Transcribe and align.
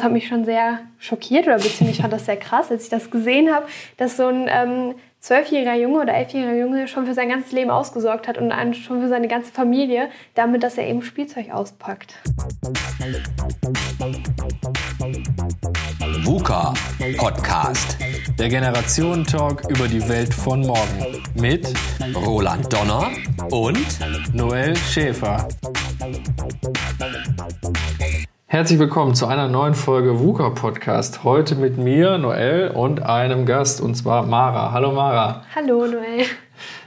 das 0.00 0.06
hat 0.06 0.12
mich 0.12 0.28
schon 0.28 0.46
sehr 0.46 0.78
schockiert 0.98 1.44
oder 1.44 1.56
beziehungsweise 1.56 1.90
ich 1.90 2.00
fand 2.00 2.10
das 2.10 2.24
sehr 2.24 2.38
krass, 2.38 2.70
als 2.70 2.84
ich 2.84 2.88
das 2.88 3.10
gesehen 3.10 3.52
habe, 3.52 3.66
dass 3.98 4.16
so 4.16 4.28
ein 4.28 4.48
ähm, 4.48 4.94
zwölfjähriger 5.20 5.74
Junge 5.74 6.00
oder 6.00 6.14
elfjähriger 6.14 6.54
Junge 6.54 6.88
schon 6.88 7.04
für 7.04 7.12
sein 7.12 7.28
ganzes 7.28 7.52
Leben 7.52 7.68
ausgesorgt 7.68 8.26
hat 8.26 8.38
und 8.38 8.50
schon 8.76 9.02
für 9.02 9.08
seine 9.08 9.28
ganze 9.28 9.52
Familie, 9.52 10.08
damit, 10.34 10.62
dass 10.62 10.78
er 10.78 10.88
eben 10.88 11.02
Spielzeug 11.02 11.50
auspackt. 11.50 12.14
VUCA 16.22 16.72
Podcast. 17.18 17.98
Der 18.38 18.48
Generationen-Talk 18.48 19.68
über 19.68 19.86
die 19.86 20.08
Welt 20.08 20.32
von 20.32 20.62
morgen. 20.62 21.22
Mit 21.34 21.70
Roland 22.16 22.72
Donner 22.72 23.10
und 23.50 24.34
Noel 24.34 24.74
Schäfer. 24.76 25.46
Herzlich 28.52 28.80
willkommen 28.80 29.14
zu 29.14 29.28
einer 29.28 29.46
neuen 29.46 29.74
Folge 29.76 30.18
VUCA 30.18 30.50
Podcast. 30.50 31.22
Heute 31.22 31.54
mit 31.54 31.78
mir, 31.78 32.18
Noel, 32.18 32.72
und 32.74 33.00
einem 33.00 33.46
Gast, 33.46 33.80
und 33.80 33.94
zwar 33.94 34.26
Mara. 34.26 34.72
Hallo 34.72 34.90
Mara. 34.90 35.44
Hallo 35.54 35.86
Noel. 35.86 36.26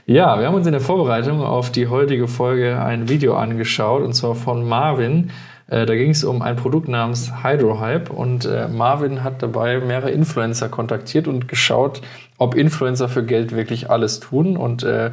Ja, 0.04 0.38
wir 0.38 0.46
haben 0.46 0.56
uns 0.56 0.66
in 0.66 0.72
der 0.72 0.82
Vorbereitung 0.82 1.40
auf 1.40 1.72
die 1.72 1.88
heutige 1.88 2.28
Folge 2.28 2.82
ein 2.82 3.08
Video 3.08 3.34
angeschaut, 3.34 4.02
und 4.02 4.12
zwar 4.12 4.34
von 4.34 4.68
Marvin. 4.68 5.30
Äh, 5.68 5.86
da 5.86 5.94
ging 5.94 6.10
es 6.10 6.22
um 6.22 6.42
ein 6.42 6.56
Produkt 6.56 6.86
namens 6.86 7.32
Hydrohype 7.42 8.12
und 8.12 8.44
äh, 8.44 8.68
Marvin 8.68 9.24
hat 9.24 9.42
dabei 9.42 9.80
mehrere 9.80 10.10
Influencer 10.10 10.68
kontaktiert 10.68 11.26
und 11.26 11.48
geschaut, 11.48 12.02
ob 12.36 12.56
Influencer 12.56 13.08
für 13.08 13.24
Geld 13.24 13.56
wirklich 13.56 13.88
alles 13.88 14.20
tun. 14.20 14.58
Und 14.58 14.82
äh, 14.82 15.12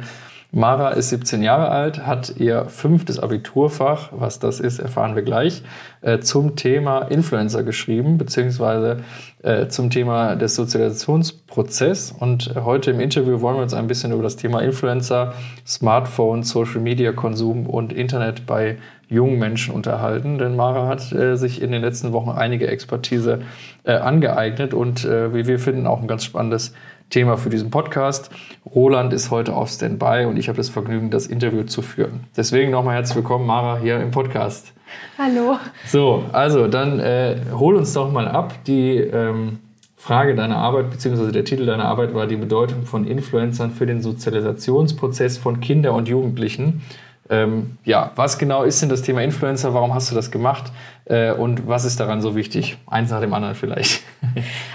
Mara 0.54 0.90
ist 0.90 1.08
17 1.08 1.42
Jahre 1.42 1.70
alt, 1.70 2.06
hat 2.06 2.34
ihr 2.36 2.66
fünftes 2.66 3.18
Abiturfach, 3.18 4.10
was 4.12 4.38
das 4.38 4.60
ist, 4.60 4.80
erfahren 4.80 5.16
wir 5.16 5.22
gleich, 5.22 5.62
äh, 6.02 6.18
zum 6.18 6.56
Thema 6.56 7.00
Influencer 7.04 7.62
geschrieben, 7.62 8.18
beziehungsweise 8.18 8.98
äh, 9.42 9.68
zum 9.68 9.88
Thema 9.88 10.36
des 10.36 10.54
Sozialisationsprozess. 10.54 12.12
Und 12.12 12.54
heute 12.54 12.90
im 12.90 13.00
Interview 13.00 13.40
wollen 13.40 13.56
wir 13.56 13.62
uns 13.62 13.72
ein 13.72 13.86
bisschen 13.86 14.12
über 14.12 14.22
das 14.22 14.36
Thema 14.36 14.60
Influencer, 14.60 15.32
Smartphone, 15.66 16.42
Social 16.42 16.82
Media 16.82 17.12
Konsum 17.12 17.66
und 17.66 17.94
Internet 17.94 18.44
bei 18.44 18.76
jungen 19.08 19.38
Menschen 19.38 19.74
unterhalten. 19.74 20.36
Denn 20.36 20.54
Mara 20.54 20.86
hat 20.86 21.12
äh, 21.12 21.36
sich 21.36 21.62
in 21.62 21.72
den 21.72 21.80
letzten 21.80 22.12
Wochen 22.12 22.28
einige 22.28 22.68
Expertise 22.68 23.40
äh, 23.84 23.92
angeeignet 23.92 24.74
und 24.74 25.04
äh, 25.06 25.32
wie 25.34 25.46
wir 25.46 25.58
finden 25.58 25.86
auch 25.86 26.02
ein 26.02 26.08
ganz 26.08 26.24
spannendes 26.24 26.74
Thema 27.12 27.36
für 27.36 27.50
diesen 27.50 27.70
Podcast. 27.70 28.30
Roland 28.74 29.12
ist 29.12 29.30
heute 29.30 29.54
auf 29.54 29.68
Standby 29.68 30.24
und 30.26 30.38
ich 30.38 30.48
habe 30.48 30.56
das 30.56 30.70
Vergnügen, 30.70 31.10
das 31.10 31.26
Interview 31.26 31.62
zu 31.64 31.82
führen. 31.82 32.24
Deswegen 32.36 32.70
nochmal 32.70 32.96
herzlich 32.96 33.16
willkommen, 33.16 33.46
Mara, 33.46 33.78
hier 33.78 34.00
im 34.00 34.10
Podcast. 34.10 34.72
Hallo. 35.18 35.58
So, 35.86 36.24
also 36.32 36.68
dann 36.68 37.00
äh, 37.00 37.36
hol 37.52 37.76
uns 37.76 37.92
doch 37.92 38.10
mal 38.10 38.26
ab. 38.26 38.54
Die 38.66 38.96
ähm, 38.96 39.58
Frage 39.94 40.34
deiner 40.34 40.56
Arbeit, 40.56 40.90
beziehungsweise 40.90 41.32
der 41.32 41.44
Titel 41.44 41.66
deiner 41.66 41.84
Arbeit 41.84 42.14
war 42.14 42.26
die 42.26 42.36
Bedeutung 42.36 42.86
von 42.86 43.06
Influencern 43.06 43.72
für 43.72 43.84
den 43.84 44.00
Sozialisationsprozess 44.00 45.36
von 45.36 45.60
Kindern 45.60 45.94
und 45.94 46.08
Jugendlichen. 46.08 46.80
Ähm, 47.28 47.76
ja, 47.84 48.10
was 48.16 48.38
genau 48.38 48.62
ist 48.62 48.80
denn 48.80 48.88
das 48.88 49.02
Thema 49.02 49.22
Influencer? 49.22 49.74
Warum 49.74 49.94
hast 49.94 50.10
du 50.10 50.14
das 50.14 50.30
gemacht? 50.30 50.72
Äh, 51.04 51.32
und 51.32 51.66
was 51.66 51.84
ist 51.84 51.98
daran 51.98 52.20
so 52.20 52.36
wichtig? 52.36 52.78
Eins 52.86 53.10
nach 53.10 53.20
dem 53.20 53.34
anderen 53.34 53.54
vielleicht. 53.54 54.02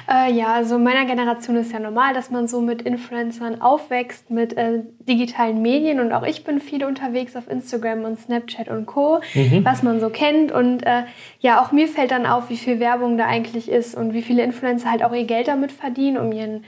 Äh, 0.09 0.31
ja, 0.31 0.53
also 0.53 0.79
meiner 0.79 1.05
Generation 1.05 1.57
ist 1.57 1.73
ja 1.73 1.79
normal, 1.79 2.13
dass 2.13 2.29
man 2.29 2.47
so 2.47 2.61
mit 2.61 2.81
Influencern 2.83 3.59
aufwächst, 3.59 4.29
mit 4.29 4.55
äh, 4.55 4.83
digitalen 4.99 5.61
Medien. 5.61 5.99
Und 5.99 6.13
auch 6.13 6.23
ich 6.23 6.45
bin 6.45 6.61
viel 6.61 6.85
unterwegs 6.85 7.35
auf 7.35 7.49
Instagram 7.49 8.05
und 8.05 8.17
Snapchat 8.17 8.69
und 8.69 8.85
Co., 8.85 9.19
mhm. 9.33 9.65
was 9.65 9.83
man 9.83 9.99
so 9.99 10.09
kennt. 10.09 10.53
Und 10.53 10.83
äh, 10.83 11.03
ja, 11.41 11.61
auch 11.61 11.73
mir 11.73 11.89
fällt 11.89 12.11
dann 12.11 12.25
auf, 12.25 12.49
wie 12.49 12.55
viel 12.55 12.79
Werbung 12.79 13.17
da 13.17 13.25
eigentlich 13.25 13.69
ist 13.69 13.95
und 13.95 14.13
wie 14.13 14.21
viele 14.21 14.43
Influencer 14.43 14.91
halt 14.91 15.03
auch 15.03 15.11
ihr 15.11 15.25
Geld 15.25 15.49
damit 15.49 15.73
verdienen, 15.73 16.17
um 16.17 16.31
ihren 16.31 16.63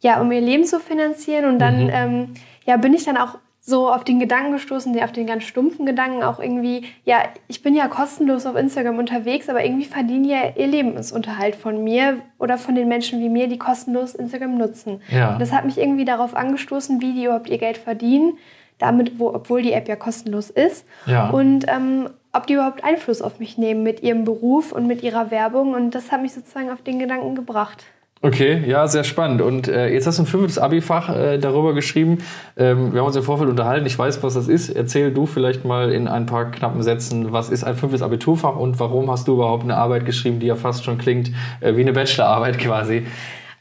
ja, 0.00 0.20
um 0.20 0.30
ihr 0.32 0.40
Leben 0.40 0.64
zu 0.64 0.80
finanzieren. 0.80 1.44
Und 1.44 1.60
dann 1.60 1.84
mhm. 1.84 1.90
ähm, 1.92 2.34
ja, 2.66 2.76
bin 2.76 2.92
ich 2.92 3.04
dann 3.04 3.16
auch 3.16 3.38
so 3.66 3.88
auf 3.90 4.04
den 4.04 4.20
Gedanken 4.20 4.52
gestoßen, 4.52 5.02
auf 5.02 5.12
den 5.12 5.26
ganz 5.26 5.44
stumpfen 5.44 5.86
Gedanken 5.86 6.22
auch 6.22 6.38
irgendwie, 6.38 6.84
ja, 7.06 7.22
ich 7.48 7.62
bin 7.62 7.74
ja 7.74 7.88
kostenlos 7.88 8.44
auf 8.44 8.56
Instagram 8.56 8.98
unterwegs, 8.98 9.48
aber 9.48 9.64
irgendwie 9.64 9.86
verdienen 9.86 10.26
ja 10.26 10.50
ihr 10.54 10.66
Lebensunterhalt 10.66 11.56
von 11.56 11.82
mir 11.82 12.18
oder 12.38 12.58
von 12.58 12.74
den 12.74 12.88
Menschen 12.88 13.20
wie 13.20 13.30
mir, 13.30 13.48
die 13.48 13.56
kostenlos 13.56 14.14
Instagram 14.14 14.58
nutzen. 14.58 15.00
Ja. 15.10 15.32
Und 15.32 15.40
das 15.40 15.50
hat 15.50 15.64
mich 15.64 15.78
irgendwie 15.78 16.04
darauf 16.04 16.36
angestoßen, 16.36 17.00
wie 17.00 17.14
die 17.14 17.24
überhaupt 17.24 17.48
ihr 17.48 17.56
Geld 17.56 17.78
verdienen, 17.78 18.36
damit, 18.76 19.18
wo, 19.18 19.28
obwohl 19.28 19.62
die 19.62 19.72
App 19.72 19.88
ja 19.88 19.96
kostenlos 19.96 20.50
ist. 20.50 20.86
Ja. 21.06 21.30
Und 21.30 21.64
ähm, 21.66 22.10
ob 22.34 22.46
die 22.46 22.54
überhaupt 22.54 22.84
Einfluss 22.84 23.22
auf 23.22 23.38
mich 23.38 23.56
nehmen 23.56 23.82
mit 23.82 24.02
ihrem 24.02 24.24
Beruf 24.24 24.72
und 24.72 24.86
mit 24.86 25.02
ihrer 25.02 25.30
Werbung. 25.30 25.72
Und 25.72 25.94
das 25.94 26.12
hat 26.12 26.20
mich 26.20 26.34
sozusagen 26.34 26.70
auf 26.70 26.82
den 26.82 26.98
Gedanken 26.98 27.34
gebracht. 27.34 27.86
Okay, 28.24 28.64
ja, 28.66 28.88
sehr 28.88 29.04
spannend. 29.04 29.42
Und 29.42 29.68
äh, 29.68 29.88
jetzt 29.88 30.06
hast 30.06 30.18
du 30.18 30.22
ein 30.22 30.26
fünftes 30.26 30.58
Abi-Fach 30.58 31.14
äh, 31.14 31.36
darüber 31.36 31.74
geschrieben. 31.74 32.24
Ähm, 32.56 32.94
wir 32.94 33.00
haben 33.00 33.08
uns 33.08 33.16
im 33.16 33.22
Vorfeld 33.22 33.50
unterhalten. 33.50 33.84
Ich 33.84 33.98
weiß, 33.98 34.22
was 34.22 34.32
das 34.32 34.48
ist. 34.48 34.70
Erzähl 34.70 35.12
du 35.12 35.26
vielleicht 35.26 35.66
mal 35.66 35.92
in 35.92 36.08
ein 36.08 36.24
paar 36.24 36.50
knappen 36.50 36.82
Sätzen, 36.82 37.32
was 37.32 37.50
ist 37.50 37.64
ein 37.64 37.76
fünftes 37.76 38.00
Abiturfach 38.00 38.56
und 38.56 38.80
warum 38.80 39.10
hast 39.10 39.28
du 39.28 39.34
überhaupt 39.34 39.64
eine 39.64 39.76
Arbeit 39.76 40.06
geschrieben, 40.06 40.40
die 40.40 40.46
ja 40.46 40.56
fast 40.56 40.84
schon 40.84 40.96
klingt 40.96 41.32
äh, 41.60 41.76
wie 41.76 41.82
eine 41.82 41.92
Bachelorarbeit 41.92 42.58
quasi? 42.60 43.06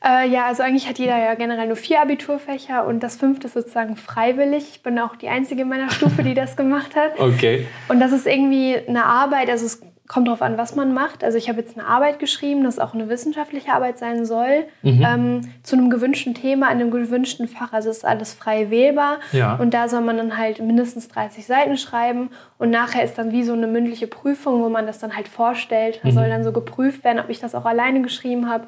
Äh, 0.02 0.29
ja, 0.29 0.46
also 0.46 0.63
eigentlich 0.63 0.88
hat 0.88 0.97
jeder 0.97 1.18
ja 1.18 1.34
generell 1.35 1.68
nur 1.68 1.75
vier 1.75 2.02
Abiturfächer 2.02 2.88
und 2.88 3.03
das 3.03 3.18
fünfte 3.18 3.47
ist 3.47 3.56
sozusagen 3.56 3.97
freiwillig. 3.97 4.63
Ich 4.72 4.81
bin 4.81 4.97
auch 4.97 5.18
die 5.18 5.28
Einzige 5.28 5.63
in 5.63 5.69
meiner 5.69 5.90
Stufe, 5.90 6.23
die 6.23 6.35
das 6.35 6.56
gemacht 6.56 6.96
hat. 6.96 7.19
Okay. 7.19 7.68
Und 7.90 8.00
das 8.00 8.13
ist 8.13 8.28
irgendwie 8.28 8.78
eine 8.88 9.06
Arbeit, 9.06 9.50
also 9.50 9.66
es 9.66 9.81
kommt 10.08 10.28
darauf 10.28 10.41
an, 10.41 10.58
was 10.58 10.75
man 10.75 10.94
macht. 10.94 11.24
Also 11.24 11.38
ich 11.38 11.47
habe 11.47 11.62
jetzt 11.62 11.78
eine 11.78 11.88
Arbeit 11.88 12.19
geschrieben, 12.19 12.64
das 12.66 12.78
auch 12.78 12.94
eine 12.94 13.08
wissenschaftliche 13.08 13.72
Arbeit 13.72 13.97
sein 13.97 14.25
soll, 14.25 14.66
mhm. 14.81 15.02
ähm, 15.06 15.41
zu 15.64 15.78
einem 15.78 15.90
gewünschten 15.90 16.34
Thema, 16.34 16.68
einem 16.68 16.91
gewünschten 16.91 17.47
Fach. 17.47 17.72
Also 17.72 17.90
es 17.90 17.97
ist 17.97 18.06
alles 18.06 18.34
frei 18.34 18.69
wählbar. 18.69 19.19
Ja. 19.31 19.56
Und 19.56 19.74
da 19.74 19.88
soll 19.88 20.02
man 20.02 20.18
dann 20.18 20.38
halt 20.38 20.62
mindestens 20.62 21.08
30 21.08 21.46
Seiten 21.46 21.78
schreiben. 21.78 22.31
Und 22.58 22.69
nachher 22.69 23.03
ist 23.03 23.18
dann 23.18 23.31
wie 23.31 23.44
so 23.44 23.53
eine 23.53 23.68
mündliche 23.68 24.08
Prüfung, 24.08 24.62
wo 24.62 24.69
man 24.69 24.86
das 24.86 25.00
dann 25.00 25.16
halt 25.16 25.30
vorstellt. 25.30 26.02
Da 26.03 26.09
mhm. 26.09 26.14
soll 26.14 26.30
dann 26.30 26.44
so 26.44 26.52
geprüft 26.52 27.03
werden, 27.06 27.20
ob 27.20 27.30
ich 27.30 27.40
das 27.40 27.56
auch 27.56 27.66
alleine 27.66 28.02
geschrieben 28.02 28.50
habe. 28.50 28.68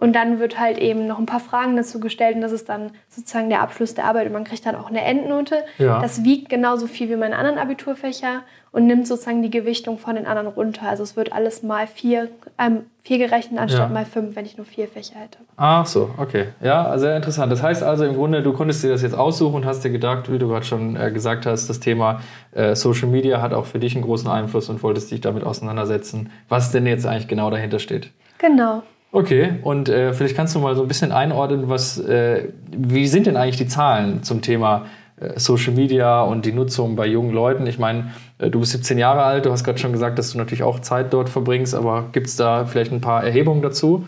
Und 0.00 0.12
dann 0.12 0.38
wird 0.38 0.60
halt 0.60 0.78
eben 0.78 1.08
noch 1.08 1.18
ein 1.18 1.26
paar 1.26 1.40
Fragen 1.40 1.74
dazu 1.74 1.98
gestellt 1.98 2.36
und 2.36 2.40
das 2.40 2.52
ist 2.52 2.68
dann 2.68 2.92
sozusagen 3.08 3.48
der 3.48 3.62
Abschluss 3.62 3.94
der 3.94 4.04
Arbeit 4.04 4.28
und 4.28 4.32
man 4.32 4.44
kriegt 4.44 4.64
dann 4.64 4.76
auch 4.76 4.90
eine 4.90 5.02
Endnote. 5.02 5.56
Ja. 5.76 6.00
Das 6.00 6.22
wiegt 6.22 6.48
genauso 6.48 6.86
viel 6.86 7.10
wie 7.10 7.16
meine 7.16 7.34
anderen 7.34 7.58
Abiturfächer 7.58 8.42
und 8.70 8.86
nimmt 8.86 9.08
sozusagen 9.08 9.42
die 9.42 9.50
Gewichtung 9.50 9.98
von 9.98 10.14
den 10.14 10.24
anderen 10.28 10.46
runter. 10.46 10.88
Also 10.88 11.02
es 11.02 11.16
wird 11.16 11.32
alles 11.32 11.64
mal 11.64 11.88
vier, 11.88 12.28
ähm, 12.60 12.82
vier 13.02 13.18
gerechnet 13.18 13.58
anstatt 13.58 13.88
ja. 13.88 13.92
mal 13.92 14.04
fünf, 14.04 14.36
wenn 14.36 14.46
ich 14.46 14.56
nur 14.56 14.66
vier 14.66 14.86
Fächer 14.86 15.16
hätte. 15.18 15.38
Ach 15.56 15.84
so, 15.84 16.10
okay. 16.16 16.46
Ja, 16.60 16.96
sehr 16.96 17.16
interessant. 17.16 17.50
Das 17.50 17.64
heißt 17.64 17.82
also 17.82 18.04
im 18.04 18.14
Grunde, 18.14 18.40
du 18.44 18.52
konntest 18.52 18.84
dir 18.84 18.90
das 18.90 19.02
jetzt 19.02 19.16
aussuchen 19.16 19.56
und 19.56 19.66
hast 19.66 19.82
dir 19.82 19.90
gedacht, 19.90 20.30
wie 20.30 20.38
du 20.38 20.46
gerade 20.46 20.64
schon 20.64 20.94
äh, 20.94 21.10
gesagt 21.10 21.44
hast, 21.44 21.68
das 21.68 21.80
Thema 21.80 22.20
äh, 22.52 22.76
Social 22.76 23.08
Media 23.08 23.42
hat 23.42 23.52
auch 23.52 23.66
für 23.66 23.80
dich 23.80 23.96
einen 23.96 24.04
großen 24.04 24.30
Einfluss 24.30 24.68
und 24.68 24.80
wolltest 24.84 25.10
dich 25.10 25.20
damit 25.20 25.42
auseinandersetzen, 25.42 26.30
was 26.48 26.70
denn 26.70 26.86
jetzt 26.86 27.04
eigentlich 27.04 27.26
genau 27.26 27.50
dahinter 27.50 27.80
steht. 27.80 28.12
Genau. 28.38 28.84
Okay, 29.10 29.54
und 29.62 29.88
äh, 29.88 30.12
vielleicht 30.12 30.36
kannst 30.36 30.54
du 30.54 30.58
mal 30.58 30.76
so 30.76 30.82
ein 30.82 30.88
bisschen 30.88 31.12
einordnen, 31.12 31.70
was, 31.70 31.98
äh, 31.98 32.50
wie 32.70 33.06
sind 33.06 33.26
denn 33.26 33.38
eigentlich 33.38 33.56
die 33.56 33.66
Zahlen 33.66 34.22
zum 34.22 34.42
Thema 34.42 34.84
äh, 35.18 35.38
Social 35.38 35.72
Media 35.72 36.22
und 36.22 36.44
die 36.44 36.52
Nutzung 36.52 36.94
bei 36.94 37.06
jungen 37.06 37.32
Leuten? 37.32 37.66
Ich 37.66 37.78
meine, 37.78 38.12
äh, 38.38 38.50
du 38.50 38.60
bist 38.60 38.72
17 38.72 38.98
Jahre 38.98 39.22
alt, 39.22 39.46
du 39.46 39.50
hast 39.50 39.64
gerade 39.64 39.78
schon 39.78 39.92
gesagt, 39.92 40.18
dass 40.18 40.32
du 40.32 40.38
natürlich 40.38 40.62
auch 40.62 40.80
Zeit 40.80 41.14
dort 41.14 41.30
verbringst, 41.30 41.74
aber 41.74 42.10
gibt 42.12 42.26
es 42.26 42.36
da 42.36 42.66
vielleicht 42.66 42.92
ein 42.92 43.00
paar 43.00 43.24
Erhebungen 43.24 43.62
dazu? 43.62 44.06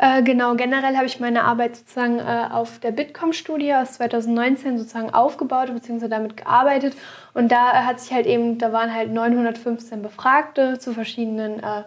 Äh, 0.00 0.22
genau, 0.22 0.54
generell 0.54 0.94
habe 0.94 1.06
ich 1.06 1.18
meine 1.18 1.42
Arbeit 1.42 1.74
sozusagen 1.74 2.20
äh, 2.20 2.46
auf 2.52 2.78
der 2.78 2.92
Bitkom-Studie 2.92 3.74
aus 3.74 3.94
2019 3.94 4.78
sozusagen 4.78 5.12
aufgebaut 5.12 5.72
bzw. 5.74 6.06
damit 6.06 6.36
gearbeitet. 6.36 6.94
Und 7.34 7.50
da 7.50 7.84
hat 7.84 7.98
sich 7.98 8.12
halt 8.12 8.26
eben, 8.26 8.58
da 8.58 8.72
waren 8.72 8.94
halt 8.94 9.12
915 9.12 10.00
Befragte 10.00 10.78
zu 10.78 10.92
verschiedenen 10.92 11.58
äh, 11.58 11.82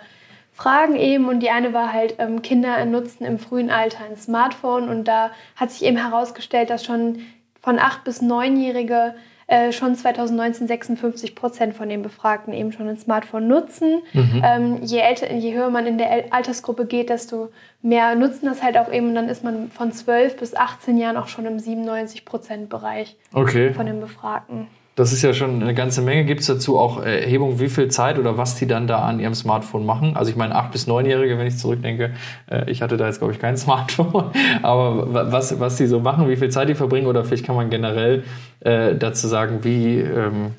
Fragen 0.54 0.96
eben 0.96 1.28
und 1.28 1.40
die 1.40 1.50
eine 1.50 1.74
war 1.74 1.94
halt, 1.94 2.16
ähm, 2.20 2.42
Kinder 2.42 2.84
nutzen 2.86 3.26
im 3.26 3.40
frühen 3.40 3.70
Alter 3.70 4.04
ein 4.10 4.18
Smartphone 4.18 4.90
und 4.90 5.06
da 5.06 5.32
hat 5.56 5.72
sich 5.72 5.84
eben 5.84 5.98
herausgestellt, 5.98 6.70
dass 6.70 6.84
schon 6.84 7.20
von 7.62 7.78
8- 7.78 8.04
bis 8.04 8.22
9-Jährige 8.22 9.16
äh, 9.52 9.74
schon 9.74 9.96
2019 9.96 10.66
56 10.68 11.36
Prozent 11.36 11.74
von 11.76 11.90
den 11.90 12.02
Befragten 12.04 12.54
eben 12.54 12.72
schon 12.72 12.88
ein 12.88 12.98
Smartphone 12.98 13.50
nutzen. 13.50 14.02
Mhm. 14.14 14.42
Ähm, 14.46 14.78
je, 14.82 15.00
älter, 15.00 15.34
je 15.34 15.54
höher 15.54 15.70
man 15.70 15.86
in 15.86 15.98
der 15.98 16.34
Altersgruppe 16.34 16.86
geht, 16.86 17.10
desto 17.10 17.50
mehr 17.82 18.16
nutzen 18.16 18.46
das 18.46 18.64
halt 18.64 18.78
auch 18.78 18.90
eben. 18.90 19.10
Und 19.10 19.16
dann 19.16 19.28
ist 19.28 19.44
man 19.44 19.70
von 19.70 19.92
12 19.92 20.38
bis 20.38 20.56
18 20.56 20.98
Jahren 20.98 21.18
auch 21.18 21.28
schon 21.28 21.46
im 21.46 21.60
97 21.60 22.24
Prozent 22.24 22.70
Bereich 22.70 23.18
okay. 23.34 23.74
von 23.74 23.86
den 23.86 24.00
Befragten. 24.00 24.68
Das 24.96 25.14
ist 25.14 25.22
ja 25.22 25.34
schon 25.34 25.62
eine 25.62 25.74
ganze 25.74 26.02
Menge. 26.02 26.26
Gibt 26.26 26.42
es 26.42 26.48
dazu 26.48 26.78
auch 26.78 27.02
Erhebungen, 27.02 27.60
wie 27.62 27.70
viel 27.70 27.88
Zeit 27.88 28.20
oder 28.20 28.38
was 28.38 28.56
die 28.56 28.68
dann 28.68 28.88
da 28.88 29.00
an 29.00 29.22
ihrem 29.22 29.34
Smartphone 29.34 29.86
machen? 29.86 30.18
Also 30.18 30.30
ich 30.32 30.36
meine, 30.36 30.56
8- 30.56 30.72
bis 30.72 30.88
9-Jährige, 30.88 31.38
wenn 31.38 31.48
ich 31.48 31.58
zurückdenke, 31.58 32.12
äh, 32.50 32.70
ich 32.70 32.82
hatte 32.82 32.98
da 32.98 33.08
jetzt, 33.08 33.20
glaube 33.20 33.34
ich, 33.34 33.40
kein 33.40 33.56
Smartphone, 33.58 34.32
aber 34.62 35.32
was, 35.32 35.60
was 35.60 35.78
die 35.78 35.88
so 35.88 36.00
machen, 36.00 36.28
wie 36.28 36.36
viel 36.36 36.50
Zeit 36.50 36.68
die 36.68 36.76
verbringen 36.76 37.08
oder 37.08 37.24
vielleicht 37.24 37.46
kann 37.46 37.56
man 37.56 37.70
generell 37.70 38.24
äh, 38.60 38.96
dazu 38.96 39.28
sagen, 39.28 39.64
wie, 39.64 40.00
ähm, 40.00 40.52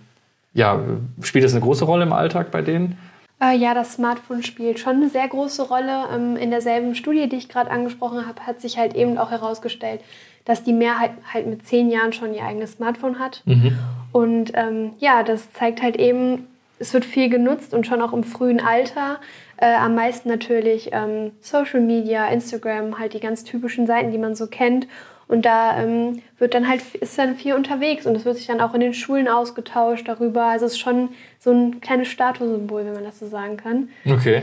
ja, 0.55 0.81
spielt 1.21 1.45
das 1.45 1.53
eine 1.53 1.61
große 1.61 1.85
Rolle 1.85 2.05
im 2.05 2.13
Alltag 2.13 2.51
bei 2.51 2.63
denen? 2.63 2.97
Äh, 3.43 3.57
ja, 3.57 3.75
das 3.75 3.95
Smartphone 3.95 4.43
spielt 4.45 4.79
schon 4.79 4.97
eine 4.97 5.09
sehr 5.09 5.27
große 5.27 5.63
Rolle. 5.63 6.05
Ähm, 6.15 6.37
in 6.37 6.51
derselben 6.51 6.95
Studie, 6.95 7.29
die 7.29 7.37
ich 7.37 7.49
gerade 7.49 7.71
angesprochen 7.71 8.27
habe, 8.27 8.47
hat 8.47 8.61
sich 8.61 8.79
halt 8.79 8.95
eben 8.95 9.19
auch 9.19 9.31
herausgestellt, 9.31 10.01
dass 10.45 10.63
die 10.65 10.73
Mehrheit 10.73 11.13
halt 11.33 11.47
mit 11.47 11.67
zehn 11.67 11.91
Jahren 11.91 12.13
schon 12.13 12.35
ihr 12.35 12.45
eigenes 12.45 12.73
Smartphone 12.73 13.19
hat. 13.19 13.43
Mhm. 13.45 13.79
Und 14.13 14.53
ähm, 14.55 14.93
ja, 14.99 15.23
das 15.23 15.53
zeigt 15.53 15.83
halt 15.83 15.97
eben, 15.97 16.47
es 16.79 16.93
wird 16.93 17.05
viel 17.05 17.29
genutzt 17.29 17.75
und 17.75 17.87
schon 17.87 18.03
auch 18.03 18.13
im 18.13 18.25
frühen 18.25 18.61
Alter. 18.61 19.21
Äh, 19.57 19.75
am 19.75 19.95
meisten 19.95 20.29
natürlich 20.29 20.91
ähm, 20.93 21.31
Social 21.41 21.81
Media, 21.81 22.27
Instagram, 22.29 22.99
halt 22.99 23.15
die 23.15 23.21
ganz 23.21 23.45
typischen 23.45 23.87
Seiten, 23.87 24.11
die 24.11 24.19
man 24.19 24.35
so 24.35 24.49
kennt. 24.49 24.89
Und 25.29 25.47
da 25.47 25.81
ähm, 25.81 26.21
wird 26.39 26.55
dann 26.55 26.69
halt, 26.69 26.83
ist 26.97 27.19
dann 27.19 27.37
viel 27.37 27.55
unterwegs 27.55 28.05
und 28.05 28.17
es 28.17 28.25
wird 28.25 28.37
sich 28.37 28.49
dann 28.49 28.61
auch 28.61 28.75
in 28.75 28.81
den 28.81 28.93
Schulen 28.93 29.29
ausgetauscht 29.29 30.07
darüber. 30.09 30.45
Also 30.45 30.67
es 30.67 30.73
ist 30.73 30.81
schon 30.81 31.11
so 31.39 31.53
ein 31.53 31.81
kleines 31.81 32.09
Statussymbol, 32.09 32.85
wenn 32.85 32.93
man 32.93 33.05
das 33.05 33.21
so 33.21 33.29
sagen 33.29 33.57
kann. 33.57 33.89
Okay. 34.05 34.43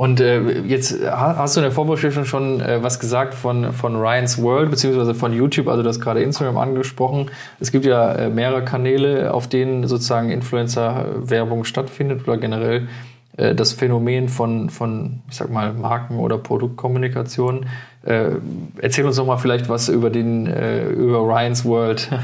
Und 0.00 0.18
äh, 0.18 0.62
jetzt 0.62 0.98
hast 1.04 1.56
du 1.56 1.60
in 1.60 1.64
der 1.64 1.72
Vorbesprechung 1.72 2.24
schon 2.24 2.62
äh, 2.62 2.82
was 2.82 3.00
gesagt 3.00 3.34
von, 3.34 3.74
von 3.74 3.96
Ryan's 3.96 4.40
World, 4.40 4.70
beziehungsweise 4.70 5.14
von 5.14 5.34
YouTube, 5.34 5.68
also 5.68 5.82
du 5.82 5.90
hast 5.90 6.00
gerade 6.00 6.22
Instagram 6.22 6.56
angesprochen. 6.56 7.30
Es 7.60 7.70
gibt 7.70 7.84
ja 7.84 8.14
äh, 8.14 8.30
mehrere 8.30 8.64
Kanäle, 8.64 9.34
auf 9.34 9.46
denen 9.46 9.86
sozusagen 9.86 10.30
Influencer-Werbung 10.30 11.64
stattfindet 11.64 12.26
oder 12.26 12.38
generell 12.38 12.88
äh, 13.36 13.54
das 13.54 13.74
Phänomen 13.74 14.30
von, 14.30 14.70
von, 14.70 15.20
ich 15.28 15.36
sag 15.36 15.50
mal, 15.50 15.74
Marken- 15.74 16.18
oder 16.18 16.38
Produktkommunikation. 16.38 17.66
Äh, 18.02 18.36
erzähl 18.80 19.04
uns 19.04 19.16
doch 19.16 19.26
mal 19.26 19.36
vielleicht 19.36 19.68
was 19.68 19.90
über 19.90 20.08
den, 20.08 20.46
äh, 20.46 20.88
über 20.88 21.18
Ryan's 21.28 21.66
World. 21.66 22.08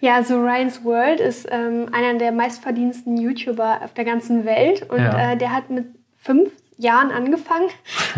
Ja, 0.00 0.14
also 0.14 0.40
Ryan's 0.40 0.82
World 0.82 1.20
ist 1.20 1.46
ähm, 1.50 1.88
einer 1.92 2.18
der 2.18 2.32
meistverdiensten 2.32 3.18
YouTuber 3.18 3.80
auf 3.84 3.92
der 3.92 4.06
ganzen 4.06 4.46
Welt 4.46 4.88
und 4.88 4.96
ja. 4.98 5.32
äh, 5.32 5.36
der 5.36 5.52
hat 5.52 5.68
mit 5.68 5.84
fünf 6.16 6.50
Jahren 6.78 7.10
angefangen. 7.10 7.68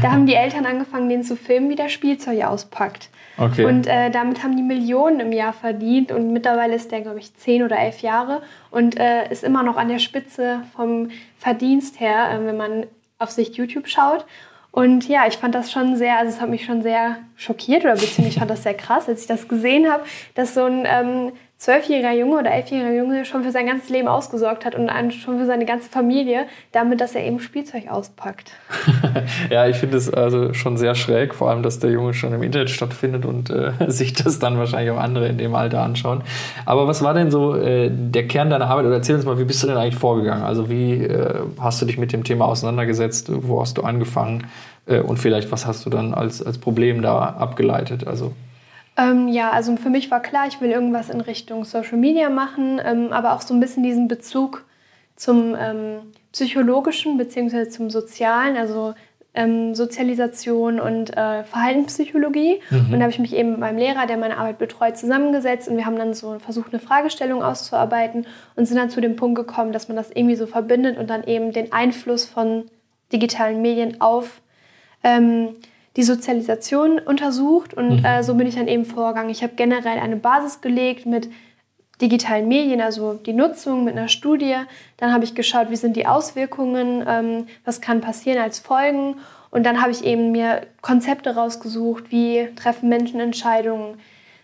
Da 0.00 0.12
haben 0.12 0.26
die 0.26 0.34
Eltern 0.36 0.66
angefangen, 0.66 1.08
den 1.08 1.24
zu 1.24 1.34
filmen, 1.36 1.70
wie 1.70 1.76
der 1.76 1.88
Spielzeug 1.88 2.44
auspackt. 2.44 3.08
Okay. 3.36 3.64
Und 3.64 3.86
äh, 3.86 4.10
damit 4.10 4.42
haben 4.42 4.56
die 4.56 4.62
Millionen 4.62 5.18
im 5.20 5.32
Jahr 5.32 5.52
verdient 5.52 6.12
und 6.12 6.32
mittlerweile 6.32 6.74
ist 6.74 6.92
der, 6.92 7.00
glaube 7.00 7.18
ich, 7.18 7.34
zehn 7.36 7.62
oder 7.62 7.78
elf 7.78 8.00
Jahre 8.00 8.42
und 8.70 8.98
äh, 8.98 9.30
ist 9.30 9.44
immer 9.44 9.62
noch 9.62 9.76
an 9.76 9.88
der 9.88 9.98
Spitze 9.98 10.62
vom 10.76 11.10
Verdienst 11.38 12.00
her, 12.00 12.30
äh, 12.30 12.46
wenn 12.46 12.56
man 12.58 12.86
auf 13.18 13.30
sich 13.30 13.56
YouTube 13.56 13.88
schaut. 13.88 14.26
Und 14.72 15.08
ja, 15.08 15.26
ich 15.26 15.36
fand 15.36 15.54
das 15.54 15.72
schon 15.72 15.96
sehr, 15.96 16.18
also 16.18 16.30
es 16.30 16.40
hat 16.40 16.48
mich 16.48 16.64
schon 16.64 16.82
sehr 16.82 17.16
schockiert 17.36 17.82
oder 17.82 17.94
beziehungsweise 17.94 18.28
ich 18.28 18.38
fand 18.38 18.50
das 18.50 18.62
sehr 18.62 18.74
krass, 18.74 19.08
als 19.08 19.22
ich 19.22 19.26
das 19.26 19.48
gesehen 19.48 19.90
habe, 19.90 20.04
dass 20.34 20.54
so 20.54 20.64
ein 20.64 20.84
ähm, 20.86 21.32
zwölfjähriger 21.60 22.12
Junge 22.12 22.38
oder 22.38 22.50
elfjähriger 22.50 22.94
Junge 22.94 23.26
schon 23.26 23.44
für 23.44 23.50
sein 23.50 23.66
ganzes 23.66 23.90
Leben 23.90 24.08
ausgesorgt 24.08 24.64
hat 24.64 24.74
und 24.74 24.90
schon 25.12 25.38
für 25.38 25.44
seine 25.44 25.66
ganze 25.66 25.90
Familie, 25.90 26.46
damit, 26.72 27.02
dass 27.02 27.14
er 27.14 27.22
eben 27.26 27.38
Spielzeug 27.38 27.90
auspackt. 27.90 28.52
ja, 29.50 29.66
ich 29.68 29.76
finde 29.76 29.98
es 29.98 30.10
also 30.10 30.54
schon 30.54 30.78
sehr 30.78 30.94
schräg, 30.94 31.34
vor 31.34 31.50
allem, 31.50 31.62
dass 31.62 31.78
der 31.78 31.90
Junge 31.90 32.14
schon 32.14 32.32
im 32.32 32.42
Internet 32.42 32.70
stattfindet 32.70 33.26
und 33.26 33.50
äh, 33.50 33.72
sich 33.88 34.14
das 34.14 34.38
dann 34.38 34.56
wahrscheinlich 34.56 34.90
auch 34.90 34.98
andere 34.98 35.28
in 35.28 35.36
dem 35.36 35.54
Alter 35.54 35.82
anschauen. 35.82 36.22
Aber 36.64 36.86
was 36.86 37.02
war 37.02 37.12
denn 37.12 37.30
so 37.30 37.54
äh, 37.54 37.90
der 37.92 38.26
Kern 38.26 38.48
deiner 38.48 38.68
Arbeit 38.70 38.86
oder 38.86 38.94
erzähl 38.94 39.16
uns 39.16 39.26
mal, 39.26 39.38
wie 39.38 39.44
bist 39.44 39.62
du 39.62 39.66
denn 39.66 39.76
eigentlich 39.76 39.96
vorgegangen? 39.96 40.44
Also 40.44 40.70
wie 40.70 41.04
äh, 41.04 41.40
hast 41.60 41.82
du 41.82 41.84
dich 41.84 41.98
mit 41.98 42.14
dem 42.14 42.24
Thema 42.24 42.46
auseinandergesetzt? 42.46 43.30
Wo 43.30 43.60
hast 43.60 43.76
du 43.76 43.82
angefangen? 43.82 44.46
Äh, 44.86 45.00
und 45.00 45.18
vielleicht, 45.18 45.52
was 45.52 45.66
hast 45.66 45.84
du 45.84 45.90
dann 45.90 46.14
als, 46.14 46.42
als 46.42 46.56
Problem 46.56 47.02
da 47.02 47.18
abgeleitet? 47.18 48.06
Also 48.06 48.32
ähm, 49.00 49.28
ja, 49.28 49.50
also 49.50 49.76
für 49.76 49.90
mich 49.90 50.10
war 50.10 50.20
klar, 50.20 50.46
ich 50.46 50.60
will 50.60 50.70
irgendwas 50.70 51.10
in 51.10 51.20
Richtung 51.20 51.64
Social 51.64 51.96
Media 51.96 52.28
machen, 52.30 52.80
ähm, 52.84 53.12
aber 53.12 53.34
auch 53.34 53.40
so 53.40 53.54
ein 53.54 53.60
bisschen 53.60 53.82
diesen 53.82 54.08
Bezug 54.08 54.64
zum 55.16 55.56
ähm, 55.58 56.12
psychologischen 56.32 57.16
bzw. 57.16 57.68
zum 57.68 57.90
sozialen, 57.90 58.56
also 58.56 58.94
ähm, 59.32 59.74
Sozialisation 59.74 60.80
und 60.80 61.16
äh, 61.16 61.44
Verhaltenspsychologie. 61.44 62.60
Mhm. 62.70 62.92
Und 62.92 62.92
da 62.92 63.00
habe 63.00 63.10
ich 63.10 63.18
mich 63.18 63.34
eben 63.34 63.52
mit 63.52 63.60
meinem 63.60 63.78
Lehrer, 63.78 64.06
der 64.06 64.16
meine 64.16 64.38
Arbeit 64.38 64.58
betreut, 64.58 64.96
zusammengesetzt 64.96 65.68
und 65.68 65.76
wir 65.76 65.86
haben 65.86 65.96
dann 65.96 66.14
so 66.14 66.38
versucht, 66.38 66.72
eine 66.72 66.80
Fragestellung 66.80 67.42
auszuarbeiten 67.42 68.26
und 68.56 68.66
sind 68.66 68.76
dann 68.76 68.90
zu 68.90 69.00
dem 69.00 69.16
Punkt 69.16 69.36
gekommen, 69.36 69.72
dass 69.72 69.88
man 69.88 69.96
das 69.96 70.10
irgendwie 70.10 70.36
so 70.36 70.46
verbindet 70.46 70.98
und 70.98 71.08
dann 71.08 71.24
eben 71.24 71.52
den 71.52 71.72
Einfluss 71.72 72.24
von 72.24 72.64
digitalen 73.12 73.62
Medien 73.62 74.00
auf 74.00 74.40
ähm, 75.04 75.50
die 75.96 76.02
Sozialisation 76.02 76.98
untersucht 76.98 77.74
und 77.74 78.00
mhm. 78.00 78.04
äh, 78.04 78.22
so 78.22 78.34
bin 78.34 78.46
ich 78.46 78.54
dann 78.54 78.68
eben 78.68 78.84
vorgegangen. 78.84 79.30
Ich 79.30 79.42
habe 79.42 79.54
generell 79.56 79.98
eine 79.98 80.16
Basis 80.16 80.60
gelegt 80.60 81.06
mit 81.06 81.28
digitalen 82.00 82.48
Medien, 82.48 82.80
also 82.80 83.14
die 83.14 83.32
Nutzung 83.32 83.84
mit 83.84 83.96
einer 83.96 84.08
Studie. 84.08 84.56
Dann 84.96 85.12
habe 85.12 85.24
ich 85.24 85.34
geschaut, 85.34 85.70
wie 85.70 85.76
sind 85.76 85.96
die 85.96 86.06
Auswirkungen, 86.06 87.04
ähm, 87.06 87.46
was 87.64 87.80
kann 87.80 88.00
passieren 88.00 88.40
als 88.40 88.58
Folgen. 88.58 89.16
Und 89.50 89.66
dann 89.66 89.82
habe 89.82 89.90
ich 89.90 90.04
eben 90.04 90.30
mir 90.30 90.66
Konzepte 90.80 91.34
rausgesucht, 91.34 92.10
wie 92.10 92.48
treffen 92.56 92.88
Menschen 92.88 93.20
Entscheidungen, 93.20 93.98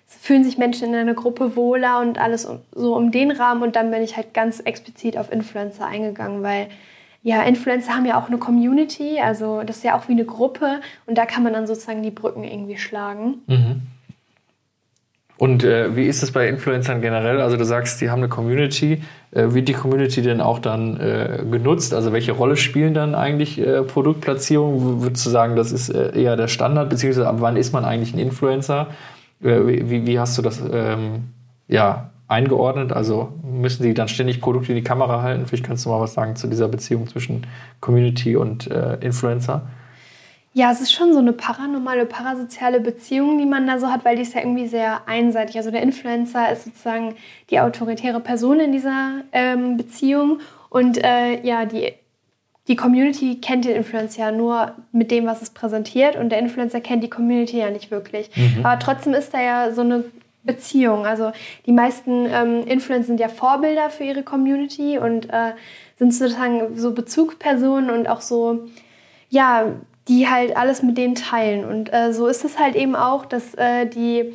fühlen 0.05 0.45
sich 0.45 0.59
Menschen 0.59 0.89
in 0.89 0.95
einer 0.95 1.15
Gruppe 1.15 1.57
wohler 1.57 2.01
und 2.01 2.19
alles 2.19 2.49
so 2.73 2.95
um 2.95 3.11
den 3.11 3.31
Rahmen. 3.31 3.63
Und 3.63 3.77
dann 3.77 3.91
bin 3.91 4.03
ich 4.03 4.17
halt 4.17 4.35
ganz 4.35 4.61
explizit 4.61 5.17
auf 5.17 5.33
Influencer 5.33 5.87
eingegangen, 5.87 6.43
weil 6.43 6.69
ja, 7.27 7.43
Influencer 7.43 7.93
haben 7.93 8.07
ja 8.07 8.21
auch 8.21 8.29
eine 8.29 8.39
Community, 8.39 9.19
also 9.21 9.65
das 9.67 9.79
ist 9.79 9.83
ja 9.83 9.99
auch 9.99 10.07
wie 10.07 10.13
eine 10.13 10.25
Gruppe 10.25 10.81
und 11.07 11.19
da 11.19 11.27
kann 11.27 11.43
man 11.43 11.53
dann 11.53 11.67
sozusagen 11.67 12.05
die 12.05 12.13
Brücken 12.13 12.45
irgendwie 12.45 12.77
schlagen. 12.77 13.39
Mhm. 13.49 13.83
Und 15.37 15.65
äh, 15.65 15.97
wie 15.97 16.07
ist 16.07 16.23
es 16.23 16.31
bei 16.31 16.49
Influencern 16.49 17.01
generell? 17.01 17.41
Also 17.41 17.57
du 17.57 17.65
sagst, 17.65 18.01
die 18.01 18.11
haben 18.11 18.21
eine 18.21 18.29
Community. 18.29 19.03
Äh, 19.33 19.55
wird 19.55 19.67
die 19.67 19.73
Community 19.73 20.23
denn 20.23 20.41
auch 20.41 20.61
dann 20.61 21.01
äh, 21.01 21.43
genutzt? 21.51 21.95
Also 21.95 22.13
welche 22.13 22.31
Rolle 22.31 22.57
spielen 22.57 22.95
dann 22.95 23.17
eigentlich 23.17 23.59
äh, 23.59 23.83
Produktplatzierungen? 23.83 25.03
Würdest 25.03 25.27
du 25.27 25.31
sagen, 25.31 25.57
das 25.57 25.73
ist 25.73 25.89
äh, 25.89 26.17
eher 26.17 26.37
der 26.37 26.47
Standard, 26.47 26.89
beziehungsweise 26.89 27.27
ab 27.27 27.39
wann 27.41 27.57
ist 27.57 27.73
man 27.73 27.85
eigentlich 27.85 28.15
ein 28.15 28.21
Influencer? 28.21 28.87
Äh, 29.43 29.67
wie, 29.67 30.07
wie, 30.07 30.19
hast 30.21 30.39
du 30.39 30.43
das 30.43 30.63
ähm, 30.73 31.25
ja, 31.67 32.13
eingeordnet? 32.29 32.93
Also 32.93 33.33
müssen 33.43 33.83
sie 33.83 33.95
dann 33.95 34.09
ständig 34.09 34.41
Produkte 34.41 34.73
in 34.73 34.77
die 34.77 34.85
Kamera 34.85 35.23
halten? 35.23 35.47
Vielleicht 35.47 35.65
kannst 35.65 35.85
du 35.85 35.91
mal 35.91 36.01
was 36.01 36.15
sagen 36.15 36.37
zu 36.37 36.47
dieser 36.47 36.69
Beziehung 36.69 37.09
zwischen 37.09 37.47
Community 37.81 38.37
und 38.37 38.71
äh, 38.71 38.97
Influencer. 38.97 39.63
Ja, 40.57 40.73
es 40.73 40.81
ist 40.81 40.91
schon 40.91 41.13
so 41.13 41.19
eine 41.19 41.35
paranormale, 41.35 42.07
parasoziale 42.07 42.81
Beziehung, 42.81 43.37
die 43.37 43.45
man 43.45 43.67
da 43.67 43.79
so 43.79 43.89
hat, 43.89 44.07
weil 44.07 44.17
die 44.17 44.23
ist 44.23 44.33
ja 44.33 44.41
irgendwie 44.41 44.67
sehr 44.67 45.07
einseitig. 45.07 45.59
Also 45.59 45.71
der 45.71 45.83
Influencer 45.83 46.51
ist 46.51 46.65
sozusagen 46.65 47.15
die 47.51 47.61
autoritäre 47.61 48.21
Person 48.21 48.61
in 48.61 48.73
dieser 48.73 49.21
ähm, 49.33 49.77
Beziehung 49.77 50.41
und 50.71 50.97
äh, 51.05 51.43
ja, 51.43 51.67
die, 51.67 51.93
die 52.69 52.75
Community 52.75 53.39
kennt 53.39 53.67
den 53.67 53.77
Influencer 53.77 54.21
ja 54.21 54.33
nur 54.33 54.73
mit 54.93 55.11
dem, 55.11 55.27
was 55.27 55.43
es 55.43 55.51
präsentiert 55.51 56.17
und 56.17 56.31
der 56.31 56.39
Influencer 56.39 56.81
kennt 56.81 57.05
die 57.05 57.11
Community 57.11 57.59
ja 57.59 57.71
nicht 57.71 57.91
wirklich. 57.91 58.31
Mhm. 58.35 58.65
Aber 58.65 58.79
trotzdem 58.79 59.13
ist 59.13 59.35
da 59.35 59.43
ja 59.43 59.73
so 59.73 59.83
eine 59.83 60.05
Beziehung. 60.47 61.07
Also 61.07 61.33
die 61.67 61.73
meisten 61.73 62.27
ähm, 62.27 62.67
Influencer 62.67 63.09
sind 63.09 63.21
ja 63.21 63.29
Vorbilder 63.29 63.91
für 63.91 64.05
ihre 64.05 64.23
Community 64.23 64.99
und 64.99 65.29
äh, 65.31 65.53
sind 65.99 66.15
sozusagen 66.15 66.77
so 66.77 66.93
Bezugspersonen 66.93 67.91
und 67.91 68.09
auch 68.09 68.21
so, 68.21 68.67
ja, 69.29 69.73
die 70.09 70.29
halt 70.29 70.57
alles 70.57 70.83
mit 70.83 70.97
denen 70.97 71.15
teilen. 71.15 71.65
Und 71.65 71.93
äh, 71.93 72.13
so 72.13 72.27
ist 72.27 72.45
es 72.45 72.59
halt 72.59 72.77
eben 72.77 72.95
auch, 72.95 73.27
dass 73.27 73.55
äh, 73.55 73.87
die 73.87 74.35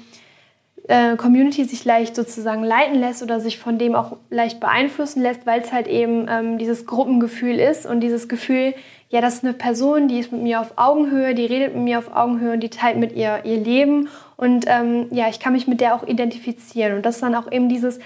äh, 0.88 1.16
Community 1.16 1.66
sich 1.66 1.86
leicht 1.86 2.16
sozusagen 2.16 2.64
leiten 2.64 3.00
lässt 3.00 3.22
oder 3.24 3.40
sich 3.40 3.60
von 3.60 3.78
dem 3.78 3.96
auch 3.96 4.18
leicht 4.30 4.60
beeinflussen 4.60 5.22
lässt, 5.22 5.46
weil 5.46 5.62
es 5.62 5.72
halt 5.72 5.88
eben 5.88 6.28
ähm, 6.30 6.58
dieses 6.58 6.86
Gruppengefühl 6.86 7.60
ist 7.60 7.86
und 7.86 8.02
dieses 8.02 8.28
Gefühl, 8.28 8.74
ja, 9.10 9.20
das 9.20 9.36
ist 9.36 9.44
eine 9.44 9.54
Person, 9.54 10.08
die 10.08 10.20
ist 10.20 10.32
mit 10.32 10.42
mir 10.42 10.62
auf 10.62 10.74
Augenhöhe, 10.78 11.36
die 11.36 11.46
redet 11.46 11.76
mit 11.76 11.84
mir 11.84 12.00
auf 12.00 12.16
Augenhöhe 12.16 12.54
und 12.54 12.62
die 12.62 12.70
teilt 12.70 12.98
mit 12.98 13.14
ihr 13.14 13.42
ihr 13.44 13.58
Leben 13.58 14.08
und 14.42 14.66
ähm, 14.68 15.06
ja, 15.12 15.30
ich 15.30 15.40
kann 15.40 15.54
mich 15.54 15.68
mit 15.68 15.82
der 15.82 15.94
auch 15.94 16.08
identifizieren. 16.08 16.96
Und 16.96 17.06
das 17.06 17.16
ist 17.16 17.22
dann 17.22 17.36
auch 17.36 17.52
eben 17.52 17.70
dieses, 17.70 18.00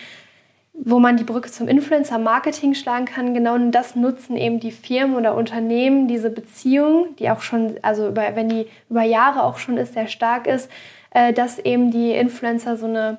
wo 0.74 1.00
man 1.00 1.16
die 1.16 1.24
Brücke 1.24 1.50
zum 1.50 1.70
Influencer-Marketing 1.70 2.74
schlagen 2.74 3.06
kann. 3.06 3.34
Genau 3.34 3.58
das 3.58 3.96
nutzen 3.96 4.36
eben 4.36 4.60
die 4.60 4.72
Firmen 4.72 5.16
oder 5.16 5.36
Unternehmen, 5.36 6.10
diese 6.10 6.30
Beziehung, 6.30 7.16
die 7.20 7.30
auch 7.30 7.40
schon, 7.40 7.76
also 7.84 8.10
über, 8.10 8.36
wenn 8.36 8.50
die 8.50 8.68
über 8.90 9.04
Jahre 9.04 9.44
auch 9.44 9.60
schon 9.60 9.78
ist, 9.78 9.94
sehr 9.94 10.08
stark 10.08 10.46
ist, 10.46 10.70
äh, 11.16 11.34
dass 11.34 11.58
eben 11.58 11.90
die 11.90 12.12
Influencer 12.12 12.78
so 12.78 12.86
eine, 12.86 13.18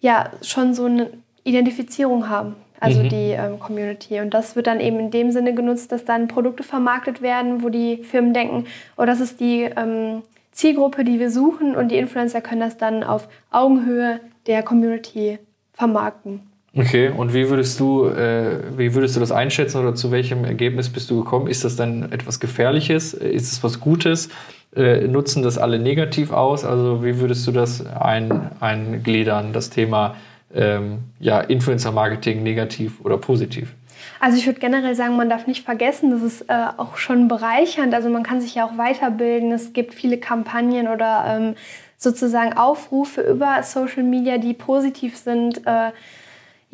ja, 0.00 0.30
schon 0.40 0.72
so 0.72 0.86
eine 0.86 1.10
Identifizierung 1.44 2.28
haben 2.30 2.56
also 2.82 3.00
mhm. 3.00 3.08
die 3.10 3.30
ähm, 3.30 3.60
Community. 3.60 4.18
Und 4.18 4.34
das 4.34 4.56
wird 4.56 4.66
dann 4.66 4.80
eben 4.80 4.98
in 4.98 5.10
dem 5.12 5.30
Sinne 5.30 5.54
genutzt, 5.54 5.92
dass 5.92 6.04
dann 6.04 6.26
Produkte 6.26 6.64
vermarktet 6.64 7.22
werden, 7.22 7.62
wo 7.62 7.68
die 7.68 7.98
Firmen 7.98 8.34
denken, 8.34 8.64
oh, 8.96 9.04
das 9.04 9.20
ist 9.20 9.38
die 9.38 9.70
ähm, 9.76 10.22
Zielgruppe, 10.50 11.04
die 11.04 11.20
wir 11.20 11.30
suchen 11.30 11.76
und 11.76 11.92
die 11.92 11.96
Influencer 11.96 12.40
können 12.40 12.60
das 12.60 12.78
dann 12.78 13.04
auf 13.04 13.28
Augenhöhe 13.52 14.20
der 14.48 14.64
Community 14.64 15.38
vermarkten. 15.72 16.40
Okay, 16.74 17.10
und 17.10 17.34
wie 17.34 17.48
würdest 17.48 17.78
du, 17.78 18.06
äh, 18.06 18.76
wie 18.76 18.94
würdest 18.94 19.14
du 19.14 19.20
das 19.20 19.30
einschätzen 19.30 19.80
oder 19.80 19.94
zu 19.94 20.10
welchem 20.10 20.44
Ergebnis 20.44 20.88
bist 20.88 21.08
du 21.10 21.22
gekommen? 21.22 21.46
Ist 21.46 21.64
das 21.64 21.76
dann 21.76 22.10
etwas 22.10 22.40
Gefährliches? 22.40 23.14
Ist 23.14 23.52
es 23.52 23.62
was 23.62 23.78
Gutes? 23.78 24.28
Äh, 24.74 25.06
nutzen 25.06 25.42
das 25.42 25.58
alle 25.58 25.78
negativ 25.78 26.32
aus? 26.32 26.64
Also 26.64 27.04
wie 27.04 27.18
würdest 27.20 27.46
du 27.46 27.52
das 27.52 27.84
ein, 27.86 28.50
eingliedern, 28.60 29.52
das 29.52 29.68
Thema 29.68 30.16
ähm, 30.54 31.00
ja, 31.20 31.40
Influencer-Marketing 31.40 32.42
negativ 32.42 33.00
oder 33.04 33.18
positiv? 33.18 33.74
Also 34.18 34.38
ich 34.38 34.46
würde 34.46 34.60
generell 34.60 34.94
sagen, 34.94 35.16
man 35.16 35.28
darf 35.28 35.46
nicht 35.46 35.64
vergessen, 35.64 36.10
das 36.10 36.22
ist 36.22 36.42
äh, 36.48 36.54
auch 36.76 36.96
schon 36.96 37.28
bereichernd. 37.28 37.94
Also 37.94 38.08
man 38.08 38.22
kann 38.22 38.40
sich 38.40 38.54
ja 38.54 38.64
auch 38.64 38.78
weiterbilden. 38.78 39.52
Es 39.52 39.72
gibt 39.72 39.94
viele 39.94 40.18
Kampagnen 40.18 40.88
oder 40.88 41.24
ähm, 41.26 41.54
sozusagen 41.98 42.54
Aufrufe 42.54 43.20
über 43.20 43.62
Social 43.62 44.02
Media, 44.02 44.38
die 44.38 44.54
positiv 44.54 45.16
sind. 45.16 45.66
Äh, 45.66 45.90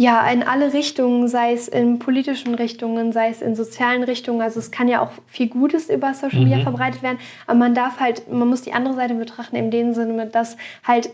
ja, 0.00 0.30
in 0.30 0.44
alle 0.44 0.72
Richtungen, 0.74 1.26
sei 1.26 1.52
es 1.52 1.66
in 1.66 1.98
politischen 1.98 2.54
Richtungen, 2.54 3.10
sei 3.10 3.30
es 3.30 3.42
in 3.42 3.56
sozialen 3.56 4.04
Richtungen. 4.04 4.40
Also 4.40 4.60
es 4.60 4.70
kann 4.70 4.86
ja 4.86 5.02
auch 5.02 5.10
viel 5.26 5.48
Gutes 5.48 5.90
über 5.90 6.14
Social 6.14 6.38
Media 6.38 6.58
mhm. 6.58 6.62
verbreitet 6.62 7.02
werden, 7.02 7.18
aber 7.48 7.58
man 7.58 7.74
darf 7.74 7.98
halt, 7.98 8.30
man 8.32 8.46
muss 8.46 8.62
die 8.62 8.72
andere 8.72 8.94
Seite 8.94 9.14
betrachten, 9.14 9.56
in 9.56 9.72
dem 9.72 9.94
Sinne, 9.94 10.26
dass 10.26 10.56
halt 10.86 11.10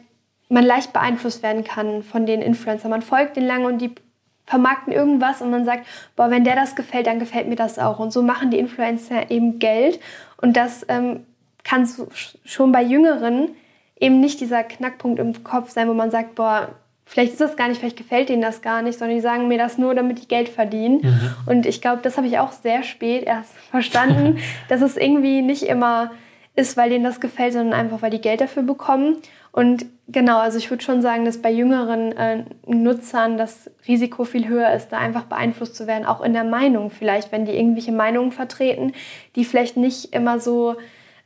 man 0.51 0.65
leicht 0.65 0.93
beeinflusst 0.93 1.43
werden 1.43 1.65
kann 1.65 2.03
von 2.03 2.27
den 2.27 2.43
Influencern. 2.43 2.91
Man 2.91 3.01
folgt 3.01 3.39
den 3.39 3.47
lange 3.47 3.67
und 3.69 3.79
die 3.79 3.95
vermarkten 4.45 4.93
irgendwas 4.93 5.41
und 5.41 5.51
man 5.51 5.65
sagt, 5.65 5.87
boah, 6.15 6.31
wenn 6.31 6.45
der 6.45 6.55
das 6.55 6.77
gefällt, 6.77 7.07
dann 7.07 7.19
gefällt 7.19 7.49
mir 7.49 7.57
das 7.57 7.79
auch. 7.79 7.99
Und 8.01 8.13
so 8.13 8.21
machen 8.21 8.51
die 8.51 8.59
Influencer 8.59 9.31
eben 9.31 9.59
Geld 9.61 9.99
und 10.43 10.59
das 10.59 10.85
ähm, 10.91 11.25
kann 11.65 11.87
so, 11.87 12.09
schon 12.45 12.71
bei 12.71 12.83
Jüngeren 12.83 13.49
eben 13.99 14.21
nicht 14.21 14.41
dieser 14.41 14.63
Knackpunkt 14.63 15.19
im 15.21 15.43
Kopf 15.43 15.71
sein, 15.71 15.89
wo 15.89 15.95
man 15.95 16.11
sagt, 16.11 16.35
boah, 16.35 16.69
vielleicht 17.05 17.33
ist 17.33 17.41
das 17.41 17.57
gar 17.57 17.69
nicht, 17.69 17.79
vielleicht 17.79 17.97
gefällt 17.97 18.29
denen 18.29 18.43
das 18.43 18.63
gar 18.63 18.83
nicht, 18.83 18.99
sondern 18.99 19.17
die 19.17 19.23
sagen 19.23 19.49
mir 19.49 19.59
das 19.59 19.79
nur, 19.79 19.95
damit 19.95 20.23
die 20.23 20.29
Geld 20.29 20.49
verdienen. 20.49 21.01
Mhm. 21.03 21.35
Und 21.47 21.67
ich 21.67 21.81
glaube, 21.81 22.01
das 22.03 22.17
habe 22.17 22.27
ich 22.27 22.39
auch 22.39 22.53
sehr 22.53 22.83
spät 22.83 23.25
erst 23.25 23.55
verstanden, 23.71 24.39
dass 24.69 24.81
es 24.81 24.97
irgendwie 24.97 25.43
nicht 25.43 25.65
immer 25.65 26.11
ist, 26.57 26.77
weil 26.77 26.91
denen 26.91 27.05
das 27.05 27.21
gefällt, 27.21 27.53
sondern 27.53 27.79
einfach, 27.79 28.01
weil 28.03 28.11
die 28.11 28.21
Geld 28.21 28.41
dafür 28.41 28.63
bekommen. 28.63 29.17
Und 29.51 29.87
genau, 30.09 30.39
also 30.39 30.59
ich 30.59 30.71
würde 30.71 30.83
schon 30.83 31.03
sagen, 31.03 31.25
dass 31.25 31.43
bei 31.43 31.51
jüngeren 31.51 32.13
äh, 32.13 32.45
Nutzern 32.67 33.39
das 33.39 33.71
Risiko 33.87 34.25
viel 34.25 34.49
höher 34.49 34.73
ist, 34.73 34.89
da 34.89 34.99
einfach 34.99 35.25
beeinflusst 35.25 35.77
zu 35.77 35.87
werden, 35.87 36.07
auch 36.07 36.21
in 36.23 36.33
der 36.33 36.45
Meinung 36.45 36.91
vielleicht, 36.91 37.33
wenn 37.33 37.45
die 37.45 37.57
irgendwelche 37.57 37.93
Meinungen 37.93 38.33
vertreten, 38.33 38.93
die 39.37 39.45
vielleicht 39.45 39.77
nicht 39.77 40.15
immer 40.15 40.39
so 40.39 40.77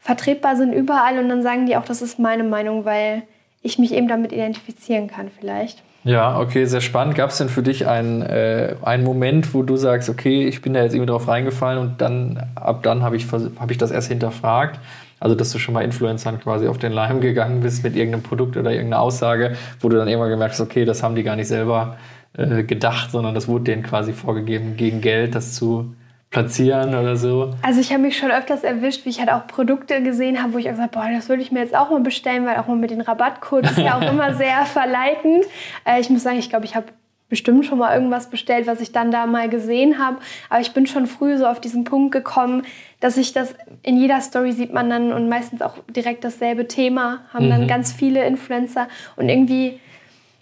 vertretbar 0.01 0.57
sind 0.57 0.73
überall 0.73 1.19
und 1.19 1.29
dann 1.29 1.43
sagen 1.43 1.67
die 1.67 1.77
auch, 1.77 1.85
das 1.85 2.03
ist 2.03 2.19
meine 2.19 2.45
Meinung, 2.45 2.85
weil 2.85 3.23
ich 3.63 3.79
mich 3.79 3.93
eben 3.93 4.09
damit 4.09 4.33
identifizieren 4.33 5.09
kann 5.09 5.31
vielleicht. 5.39 5.83
Ja, 6.05 6.39
okay, 6.41 6.65
sehr 6.65 6.81
spannend. 6.81 7.17
Gab 7.17 7.31
es 7.31 7.39
denn 7.39 7.49
für 7.49 7.63
dich 7.63 7.87
einen, 7.87 8.23
äh, 8.23 8.77
einen 8.83 9.05
Moment, 9.05 9.53
wo 9.53 9.63
du 9.63 9.77
sagst, 9.77 10.09
okay, 10.09 10.47
ich 10.47 10.63
bin 10.63 10.73
da 10.73 10.83
jetzt 10.83 10.95
irgendwie 10.95 11.11
drauf 11.11 11.29
reingefallen 11.29 11.79
und 11.79 12.01
dann 12.01 12.47
ab 12.55 12.83
dann 12.83 13.03
habe 13.03 13.17
ich, 13.17 13.27
hab 13.31 13.71
ich 13.71 13.79
das 13.79 13.91
erst 13.91 14.09
hinterfragt? 14.09 14.79
Also, 15.21 15.35
dass 15.35 15.51
du 15.51 15.59
schon 15.59 15.75
mal 15.75 15.83
Influencern 15.83 16.41
quasi 16.41 16.69
auf 16.69 16.79
den 16.79 16.93
Leim 16.93 17.21
gegangen 17.21 17.61
bist 17.61 17.83
mit 17.83 17.97
irgendeinem 17.97 18.23
Produkt 18.23 18.57
oder 18.57 18.71
irgendeiner 18.71 19.03
Aussage, 19.03 19.57
wo 19.81 19.89
du 19.89 19.97
dann 19.97 20.07
irgendwann 20.07 20.31
gemerkt 20.31 20.55
hast, 20.55 20.61
okay, 20.61 20.85
das 20.85 21.03
haben 21.03 21.17
die 21.17 21.25
gar 21.25 21.35
nicht 21.35 21.49
selber 21.49 21.97
äh, 22.35 22.63
gedacht, 22.63 23.11
sondern 23.11 23.35
das 23.35 23.49
wurde 23.49 23.65
denen 23.65 23.83
quasi 23.83 24.13
vorgegeben, 24.13 24.77
gegen 24.77 25.01
Geld 25.01 25.35
das 25.35 25.55
zu 25.55 25.95
platzieren 26.31 26.95
oder 26.95 27.17
so? 27.17 27.55
Also 27.63 27.81
ich 27.81 27.93
habe 27.93 28.03
mich 28.03 28.19
schon 28.19 28.31
öfters 28.31 28.63
erwischt, 28.63 29.05
wie 29.05 29.11
ich 29.11 29.19
halt 29.19 29.31
auch 29.31 29.47
Produkte 29.47 30.03
gesehen 30.03 30.43
habe, 30.43 30.53
wo 30.53 30.59
ich 30.59 30.67
auch 30.67 30.73
gesagt 30.73 30.93
boah, 30.93 31.09
das 31.11 31.29
würde 31.29 31.43
ich 31.43 31.53
mir 31.53 31.61
jetzt 31.61 31.75
auch 31.75 31.91
mal 31.91 32.01
bestellen, 32.01 32.45
weil 32.45 32.57
auch 32.59 32.67
mal 32.67 32.77
mit 32.77 32.91
den 32.91 33.01
Rabattcodes 33.01 33.73
ist 33.73 33.79
ja 33.79 33.97
auch 33.97 34.03
immer 34.13 34.35
sehr 34.35 34.67
verleitend. 34.67 35.47
Äh, 35.85 36.01
ich 36.01 36.11
muss 36.11 36.23
sagen, 36.23 36.39
ich 36.39 36.51
glaube, 36.51 36.67
ich 36.67 36.75
habe 36.75 36.87
bestimmt 37.29 37.67
schon 37.67 37.79
mal 37.79 37.95
irgendwas 37.95 38.31
bestellt, 38.31 38.67
was 38.67 38.81
ich 38.81 38.93
dann 38.93 39.11
da 39.11 39.27
mal 39.27 39.49
gesehen 39.49 39.99
habe. 39.99 40.19
Aber 40.49 40.61
ich 40.61 40.73
bin 40.73 40.87
schon 40.87 41.07
früh 41.07 41.37
so 41.37 41.47
auf 41.47 41.61
diesen 41.61 41.85
Punkt 41.85 42.13
gekommen, 42.13 42.63
dass 43.01 43.17
ich 43.17 43.33
das 43.33 43.55
in 43.83 43.99
jeder 43.99 44.21
Story 44.21 44.53
sieht 44.53 44.73
man 44.73 44.89
dann 44.91 45.13
und 45.13 45.29
meistens 45.29 45.63
auch 45.63 45.75
direkt 45.95 46.25
dasselbe 46.25 46.69
Thema, 46.69 47.21
haben 47.33 47.47
mhm. 47.47 47.51
dann 47.51 47.69
ganz 47.69 47.93
viele 47.93 48.25
Influencer 48.25 48.89
und 49.17 49.29
irgendwie 49.29 49.79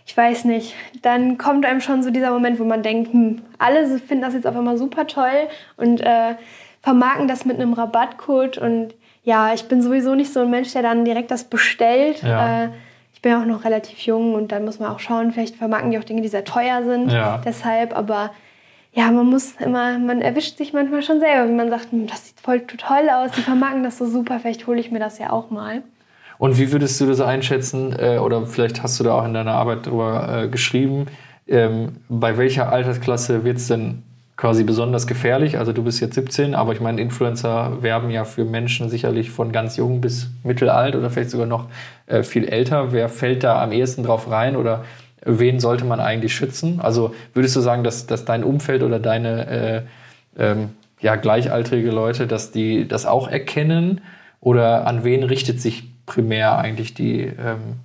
ich 0.06 0.16
weiß 0.16 0.44
nicht, 0.44 0.74
dann 1.02 1.36
kommt 1.36 1.66
einem 1.66 1.80
schon 1.80 2.02
so 2.04 2.10
dieser 2.10 2.30
Moment, 2.30 2.60
wo 2.60 2.64
man 2.64 2.82
denkt, 2.82 3.12
hm, 3.12 3.42
alle 3.58 3.98
finden 3.98 4.22
das 4.22 4.34
jetzt 4.34 4.46
auf 4.46 4.56
einmal 4.56 4.78
super 4.78 5.08
toll 5.08 5.48
und 5.76 6.00
äh, 6.00 6.36
vermarkten 6.80 7.26
das 7.26 7.44
mit 7.44 7.56
einem 7.56 7.72
Rabattcode. 7.72 8.56
Und 8.56 8.94
ja, 9.24 9.52
ich 9.52 9.66
bin 9.66 9.82
sowieso 9.82 10.14
nicht 10.14 10.32
so 10.32 10.40
ein 10.40 10.50
Mensch, 10.50 10.72
der 10.72 10.82
dann 10.82 11.04
direkt 11.04 11.32
das 11.32 11.44
bestellt. 11.44 12.22
Ja. 12.22 12.64
Äh, 12.64 12.68
ich 13.12 13.20
bin 13.20 13.32
ja 13.32 13.40
auch 13.40 13.46
noch 13.46 13.64
relativ 13.64 13.98
jung 13.98 14.34
und 14.34 14.52
dann 14.52 14.64
muss 14.64 14.78
man 14.78 14.92
auch 14.92 15.00
schauen, 15.00 15.32
vielleicht 15.32 15.56
vermarkten 15.56 15.90
die 15.90 15.98
auch 15.98 16.04
Dinge, 16.04 16.22
die 16.22 16.28
sehr 16.28 16.44
teuer 16.44 16.84
sind. 16.84 17.10
Ja. 17.10 17.38
Deshalb, 17.44 17.96
aber 17.96 18.30
ja, 18.92 19.10
man 19.10 19.26
muss 19.26 19.56
immer, 19.56 19.98
man 19.98 20.22
erwischt 20.22 20.56
sich 20.56 20.72
manchmal 20.72 21.02
schon 21.02 21.18
selber, 21.18 21.48
wenn 21.48 21.56
man 21.56 21.68
sagt, 21.68 21.90
hm, 21.90 22.06
das 22.06 22.28
sieht 22.28 22.38
voll 22.38 22.60
toll 22.60 23.10
aus, 23.10 23.32
die 23.32 23.42
vermarkten 23.42 23.82
das 23.82 23.98
so 23.98 24.06
super, 24.06 24.38
vielleicht 24.38 24.68
hole 24.68 24.78
ich 24.78 24.92
mir 24.92 25.00
das 25.00 25.18
ja 25.18 25.30
auch 25.30 25.50
mal. 25.50 25.82
Und 26.38 26.58
wie 26.58 26.72
würdest 26.72 27.00
du 27.00 27.06
das 27.06 27.20
einschätzen, 27.20 27.94
äh, 27.98 28.18
oder 28.18 28.46
vielleicht 28.46 28.82
hast 28.82 29.00
du 29.00 29.04
da 29.04 29.14
auch 29.14 29.24
in 29.24 29.34
deiner 29.34 29.52
Arbeit 29.52 29.86
drüber 29.86 30.44
äh, 30.44 30.48
geschrieben, 30.48 31.06
ähm, 31.48 31.96
bei 32.08 32.36
welcher 32.36 32.72
Altersklasse 32.72 33.44
wird 33.44 33.58
es 33.58 33.68
denn 33.68 34.02
quasi 34.36 34.64
besonders 34.64 35.06
gefährlich? 35.06 35.58
Also 35.58 35.72
du 35.72 35.82
bist 35.82 36.00
jetzt 36.00 36.14
17, 36.14 36.54
aber 36.54 36.72
ich 36.72 36.80
meine, 36.80 37.00
Influencer 37.00 37.82
werben 37.82 38.10
ja 38.10 38.24
für 38.24 38.44
Menschen 38.44 38.90
sicherlich 38.90 39.30
von 39.30 39.52
ganz 39.52 39.76
jung 39.76 40.00
bis 40.00 40.30
mittelalt 40.42 40.94
oder 40.94 41.10
vielleicht 41.10 41.30
sogar 41.30 41.46
noch 41.46 41.66
äh, 42.06 42.22
viel 42.22 42.44
älter. 42.46 42.92
Wer 42.92 43.08
fällt 43.08 43.44
da 43.44 43.62
am 43.62 43.72
ehesten 43.72 44.02
drauf 44.02 44.30
rein 44.30 44.56
oder 44.56 44.84
wen 45.24 45.58
sollte 45.60 45.84
man 45.84 46.00
eigentlich 46.00 46.34
schützen? 46.34 46.80
Also 46.80 47.14
würdest 47.32 47.56
du 47.56 47.60
sagen, 47.60 47.82
dass, 47.82 48.06
dass 48.06 48.24
dein 48.24 48.44
Umfeld 48.44 48.82
oder 48.82 48.98
deine 48.98 49.46
äh, 49.48 49.82
ähm, 50.38 50.70
ja, 51.00 51.16
gleichaltrige 51.16 51.90
Leute, 51.90 52.26
dass 52.26 52.50
die 52.50 52.86
das 52.86 53.06
auch 53.06 53.28
erkennen? 53.28 54.02
Oder 54.40 54.86
an 54.86 55.02
wen 55.02 55.22
richtet 55.22 55.60
sich 55.60 55.84
primär 56.06 56.58
eigentlich 56.58 56.94
die, 56.94 57.22
ähm, 57.22 57.80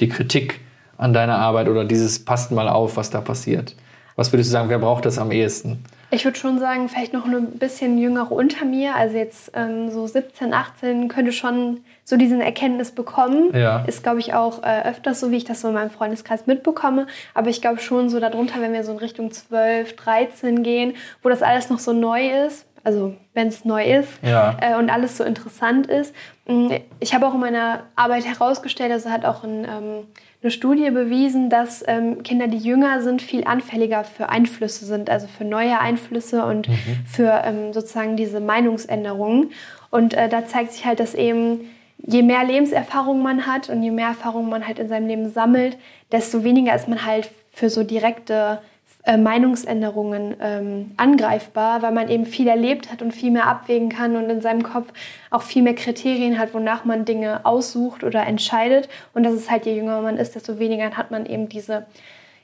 die 0.00 0.08
Kritik 0.08 0.60
an 0.96 1.12
deiner 1.12 1.38
Arbeit 1.38 1.68
oder 1.68 1.84
dieses 1.84 2.24
passt 2.24 2.52
mal 2.52 2.68
auf, 2.68 2.96
was 2.96 3.10
da 3.10 3.20
passiert? 3.20 3.74
Was 4.14 4.32
würdest 4.32 4.50
du 4.50 4.52
sagen, 4.52 4.68
wer 4.68 4.78
braucht 4.78 5.06
das 5.06 5.18
am 5.18 5.32
ehesten? 5.32 5.84
Ich 6.10 6.26
würde 6.26 6.38
schon 6.38 6.58
sagen, 6.58 6.90
vielleicht 6.90 7.14
noch 7.14 7.24
ein 7.24 7.58
bisschen 7.58 7.96
jüngere 7.96 8.30
unter 8.30 8.66
mir, 8.66 8.94
also 8.94 9.16
jetzt 9.16 9.50
ähm, 9.54 9.90
so 9.90 10.06
17, 10.06 10.52
18, 10.52 11.08
könnte 11.08 11.32
schon 11.32 11.80
so 12.04 12.18
diesen 12.18 12.42
Erkenntnis 12.42 12.90
bekommen. 12.90 13.56
Ja. 13.56 13.82
Ist, 13.86 14.02
glaube 14.02 14.20
ich, 14.20 14.34
auch 14.34 14.62
äh, 14.62 14.82
öfters 14.90 15.20
so, 15.20 15.30
wie 15.30 15.38
ich 15.38 15.44
das 15.44 15.62
so 15.62 15.68
in 15.68 15.74
meinem 15.74 15.88
Freundeskreis 15.88 16.46
mitbekomme. 16.46 17.06
Aber 17.32 17.48
ich 17.48 17.62
glaube 17.62 17.80
schon 17.80 18.10
so 18.10 18.20
darunter, 18.20 18.60
wenn 18.60 18.74
wir 18.74 18.84
so 18.84 18.92
in 18.92 18.98
Richtung 18.98 19.32
12, 19.32 19.96
13 19.96 20.62
gehen, 20.62 20.96
wo 21.22 21.30
das 21.30 21.40
alles 21.40 21.70
noch 21.70 21.78
so 21.78 21.94
neu 21.94 22.46
ist, 22.46 22.66
also 22.84 23.14
wenn 23.34 23.48
es 23.48 23.64
neu 23.64 23.84
ist 23.84 24.10
ja. 24.22 24.56
äh, 24.60 24.76
und 24.76 24.90
alles 24.90 25.16
so 25.16 25.24
interessant 25.24 25.86
ist. 25.86 26.14
Mm, 26.46 26.68
ich 27.00 27.14
habe 27.14 27.26
auch 27.26 27.34
in 27.34 27.40
meiner 27.40 27.84
Arbeit 27.96 28.26
herausgestellt, 28.26 28.92
also 28.92 29.10
hat 29.10 29.24
auch 29.24 29.44
ein, 29.44 29.64
ähm, 29.64 30.06
eine 30.42 30.50
Studie 30.50 30.90
bewiesen, 30.90 31.50
dass 31.50 31.84
ähm, 31.86 32.22
Kinder, 32.22 32.48
die 32.48 32.58
jünger 32.58 33.00
sind, 33.00 33.22
viel 33.22 33.44
anfälliger 33.44 34.04
für 34.04 34.28
Einflüsse 34.28 34.84
sind, 34.84 35.10
also 35.10 35.26
für 35.26 35.44
neue 35.44 35.78
Einflüsse 35.78 36.44
und 36.44 36.68
mhm. 36.68 36.76
für 37.06 37.42
ähm, 37.44 37.72
sozusagen 37.72 38.16
diese 38.16 38.40
Meinungsänderungen. 38.40 39.52
Und 39.90 40.14
äh, 40.14 40.28
da 40.28 40.46
zeigt 40.46 40.72
sich 40.72 40.84
halt, 40.84 41.00
dass 41.00 41.14
eben 41.14 41.60
je 41.98 42.22
mehr 42.22 42.44
Lebenserfahrung 42.44 43.22
man 43.22 43.46
hat 43.46 43.68
und 43.68 43.82
je 43.82 43.90
mehr 43.92 44.08
Erfahrung 44.08 44.48
man 44.48 44.66
halt 44.66 44.78
in 44.78 44.88
seinem 44.88 45.06
Leben 45.06 45.30
sammelt, 45.30 45.78
desto 46.10 46.42
weniger 46.42 46.74
ist 46.74 46.88
man 46.88 47.06
halt 47.06 47.30
für 47.52 47.70
so 47.70 47.84
direkte 47.84 48.58
äh, 49.04 49.16
Meinungsänderungen 49.16 50.36
ähm, 50.40 50.92
angreifbar, 50.96 51.82
weil 51.82 51.90
man 51.90 52.08
eben 52.08 52.24
viel 52.24 52.46
erlebt 52.46 52.92
hat 52.92 53.02
und 53.02 53.12
viel 53.12 53.32
mehr 53.32 53.48
abwägen 53.48 53.88
kann 53.88 54.14
und 54.14 54.30
in 54.30 54.40
seinem 54.40 54.62
Kopf 54.62 54.92
auch 55.30 55.42
viel 55.42 55.62
mehr 55.62 55.74
Kriterien 55.74 56.38
hat, 56.38 56.54
wonach 56.54 56.84
man 56.84 57.04
Dinge 57.04 57.44
aussucht 57.44 58.04
oder 58.04 58.24
entscheidet. 58.26 58.88
Und 59.12 59.24
das 59.24 59.34
ist 59.34 59.50
halt, 59.50 59.66
je 59.66 59.74
jünger 59.74 60.00
man 60.02 60.18
ist, 60.18 60.36
desto 60.36 60.60
weniger 60.60 60.90
hat 60.92 61.10
man 61.10 61.26
eben 61.26 61.48
diese, 61.48 61.86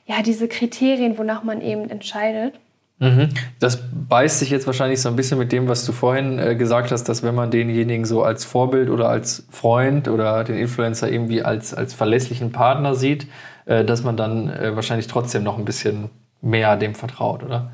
ja, 0.05 0.21
diese 0.21 0.49
Kriterien, 0.49 1.17
wonach 1.17 1.43
man 1.43 1.61
eben 1.61 1.89
entscheidet. 1.89 2.55
Mhm. 2.99 3.29
Das 3.61 3.81
beißt 4.09 4.39
sich 4.39 4.49
jetzt 4.49 4.67
wahrscheinlich 4.67 5.01
so 5.01 5.07
ein 5.07 5.15
bisschen 5.15 5.37
mit 5.37 5.53
dem, 5.53 5.69
was 5.69 5.85
du 5.85 5.93
vorhin 5.93 6.37
äh, 6.37 6.55
gesagt 6.55 6.91
hast, 6.91 7.05
dass 7.05 7.23
wenn 7.23 7.35
man 7.35 7.49
denjenigen 7.51 8.03
so 8.03 8.23
als 8.23 8.43
Vorbild 8.43 8.89
oder 8.89 9.07
als 9.07 9.45
Freund 9.49 10.09
oder 10.09 10.43
den 10.43 10.57
Influencer 10.57 11.09
irgendwie 11.09 11.41
als, 11.41 11.73
als 11.73 11.93
verlässlichen 11.93 12.51
Partner 12.51 12.95
sieht, 12.95 13.27
äh, 13.65 13.85
dass 13.85 14.03
man 14.03 14.17
dann 14.17 14.49
äh, 14.49 14.75
wahrscheinlich 14.75 15.07
trotzdem 15.07 15.43
noch 15.43 15.57
ein 15.57 15.63
bisschen 15.63 16.09
mehr 16.41 16.75
dem 16.77 16.95
vertraut, 16.95 17.43
oder? 17.43 17.71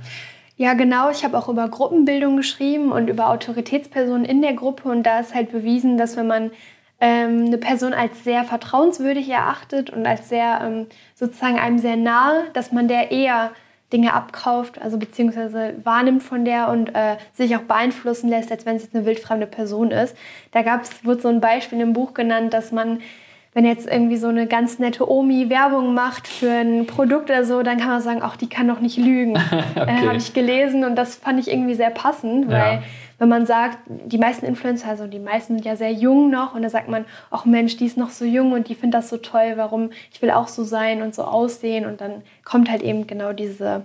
Ja, 0.58 0.74
genau. 0.74 1.10
Ich 1.10 1.24
habe 1.24 1.38
auch 1.38 1.50
über 1.50 1.68
Gruppenbildung 1.68 2.38
geschrieben 2.38 2.92
und 2.92 3.10
über 3.10 3.30
Autoritätspersonen 3.30 4.26
in 4.26 4.42
der 4.42 4.54
Gruppe. 4.54 4.88
Und 4.90 5.04
da 5.04 5.20
ist 5.20 5.36
halt 5.36 5.52
bewiesen, 5.52 5.98
dass 5.98 6.16
wenn 6.16 6.28
man 6.28 6.52
ähm, 7.02 7.48
eine 7.48 7.58
Person 7.58 7.94
als 7.94 8.24
sehr 8.24 8.46
vertrauenswürdig 8.46 9.30
erachtet 9.30 9.90
und 9.90 10.06
als 10.06 10.30
sehr 10.30 10.62
ähm, 10.64 10.88
sozusagen 11.14 11.60
einem 11.60 11.78
sehr 11.78 11.98
nahe, 11.98 12.46
dass 12.54 12.72
man 12.72 12.88
der 12.88 13.12
eher 13.12 13.52
Dinge 13.92 14.14
abkauft, 14.14 14.82
also 14.82 14.98
beziehungsweise 14.98 15.76
wahrnimmt 15.84 16.24
von 16.24 16.44
der 16.44 16.70
und 16.70 16.96
äh, 16.96 17.18
sich 17.34 17.56
auch 17.56 17.62
beeinflussen 17.62 18.30
lässt, 18.30 18.52
als 18.52 18.66
wenn 18.66 18.78
es 18.78 18.84
jetzt 18.84 18.96
eine 18.96 19.06
wildfremde 19.06 19.48
Person 19.48 19.92
ist. 19.92 20.16
Da 20.52 20.64
gab's, 20.64 21.04
wurde 21.04 21.22
so 21.22 21.28
ein 21.28 21.42
Beispiel 21.42 21.80
im 21.82 21.94
Buch 21.94 22.14
genannt, 22.14 22.54
dass 22.54 22.72
man 22.72 23.02
wenn 23.56 23.64
jetzt 23.64 23.88
irgendwie 23.88 24.18
so 24.18 24.28
eine 24.28 24.48
ganz 24.48 24.80
nette 24.80 25.10
Omi 25.10 25.50
Werbung 25.50 25.94
macht 25.94 26.28
für 26.28 26.52
ein 26.52 26.88
Produkt 26.88 27.30
oder 27.30 27.46
so, 27.46 27.64
dann 27.64 27.78
kann 27.78 27.88
man 27.88 28.02
sagen, 28.02 28.20
ach, 28.22 28.36
die 28.36 28.50
kann 28.50 28.68
doch 28.68 28.82
nicht 28.82 28.98
lügen. 28.98 29.40
Äh, 29.76 29.82
okay. 29.82 30.04
äh, 30.04 30.08
Habe 30.08 30.18
ich 30.18 30.34
gelesen 30.34 30.84
und 30.84 30.96
das 30.96 31.16
fand 31.16 31.40
ich 31.40 31.50
irgendwie 31.50 31.76
sehr 31.76 31.90
passend, 31.90 32.50
weil 32.50 32.76
ja. 32.76 32.84
wenn 33.20 33.30
man 33.30 33.46
sagt, 33.46 33.78
die 33.88 34.18
meisten 34.18 34.46
Influencer, 34.46 34.90
also 34.90 35.08
die 35.08 35.20
meisten 35.20 35.56
sind 35.56 35.66
ja 35.66 35.76
sehr 35.76 35.92
jung 35.92 36.30
noch 36.30 36.56
und 36.56 36.62
da 36.62 36.70
sagt 36.70 36.90
man, 36.90 37.06
ach 37.32 37.46
Mensch, 37.46 37.78
die 37.78 37.86
ist 37.86 37.98
noch 37.98 38.10
so 38.10 38.26
jung 38.26 38.52
und 38.52 38.68
die 38.68 38.76
findet 38.76 39.00
das 39.00 39.10
so 39.10 39.18
toll, 39.18 39.54
warum 39.56 39.92
ich 40.12 40.22
will 40.22 40.32
auch 40.32 40.50
so 40.50 40.64
sein 40.64 41.02
und 41.02 41.16
so 41.16 41.24
aussehen 41.24 41.86
und 41.86 42.02
dann 42.02 42.22
kommt 42.44 42.70
halt 42.70 42.84
eben 42.84 43.08
genau 43.08 43.32
diese 43.32 43.84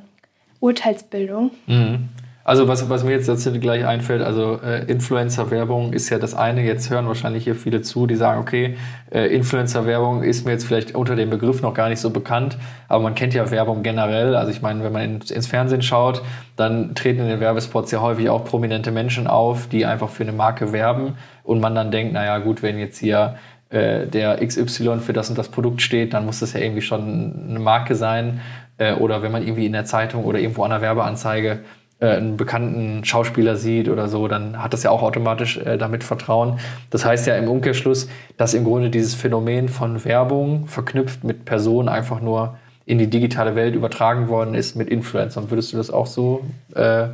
Urteilsbildung. 0.58 1.52
Mhm. 1.66 2.08
Also 2.50 2.66
was, 2.66 2.90
was 2.90 3.04
mir 3.04 3.12
jetzt 3.12 3.28
dazu 3.28 3.52
gleich 3.60 3.86
einfällt, 3.86 4.22
also 4.22 4.58
äh, 4.60 4.84
Influencer-Werbung 4.86 5.92
ist 5.92 6.10
ja 6.10 6.18
das 6.18 6.34
eine. 6.34 6.64
Jetzt 6.64 6.90
hören 6.90 7.06
wahrscheinlich 7.06 7.44
hier 7.44 7.54
viele 7.54 7.80
zu, 7.80 8.08
die 8.08 8.16
sagen, 8.16 8.40
okay, 8.40 8.76
äh, 9.12 9.26
Influencer-Werbung 9.26 10.24
ist 10.24 10.44
mir 10.44 10.50
jetzt 10.50 10.66
vielleicht 10.66 10.96
unter 10.96 11.14
dem 11.14 11.30
Begriff 11.30 11.62
noch 11.62 11.74
gar 11.74 11.88
nicht 11.88 12.00
so 12.00 12.10
bekannt, 12.10 12.58
aber 12.88 13.04
man 13.04 13.14
kennt 13.14 13.34
ja 13.34 13.48
Werbung 13.52 13.84
generell. 13.84 14.34
Also 14.34 14.50
ich 14.50 14.62
meine, 14.62 14.82
wenn 14.82 14.92
man 14.92 15.02
in, 15.02 15.20
ins 15.20 15.46
Fernsehen 15.46 15.82
schaut, 15.82 16.22
dann 16.56 16.96
treten 16.96 17.20
in 17.20 17.28
den 17.28 17.38
Werbespots 17.38 17.92
ja 17.92 18.00
häufig 18.00 18.28
auch 18.30 18.44
prominente 18.44 18.90
Menschen 18.90 19.28
auf, 19.28 19.68
die 19.68 19.86
einfach 19.86 20.08
für 20.08 20.24
eine 20.24 20.32
Marke 20.32 20.72
werben 20.72 21.18
und 21.44 21.60
man 21.60 21.76
dann 21.76 21.92
denkt, 21.92 22.14
naja 22.14 22.38
gut, 22.38 22.64
wenn 22.64 22.80
jetzt 22.80 22.98
hier 22.98 23.36
äh, 23.68 24.08
der 24.08 24.44
XY 24.44 24.98
für 24.98 25.12
das 25.12 25.30
und 25.30 25.38
das 25.38 25.50
Produkt 25.50 25.82
steht, 25.82 26.14
dann 26.14 26.26
muss 26.26 26.40
das 26.40 26.54
ja 26.54 26.58
irgendwie 26.58 26.82
schon 26.82 27.46
eine 27.48 27.60
Marke 27.60 27.94
sein. 27.94 28.40
Äh, 28.76 28.94
oder 28.94 29.22
wenn 29.22 29.30
man 29.30 29.44
irgendwie 29.44 29.66
in 29.66 29.72
der 29.72 29.84
Zeitung 29.84 30.24
oder 30.24 30.40
irgendwo 30.40 30.64
an 30.64 30.70
der 30.70 30.80
Werbeanzeige 30.80 31.60
einen 32.00 32.36
bekannten 32.36 33.04
Schauspieler 33.04 33.56
sieht 33.56 33.88
oder 33.88 34.08
so, 34.08 34.26
dann 34.26 34.62
hat 34.62 34.72
das 34.72 34.82
ja 34.82 34.90
auch 34.90 35.02
automatisch 35.02 35.58
äh, 35.58 35.76
damit 35.76 36.02
Vertrauen. 36.02 36.58
Das 36.90 37.04
heißt 37.04 37.26
ja 37.26 37.36
im 37.36 37.48
Umkehrschluss, 37.48 38.08
dass 38.36 38.54
im 38.54 38.64
Grunde 38.64 38.90
dieses 38.90 39.14
Phänomen 39.14 39.68
von 39.68 40.04
Werbung 40.04 40.66
verknüpft 40.66 41.24
mit 41.24 41.44
Personen 41.44 41.88
einfach 41.88 42.20
nur 42.20 42.56
in 42.86 42.98
die 42.98 43.08
digitale 43.08 43.54
Welt 43.54 43.74
übertragen 43.74 44.28
worden 44.28 44.54
ist 44.54 44.76
mit 44.76 44.88
Influencern. 44.88 45.50
Würdest 45.50 45.72
du 45.72 45.76
das 45.76 45.90
auch 45.90 46.06
so, 46.06 46.44
äh, 46.74 47.08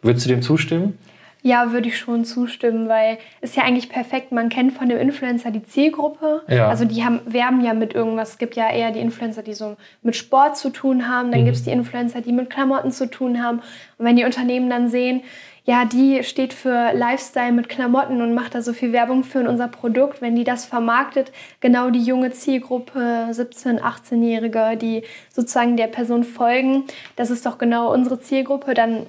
würdest 0.00 0.24
du 0.26 0.30
dem 0.30 0.42
zustimmen? 0.42 0.98
Ja, 1.44 1.72
würde 1.72 1.88
ich 1.88 1.98
schon 1.98 2.24
zustimmen, 2.24 2.88
weil 2.88 3.18
es 3.40 3.56
ja 3.56 3.64
eigentlich 3.64 3.88
perfekt. 3.88 4.30
Man 4.30 4.48
kennt 4.48 4.72
von 4.72 4.88
dem 4.88 4.98
Influencer 4.98 5.50
die 5.50 5.64
Zielgruppe. 5.64 6.42
Ja. 6.46 6.68
Also 6.68 6.84
die 6.84 7.04
haben, 7.04 7.20
werben 7.24 7.60
ja 7.64 7.74
mit 7.74 7.94
irgendwas. 7.94 8.30
Es 8.30 8.38
gibt 8.38 8.54
ja 8.54 8.70
eher 8.70 8.92
die 8.92 9.00
Influencer, 9.00 9.42
die 9.42 9.54
so 9.54 9.76
mit 10.02 10.14
Sport 10.14 10.56
zu 10.56 10.70
tun 10.70 11.08
haben. 11.08 11.32
Dann 11.32 11.40
mhm. 11.40 11.46
gibt 11.46 11.56
es 11.56 11.64
die 11.64 11.70
Influencer, 11.70 12.20
die 12.20 12.32
mit 12.32 12.48
Klamotten 12.48 12.92
zu 12.92 13.10
tun 13.10 13.42
haben. 13.42 13.58
Und 13.98 14.06
wenn 14.06 14.14
die 14.14 14.24
Unternehmen 14.24 14.70
dann 14.70 14.88
sehen, 14.88 15.22
ja, 15.64 15.84
die 15.84 16.24
steht 16.24 16.52
für 16.52 16.92
Lifestyle 16.92 17.52
mit 17.52 17.68
Klamotten 17.68 18.20
und 18.20 18.34
macht 18.34 18.54
da 18.54 18.62
so 18.62 18.72
viel 18.72 18.92
Werbung 18.92 19.22
für 19.22 19.48
unser 19.48 19.68
Produkt. 19.68 20.20
Wenn 20.20 20.34
die 20.34 20.42
das 20.44 20.64
vermarktet, 20.64 21.30
genau 21.60 21.90
die 21.90 22.02
junge 22.02 22.32
Zielgruppe, 22.32 23.28
17-, 23.30 23.80
18-Jährige, 23.80 24.76
die 24.76 25.04
sozusagen 25.30 25.76
der 25.76 25.86
Person 25.86 26.24
folgen, 26.24 26.84
das 27.14 27.30
ist 27.30 27.46
doch 27.46 27.58
genau 27.58 27.92
unsere 27.92 28.20
Zielgruppe, 28.20 28.74
dann 28.74 29.06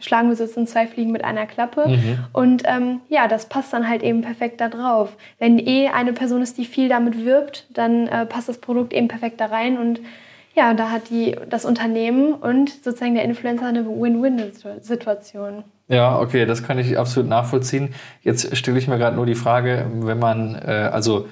schlagen 0.00 0.28
wir 0.28 0.36
sozusagen 0.36 0.66
zwei 0.66 0.86
Fliegen 0.86 1.12
mit 1.12 1.24
einer 1.24 1.46
Klappe. 1.46 1.88
Mhm. 1.88 2.18
Und 2.32 2.62
ähm, 2.66 3.00
ja, 3.08 3.28
das 3.28 3.46
passt 3.46 3.72
dann 3.72 3.88
halt 3.88 4.02
eben 4.02 4.22
perfekt 4.22 4.60
da 4.60 4.68
drauf. 4.68 5.16
Wenn 5.38 5.58
eh 5.58 5.88
eine 5.88 6.12
Person 6.12 6.42
ist, 6.42 6.58
die 6.58 6.64
viel 6.64 6.88
damit 6.88 7.24
wirbt, 7.24 7.66
dann 7.70 8.06
äh, 8.06 8.26
passt 8.26 8.48
das 8.48 8.58
Produkt 8.58 8.92
eben 8.92 9.08
perfekt 9.08 9.40
da 9.40 9.46
rein 9.46 9.78
und 9.78 10.00
ja, 10.58 10.74
da 10.74 10.90
hat 10.90 11.10
die, 11.10 11.36
das 11.48 11.64
Unternehmen 11.64 12.32
und 12.32 12.70
sozusagen 12.70 13.14
der 13.14 13.24
Influencer 13.24 13.66
eine 13.66 13.86
Win-Win-Situation. 13.86 15.62
Ja, 15.86 16.18
okay, 16.18 16.46
das 16.46 16.64
kann 16.64 16.78
ich 16.78 16.98
absolut 16.98 17.30
nachvollziehen. 17.30 17.94
Jetzt 18.22 18.56
stelle 18.56 18.76
ich 18.78 18.88
mir 18.88 18.98
gerade 18.98 19.14
nur 19.14 19.24
die 19.24 19.36
Frage, 19.36 19.86
wenn 20.00 20.18
man, 20.18 20.56
äh, 20.56 20.90
also 20.92 21.26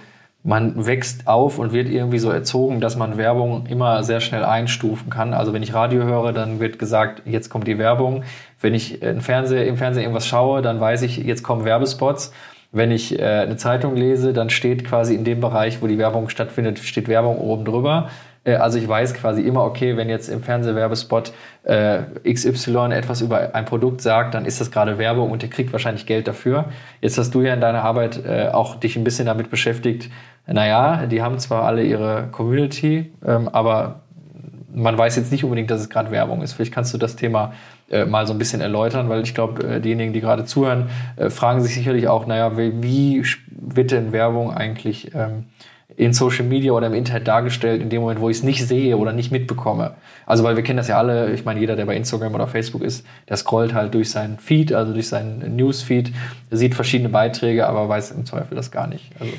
man 0.44 0.86
wächst 0.86 1.26
auf 1.26 1.58
und 1.58 1.72
wird 1.72 1.88
irgendwie 1.88 2.20
so 2.20 2.30
erzogen, 2.30 2.80
dass 2.80 2.96
man 2.96 3.18
Werbung 3.18 3.66
immer 3.66 4.04
sehr 4.04 4.20
schnell 4.20 4.44
einstufen 4.44 5.10
kann. 5.10 5.34
Also 5.34 5.52
wenn 5.52 5.62
ich 5.62 5.74
Radio 5.74 6.04
höre, 6.04 6.32
dann 6.32 6.60
wird 6.60 6.78
gesagt, 6.78 7.22
jetzt 7.24 7.48
kommt 7.50 7.66
die 7.66 7.78
Werbung. 7.78 8.22
Wenn 8.66 8.74
ich 8.74 9.00
im 9.00 9.20
Fernsehen, 9.20 9.64
im 9.68 9.76
Fernsehen 9.76 10.02
irgendwas 10.02 10.26
schaue, 10.26 10.60
dann 10.60 10.80
weiß 10.80 11.02
ich, 11.02 11.18
jetzt 11.18 11.44
kommen 11.44 11.64
Werbespots. 11.64 12.32
Wenn 12.72 12.90
ich 12.90 13.16
äh, 13.16 13.22
eine 13.22 13.56
Zeitung 13.56 13.94
lese, 13.94 14.32
dann 14.32 14.50
steht 14.50 14.84
quasi 14.84 15.14
in 15.14 15.22
dem 15.22 15.40
Bereich, 15.40 15.82
wo 15.82 15.86
die 15.86 15.98
Werbung 15.98 16.28
stattfindet, 16.30 16.80
steht 16.80 17.06
Werbung 17.06 17.38
oben 17.38 17.64
drüber. 17.64 18.08
Äh, 18.42 18.54
also 18.54 18.76
ich 18.78 18.88
weiß 18.88 19.14
quasi 19.14 19.42
immer, 19.42 19.62
okay, 19.62 19.96
wenn 19.96 20.08
jetzt 20.08 20.28
im 20.28 20.42
Fernsehwerbespot 20.42 21.32
äh, 21.62 21.98
XY 22.28 22.90
etwas 22.90 23.20
über 23.20 23.54
ein 23.54 23.66
Produkt 23.66 24.00
sagt, 24.00 24.34
dann 24.34 24.44
ist 24.44 24.60
das 24.60 24.72
gerade 24.72 24.98
Werbung 24.98 25.30
und 25.30 25.44
ihr 25.44 25.48
kriegt 25.48 25.72
wahrscheinlich 25.72 26.04
Geld 26.04 26.26
dafür. 26.26 26.64
Jetzt 27.00 27.18
hast 27.18 27.32
du 27.36 27.42
ja 27.42 27.54
in 27.54 27.60
deiner 27.60 27.84
Arbeit 27.84 28.24
äh, 28.26 28.48
auch 28.48 28.74
dich 28.74 28.96
ein 28.96 29.04
bisschen 29.04 29.26
damit 29.26 29.48
beschäftigt, 29.48 30.10
naja, 30.48 31.06
die 31.06 31.22
haben 31.22 31.38
zwar 31.38 31.62
alle 31.62 31.84
ihre 31.84 32.30
Community, 32.32 33.12
ähm, 33.24 33.46
aber 33.46 34.00
man 34.76 34.98
weiß 34.98 35.16
jetzt 35.16 35.32
nicht 35.32 35.42
unbedingt, 35.42 35.70
dass 35.70 35.80
es 35.80 35.88
gerade 35.88 36.10
Werbung 36.10 36.42
ist. 36.42 36.52
Vielleicht 36.52 36.72
kannst 36.72 36.92
du 36.92 36.98
das 36.98 37.16
Thema 37.16 37.54
äh, 37.90 38.04
mal 38.04 38.26
so 38.26 38.32
ein 38.32 38.38
bisschen 38.38 38.60
erläutern, 38.60 39.08
weil 39.08 39.22
ich 39.22 39.34
glaube, 39.34 39.62
äh, 39.62 39.80
diejenigen, 39.80 40.12
die 40.12 40.20
gerade 40.20 40.44
zuhören, 40.44 40.90
äh, 41.16 41.30
fragen 41.30 41.60
sich 41.60 41.74
sicherlich 41.74 42.08
auch, 42.08 42.26
naja, 42.26 42.56
wie, 42.56 42.82
wie 42.82 43.24
wird 43.50 43.90
denn 43.90 44.12
Werbung 44.12 44.52
eigentlich 44.52 45.14
ähm, 45.14 45.44
in 45.96 46.12
Social 46.12 46.44
Media 46.44 46.72
oder 46.72 46.88
im 46.88 46.94
Internet 46.94 47.26
dargestellt, 47.26 47.80
in 47.80 47.88
dem 47.88 48.02
Moment, 48.02 48.20
wo 48.20 48.28
ich 48.28 48.38
es 48.38 48.42
nicht 48.42 48.66
sehe 48.66 48.96
oder 48.96 49.12
nicht 49.12 49.30
mitbekomme. 49.30 49.94
Also, 50.26 50.44
weil 50.44 50.56
wir 50.56 50.62
kennen 50.62 50.76
das 50.76 50.88
ja 50.88 50.98
alle, 50.98 51.32
ich 51.32 51.44
meine, 51.44 51.60
jeder, 51.60 51.76
der 51.76 51.86
bei 51.86 51.96
Instagram 51.96 52.34
oder 52.34 52.46
Facebook 52.46 52.82
ist, 52.82 53.06
der 53.28 53.36
scrollt 53.36 53.72
halt 53.72 53.94
durch 53.94 54.10
seinen 54.10 54.38
Feed, 54.38 54.72
also 54.72 54.92
durch 54.92 55.08
seinen 55.08 55.56
Newsfeed, 55.56 56.12
sieht 56.50 56.74
verschiedene 56.74 57.08
Beiträge, 57.08 57.66
aber 57.66 57.88
weiß 57.88 58.10
im 58.10 58.26
Zweifel 58.26 58.56
das 58.56 58.70
gar 58.70 58.88
nicht. 58.88 59.10
Also 59.20 59.32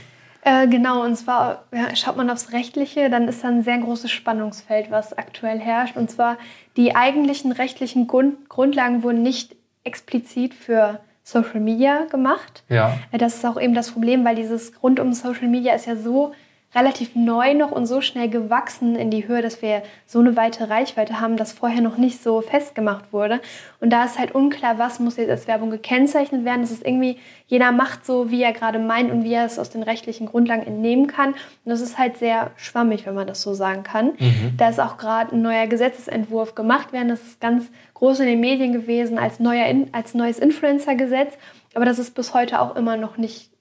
äh, 0.47 0.67
genau, 0.67 1.03
und 1.03 1.17
zwar 1.17 1.65
ja, 1.73 1.93
schaut 1.95 2.15
man 2.15 2.29
aufs 2.29 2.53
Rechtliche, 2.53 3.09
dann 3.09 3.27
ist 3.27 3.43
da 3.43 3.49
ein 3.49 3.63
sehr 3.63 3.79
großes 3.79 4.09
Spannungsfeld, 4.09 4.89
was 4.89 5.17
aktuell 5.17 5.59
herrscht. 5.59 5.97
Und 5.97 6.09
zwar 6.09 6.37
die 6.77 6.95
eigentlichen 6.95 7.51
rechtlichen 7.51 8.07
Grund 8.07 8.47
Grundlagen 8.47 9.03
wurden 9.03 9.23
nicht 9.23 9.57
explizit 9.83 10.53
für 10.53 11.01
Social 11.23 11.59
Media 11.59 12.05
gemacht. 12.05 12.63
Ja. 12.69 12.97
Äh, 13.11 13.17
das 13.17 13.35
ist 13.35 13.45
auch 13.45 13.59
eben 13.59 13.73
das 13.73 13.91
Problem, 13.91 14.23
weil 14.23 14.35
dieses 14.35 14.71
rund 14.81 15.01
um 15.01 15.11
Social 15.11 15.49
Media 15.49 15.73
ist 15.73 15.85
ja 15.85 15.97
so 15.97 16.33
relativ 16.75 17.15
neu 17.15 17.53
noch 17.53 17.71
und 17.71 17.85
so 17.85 18.01
schnell 18.01 18.29
gewachsen 18.29 18.95
in 18.97 19.09
die 19.09 19.27
Höhe, 19.27 19.41
dass 19.41 19.61
wir 19.61 19.83
so 20.05 20.19
eine 20.19 20.35
weite 20.35 20.69
Reichweite 20.69 21.21
haben, 21.21 21.37
dass 21.37 21.53
vorher 21.53 21.81
noch 21.81 21.97
nicht 21.97 22.21
so 22.21 22.41
festgemacht 22.41 23.13
wurde. 23.13 23.39
Und 23.79 23.89
da 23.91 24.03
ist 24.03 24.19
halt 24.19 24.35
unklar, 24.35 24.77
was 24.77 24.99
muss 24.99 25.15
jetzt 25.15 25.29
als 25.29 25.47
Werbung 25.47 25.69
gekennzeichnet 25.69 26.43
werden. 26.43 26.61
Das 26.61 26.71
ist 26.71 26.85
irgendwie, 26.85 27.17
jeder 27.47 27.71
macht 27.71 28.05
so, 28.05 28.31
wie 28.31 28.43
er 28.43 28.51
gerade 28.51 28.79
meint 28.79 29.11
und 29.11 29.23
wie 29.23 29.33
er 29.33 29.45
es 29.45 29.59
aus 29.59 29.69
den 29.69 29.81
rechtlichen 29.81 30.27
Grundlagen 30.27 30.67
entnehmen 30.67 31.07
kann. 31.07 31.29
Und 31.29 31.37
das 31.65 31.79
ist 31.79 31.97
halt 31.97 32.17
sehr 32.17 32.51
schwammig, 32.57 33.05
wenn 33.05 33.15
man 33.15 33.27
das 33.27 33.41
so 33.41 33.53
sagen 33.53 33.83
kann. 33.83 34.13
Mhm. 34.19 34.57
Da 34.57 34.69
ist 34.69 34.79
auch 34.79 34.97
gerade 34.97 35.35
ein 35.35 35.41
neuer 35.41 35.67
Gesetzesentwurf 35.67 36.53
gemacht 36.53 36.91
werden. 36.91 37.07
Das 37.07 37.21
ist 37.21 37.39
ganz 37.39 37.71
groß 37.93 38.19
in 38.19 38.27
den 38.27 38.41
Medien 38.41 38.73
gewesen 38.73 39.17
als, 39.17 39.39
neuer, 39.39 39.65
als 39.93 40.13
neues 40.13 40.37
Influencer-Gesetz. 40.37 41.37
Aber 41.73 41.85
das 41.85 41.97
ist 41.97 42.13
bis 42.13 42.33
heute 42.33 42.59
auch 42.59 42.75
immer 42.75 42.97
noch 42.97 43.17
nicht 43.17 43.51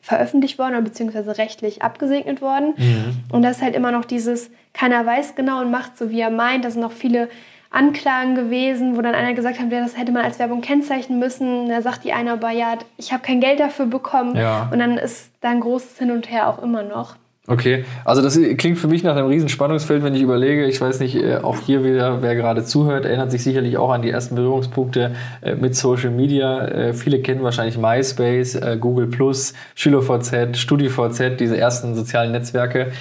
veröffentlicht 0.00 0.58
worden 0.58 0.72
oder 0.72 0.82
beziehungsweise 0.82 1.38
rechtlich 1.38 1.82
abgesegnet 1.82 2.40
worden. 2.40 2.74
Mhm. 2.76 3.16
Und 3.32 3.42
das 3.42 3.58
ist 3.58 3.62
halt 3.62 3.74
immer 3.74 3.92
noch 3.92 4.04
dieses, 4.04 4.50
keiner 4.72 5.04
weiß 5.04 5.34
genau 5.34 5.60
und 5.60 5.70
macht 5.70 5.98
so, 5.98 6.10
wie 6.10 6.20
er 6.20 6.30
meint. 6.30 6.64
Da 6.64 6.70
sind 6.70 6.82
noch 6.82 6.92
viele 6.92 7.28
Anklagen 7.70 8.34
gewesen, 8.34 8.96
wo 8.96 9.02
dann 9.02 9.14
einer 9.14 9.32
gesagt 9.32 9.60
hat, 9.60 9.70
ja, 9.70 9.80
das 9.80 9.96
hätte 9.96 10.10
man 10.10 10.24
als 10.24 10.38
Werbung 10.38 10.60
kennzeichnen 10.60 11.18
müssen. 11.18 11.68
Da 11.68 11.82
sagt 11.82 12.04
die 12.04 12.12
eine 12.12 12.32
aber, 12.32 12.50
ja, 12.50 12.74
ich 12.96 13.12
habe 13.12 13.22
kein 13.22 13.40
Geld 13.40 13.60
dafür 13.60 13.86
bekommen. 13.86 14.36
Ja. 14.36 14.68
Und 14.72 14.80
dann 14.80 14.98
ist 14.98 15.30
da 15.40 15.50
ein 15.50 15.60
großes 15.60 15.98
Hin 15.98 16.10
und 16.10 16.30
Her 16.30 16.48
auch 16.48 16.62
immer 16.62 16.82
noch. 16.82 17.16
Okay, 17.50 17.84
also 18.04 18.22
das 18.22 18.38
klingt 18.58 18.78
für 18.78 18.86
mich 18.86 19.02
nach 19.02 19.16
einem 19.16 19.26
riesen 19.26 19.48
Spannungsfeld, 19.48 20.04
wenn 20.04 20.14
ich 20.14 20.22
überlege, 20.22 20.66
ich 20.66 20.80
weiß 20.80 21.00
nicht, 21.00 21.16
äh, 21.16 21.38
auch 21.38 21.58
hier 21.58 21.82
wieder, 21.82 22.22
wer 22.22 22.36
gerade 22.36 22.62
zuhört, 22.62 23.04
erinnert 23.04 23.32
sich 23.32 23.42
sicherlich 23.42 23.76
auch 23.76 23.90
an 23.90 24.02
die 24.02 24.10
ersten 24.10 24.36
Berührungspunkte 24.36 25.16
äh, 25.42 25.56
mit 25.56 25.74
Social 25.74 26.10
Media. 26.10 26.64
Äh, 26.68 26.92
viele 26.92 27.18
kennen 27.18 27.42
wahrscheinlich 27.42 27.76
MySpace, 27.76 28.56
Google 28.78 29.08
Plus, 29.08 29.54
SchülerVZ, 29.74 30.58
StudiVZ, 30.58 31.40
diese 31.40 31.58
ersten 31.58 31.96
sozialen 31.96 32.30
Netzwerke 32.30 32.92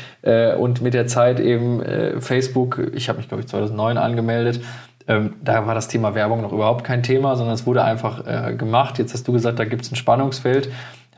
und 0.57 0.81
mit 0.81 0.95
der 0.95 1.05
Zeit 1.05 1.39
eben 1.39 1.81
Facebook. 2.19 2.81
Ich 2.93 3.07
habe 3.07 3.19
mich, 3.19 3.27
glaube 3.27 3.41
ich, 3.41 3.47
2009 3.47 3.97
angemeldet. 3.97 4.61
Ähm, 5.07 5.35
da 5.43 5.65
war 5.65 5.75
das 5.75 5.87
Thema 5.87 6.15
Werbung 6.15 6.41
noch 6.41 6.51
überhaupt 6.51 6.83
kein 6.83 7.03
Thema, 7.03 7.35
sondern 7.35 7.53
es 7.53 7.65
wurde 7.65 7.83
einfach 7.83 8.57
gemacht. 8.57 8.97
Jetzt 8.97 9.13
hast 9.13 9.27
du 9.27 9.33
gesagt, 9.33 9.59
da 9.59 9.65
gibt 9.65 9.83
es 9.83 9.91
ein 9.91 9.95
Spannungsfeld. 9.95 10.69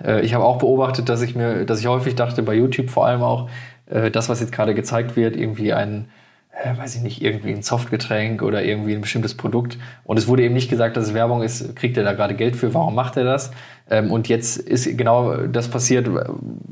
Äh, 0.03 0.21
ich 0.21 0.33
habe 0.33 0.43
auch 0.43 0.57
beobachtet, 0.57 1.09
dass 1.09 1.21
ich 1.21 1.35
mir, 1.35 1.65
dass 1.65 1.79
ich 1.79 1.87
häufig 1.87 2.15
dachte, 2.15 2.43
bei 2.43 2.53
YouTube 2.53 2.89
vor 2.89 3.05
allem 3.05 3.21
auch, 3.21 3.49
äh, 3.87 4.11
das, 4.11 4.29
was 4.29 4.39
jetzt 4.39 4.51
gerade 4.51 4.73
gezeigt 4.73 5.15
wird, 5.15 5.35
irgendwie 5.35 5.73
ein, 5.73 6.09
äh, 6.51 6.77
weiß 6.77 6.95
ich 6.95 7.01
nicht, 7.01 7.21
irgendwie 7.21 7.51
ein 7.51 7.61
Softgetränk 7.61 8.41
oder 8.41 8.63
irgendwie 8.63 8.93
ein 8.93 9.01
bestimmtes 9.01 9.35
Produkt. 9.35 9.77
Und 10.03 10.17
es 10.17 10.27
wurde 10.27 10.43
eben 10.43 10.53
nicht 10.53 10.69
gesagt, 10.69 10.97
dass 10.97 11.07
es 11.07 11.13
Werbung 11.13 11.43
ist, 11.43 11.75
kriegt 11.75 11.97
er 11.97 12.03
da 12.03 12.13
gerade 12.13 12.35
Geld 12.35 12.55
für, 12.55 12.73
warum 12.73 12.95
macht 12.95 13.17
er 13.17 13.23
das? 13.23 13.51
Ähm, 13.89 14.11
und 14.11 14.27
jetzt 14.27 14.57
ist 14.57 14.97
genau 14.97 15.47
das 15.47 15.69
passiert, 15.69 16.09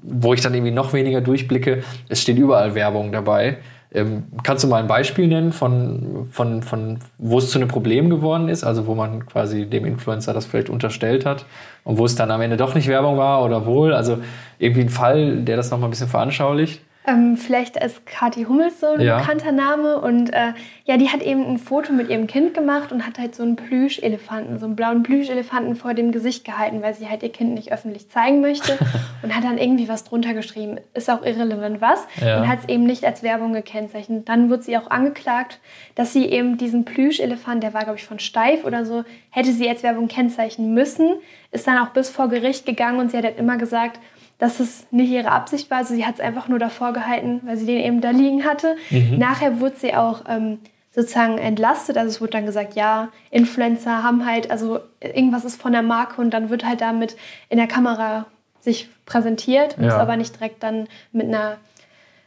wo 0.01 0.33
ich 0.33 0.41
dann 0.41 0.53
irgendwie 0.53 0.71
noch 0.71 0.93
weniger 0.93 1.21
durchblicke. 1.21 1.83
Es 2.07 2.21
steht 2.21 2.37
überall 2.37 2.75
Werbung 2.75 3.11
dabei. 3.11 3.57
Ähm, 3.91 4.25
kannst 4.43 4.63
du 4.63 4.67
mal 4.67 4.81
ein 4.81 4.87
Beispiel 4.87 5.27
nennen 5.27 5.51
von, 5.51 6.27
von, 6.31 6.61
von, 6.61 6.99
wo 7.17 7.39
es 7.39 7.49
zu 7.49 7.57
einem 7.57 7.67
Problem 7.67 8.09
geworden 8.09 8.47
ist, 8.47 8.63
also 8.63 8.85
wo 8.85 8.93
man 8.93 9.25
quasi 9.25 9.65
dem 9.65 9.85
Influencer 9.85 10.31
das 10.31 10.45
vielleicht 10.45 10.69
unterstellt 10.69 11.25
hat 11.25 11.45
und 11.83 11.97
wo 11.97 12.05
es 12.05 12.15
dann 12.15 12.29
am 12.29 12.41
Ende 12.41 12.55
doch 12.55 12.75
nicht 12.75 12.87
Werbung 12.87 13.17
war 13.17 13.43
oder 13.43 13.65
wohl? 13.65 13.93
Also 13.93 14.19
irgendwie 14.59 14.81
ein 14.81 14.89
Fall, 14.89 15.37
der 15.41 15.57
das 15.57 15.71
nochmal 15.71 15.87
ein 15.87 15.91
bisschen 15.91 16.07
veranschaulicht? 16.07 16.81
Ähm, 17.07 17.37
vielleicht 17.37 17.77
ist 17.77 18.05
Kathi 18.05 18.43
Hummels 18.43 18.81
so 18.81 18.87
ein 18.87 19.01
ja. 19.01 19.19
bekannter 19.19 19.51
Name. 19.51 19.99
Und 19.99 20.33
äh, 20.33 20.53
ja, 20.83 20.97
die 20.97 21.09
hat 21.09 21.21
eben 21.21 21.45
ein 21.45 21.57
Foto 21.57 21.93
mit 21.93 22.09
ihrem 22.09 22.27
Kind 22.27 22.53
gemacht 22.53 22.91
und 22.91 23.07
hat 23.07 23.17
halt 23.17 23.35
so 23.35 23.43
einen 23.43 23.55
Plüschelefanten, 23.55 24.59
so 24.59 24.65
einen 24.65 24.75
blauen 24.75 25.03
Plüschelefanten 25.03 25.75
vor 25.75 25.93
dem 25.93 26.11
Gesicht 26.11 26.43
gehalten, 26.43 26.81
weil 26.81 26.93
sie 26.93 27.07
halt 27.07 27.23
ihr 27.23 27.31
Kind 27.31 27.53
nicht 27.53 27.71
öffentlich 27.71 28.09
zeigen 28.09 28.41
möchte. 28.41 28.77
und 29.23 29.35
hat 29.35 29.43
dann 29.43 29.57
irgendwie 29.57 29.87
was 29.87 30.03
drunter 30.03 30.33
geschrieben. 30.33 30.77
Ist 30.93 31.09
auch 31.09 31.23
irrelevant 31.23 31.81
was. 31.81 32.05
Ja. 32.21 32.41
Und 32.41 32.47
hat 32.47 32.59
es 32.59 32.69
eben 32.69 32.83
nicht 32.83 33.05
als 33.05 33.23
Werbung 33.23 33.53
gekennzeichnet. 33.53 34.27
Dann 34.27 34.49
wird 34.49 34.63
sie 34.63 34.77
auch 34.77 34.89
angeklagt, 34.91 35.59
dass 35.95 36.13
sie 36.13 36.25
eben 36.25 36.57
diesen 36.57 36.85
Plüschelefant, 36.85 37.63
der 37.63 37.73
war 37.73 37.83
glaube 37.83 37.97
ich 37.97 38.05
von 38.05 38.19
Steif 38.19 38.65
oder 38.65 38.85
so, 38.85 39.03
hätte 39.29 39.51
sie 39.51 39.69
als 39.69 39.83
Werbung 39.83 40.07
kennzeichnen 40.09 40.73
müssen. 40.73 41.15
Ist 41.51 41.65
dann 41.65 41.79
auch 41.79 41.89
bis 41.89 42.09
vor 42.09 42.29
Gericht 42.29 42.65
gegangen 42.65 42.99
und 42.99 43.09
sie 43.09 43.17
hat 43.17 43.23
halt 43.23 43.39
immer 43.39 43.57
gesagt, 43.57 43.99
dass 44.39 44.59
es 44.59 44.87
nicht 44.89 45.11
ihre 45.11 45.31
Absicht 45.31 45.69
war. 45.69 45.79
Also 45.79 45.93
sie 45.93 46.05
hat 46.05 46.15
es 46.15 46.21
einfach 46.21 46.47
nur 46.47 46.59
davor 46.59 46.93
gehalten, 46.93 47.41
weil 47.43 47.57
sie 47.57 47.65
den 47.65 47.79
eben 47.79 48.01
da 48.01 48.09
liegen 48.09 48.45
hatte. 48.45 48.75
Mhm. 48.89 49.17
Nachher 49.19 49.59
wurde 49.59 49.75
sie 49.75 49.93
auch 49.93 50.23
ähm, 50.27 50.59
sozusagen 50.91 51.37
entlastet. 51.37 51.97
Also 51.97 52.09
es 52.09 52.21
wurde 52.21 52.31
dann 52.31 52.45
gesagt, 52.45 52.73
ja, 52.75 53.09
Influencer 53.29 54.01
haben 54.01 54.25
halt, 54.25 54.49
also 54.49 54.79
irgendwas 55.01 55.45
ist 55.45 55.61
von 55.61 55.73
der 55.73 55.83
Marke 55.83 56.21
und 56.21 56.31
dann 56.31 56.49
wird 56.49 56.65
halt 56.65 56.81
damit 56.81 57.15
in 57.49 57.57
der 57.57 57.67
Kamera 57.67 58.25
sich 58.61 58.89
präsentiert, 59.05 59.77
muss 59.77 59.93
ja. 59.93 59.99
aber 59.99 60.17
nicht 60.17 60.35
direkt 60.39 60.63
dann 60.63 60.87
mit 61.11 61.27
einer 61.27 61.57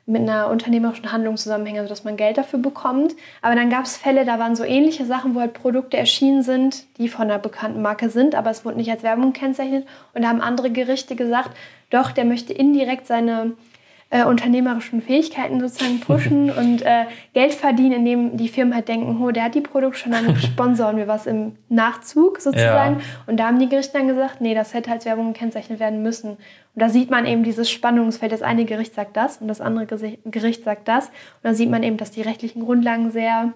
mit 0.04 0.22
einer 0.22 0.48
unternehmerischen 0.50 1.12
Handlung 1.12 1.36
zusammenhängen, 1.36 1.78
also 1.78 1.88
dass 1.88 2.02
man 2.02 2.16
Geld 2.16 2.36
dafür 2.36 2.58
bekommt. 2.58 3.14
Aber 3.40 3.54
dann 3.54 3.70
gab 3.70 3.84
es 3.84 3.96
Fälle, 3.96 4.24
da 4.24 4.38
waren 4.38 4.56
so 4.56 4.64
ähnliche 4.64 5.06
Sachen, 5.06 5.34
wo 5.34 5.40
halt 5.40 5.54
Produkte 5.54 5.96
erschienen 5.96 6.42
sind, 6.42 6.84
die 6.98 7.08
von 7.08 7.30
einer 7.30 7.38
bekannten 7.38 7.82
Marke 7.82 8.08
sind, 8.08 8.34
aber 8.34 8.50
es 8.50 8.64
wurde 8.64 8.78
nicht 8.78 8.90
als 8.90 9.04
Werbung 9.04 9.32
kennzeichnet. 9.32 9.86
Und 10.12 10.22
da 10.22 10.28
haben 10.28 10.40
andere 10.40 10.70
Gerichte 10.70 11.14
gesagt, 11.14 11.56
doch, 11.92 12.12
der 12.12 12.24
möchte 12.24 12.52
indirekt 12.52 13.06
seine 13.06 13.52
äh, 14.12 14.24
unternehmerischen 14.24 15.00
Fähigkeiten 15.00 15.58
sozusagen 15.60 16.00
pushen 16.00 16.50
und 16.58 16.82
äh, 16.82 17.06
Geld 17.32 17.54
verdienen, 17.54 17.92
indem 17.92 18.36
die 18.36 18.48
Firmen 18.48 18.74
halt 18.74 18.88
denken, 18.88 19.18
oh, 19.22 19.30
der 19.30 19.44
hat 19.44 19.54
die 19.54 19.62
Produkte 19.62 20.00
schon, 20.00 20.12
dann 20.12 20.36
sponsoren 20.36 20.98
wir 20.98 21.08
was 21.08 21.26
im 21.26 21.56
Nachzug 21.70 22.40
sozusagen. 22.40 22.96
Ja. 22.96 23.04
Und 23.26 23.38
da 23.38 23.46
haben 23.46 23.58
die 23.58 23.70
Gerichte 23.70 23.94
dann 23.94 24.08
gesagt, 24.08 24.42
nee, 24.42 24.54
das 24.54 24.74
hätte 24.74 24.90
als 24.90 25.06
Werbung 25.06 25.32
gekennzeichnet 25.32 25.80
werden 25.80 26.02
müssen. 26.02 26.32
Und 26.32 26.38
da 26.74 26.90
sieht 26.90 27.10
man 27.10 27.24
eben 27.24 27.42
dieses 27.42 27.70
Spannungsfeld. 27.70 28.32
Das 28.32 28.42
eine 28.42 28.66
Gericht 28.66 28.94
sagt 28.94 29.16
das 29.16 29.38
und 29.38 29.48
das 29.48 29.62
andere 29.62 29.86
Gericht 30.26 30.62
sagt 30.64 30.88
das. 30.88 31.06
Und 31.06 31.44
da 31.44 31.54
sieht 31.54 31.70
man 31.70 31.82
eben, 31.82 31.96
dass 31.96 32.10
die 32.10 32.22
rechtlichen 32.22 32.64
Grundlagen 32.64 33.10
sehr 33.10 33.52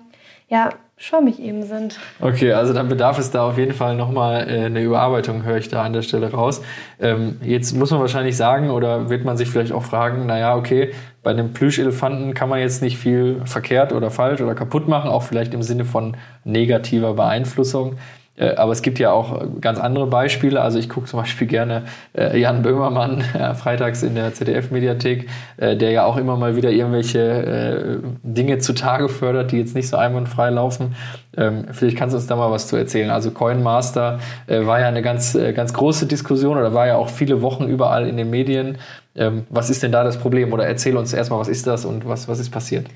ja, 0.48 0.70
schwammig 0.98 1.38
eben 1.40 1.62
sind. 1.62 1.98
Okay, 2.20 2.52
also 2.52 2.72
dann 2.72 2.88
bedarf 2.88 3.18
es 3.18 3.30
da 3.30 3.46
auf 3.46 3.58
jeden 3.58 3.74
Fall 3.74 3.96
nochmal 3.96 4.48
äh, 4.48 4.64
eine 4.64 4.80
Überarbeitung, 4.80 5.44
höre 5.44 5.58
ich 5.58 5.68
da 5.68 5.82
an 5.82 5.92
der 5.92 6.02
Stelle 6.02 6.30
raus. 6.30 6.62
Ähm, 6.98 7.38
jetzt 7.42 7.74
muss 7.76 7.90
man 7.90 8.00
wahrscheinlich 8.00 8.36
sagen, 8.36 8.70
oder 8.70 9.10
wird 9.10 9.24
man 9.24 9.36
sich 9.36 9.48
vielleicht 9.48 9.72
auch 9.72 9.82
fragen, 9.82 10.24
naja, 10.24 10.56
okay, 10.56 10.92
bei 11.22 11.32
einem 11.32 11.52
Plüschelefanten 11.52 12.34
kann 12.34 12.48
man 12.48 12.60
jetzt 12.60 12.82
nicht 12.82 12.98
viel 12.98 13.42
verkehrt 13.44 13.92
oder 13.92 14.10
falsch 14.10 14.40
oder 14.40 14.54
kaputt 14.54 14.88
machen, 14.88 15.10
auch 15.10 15.24
vielleicht 15.24 15.52
im 15.52 15.62
Sinne 15.62 15.84
von 15.84 16.16
negativer 16.44 17.14
Beeinflussung. 17.14 17.96
Äh, 18.36 18.54
aber 18.56 18.72
es 18.72 18.82
gibt 18.82 18.98
ja 18.98 19.12
auch 19.12 19.42
ganz 19.60 19.78
andere 19.78 20.06
Beispiele. 20.06 20.60
Also 20.60 20.78
ich 20.78 20.88
gucke 20.88 21.06
zum 21.06 21.20
Beispiel 21.20 21.46
gerne 21.46 21.84
äh, 22.16 22.38
Jan 22.38 22.62
Böhmermann 22.62 23.22
äh, 23.34 23.54
freitags 23.54 24.02
in 24.02 24.14
der 24.14 24.34
ZDF-Mediathek, 24.34 25.28
äh, 25.56 25.76
der 25.76 25.90
ja 25.90 26.04
auch 26.04 26.16
immer 26.16 26.36
mal 26.36 26.56
wieder 26.56 26.70
irgendwelche 26.70 27.20
äh, 27.20 27.98
Dinge 28.22 28.58
zutage 28.58 29.08
fördert, 29.08 29.52
die 29.52 29.58
jetzt 29.58 29.74
nicht 29.74 29.88
so 29.88 29.96
einwandfrei 29.96 30.50
laufen. 30.50 30.94
Ähm, 31.36 31.66
vielleicht 31.72 31.96
kannst 31.96 32.14
du 32.14 32.18
uns 32.18 32.26
da 32.26 32.36
mal 32.36 32.50
was 32.50 32.68
zu 32.68 32.76
erzählen. 32.76 33.10
Also 33.10 33.30
Coinmaster 33.30 34.18
äh, 34.46 34.64
war 34.66 34.80
ja 34.80 34.88
eine 34.88 35.02
ganz, 35.02 35.36
ganz 35.54 35.72
große 35.72 36.06
Diskussion 36.06 36.56
oder 36.56 36.72
war 36.72 36.86
ja 36.86 36.96
auch 36.96 37.08
viele 37.08 37.42
Wochen 37.42 37.64
überall 37.64 38.06
in 38.06 38.16
den 38.16 38.30
Medien. 38.30 38.78
Ähm, 39.14 39.46
was 39.50 39.70
ist 39.70 39.82
denn 39.82 39.92
da 39.92 40.04
das 40.04 40.18
Problem? 40.18 40.52
Oder 40.52 40.66
erzähl 40.66 40.96
uns 40.96 41.12
erstmal, 41.12 41.40
was 41.40 41.48
ist 41.48 41.66
das 41.66 41.84
und 41.84 42.06
was, 42.08 42.28
was 42.28 42.38
ist 42.38 42.50
passiert? 42.50 42.86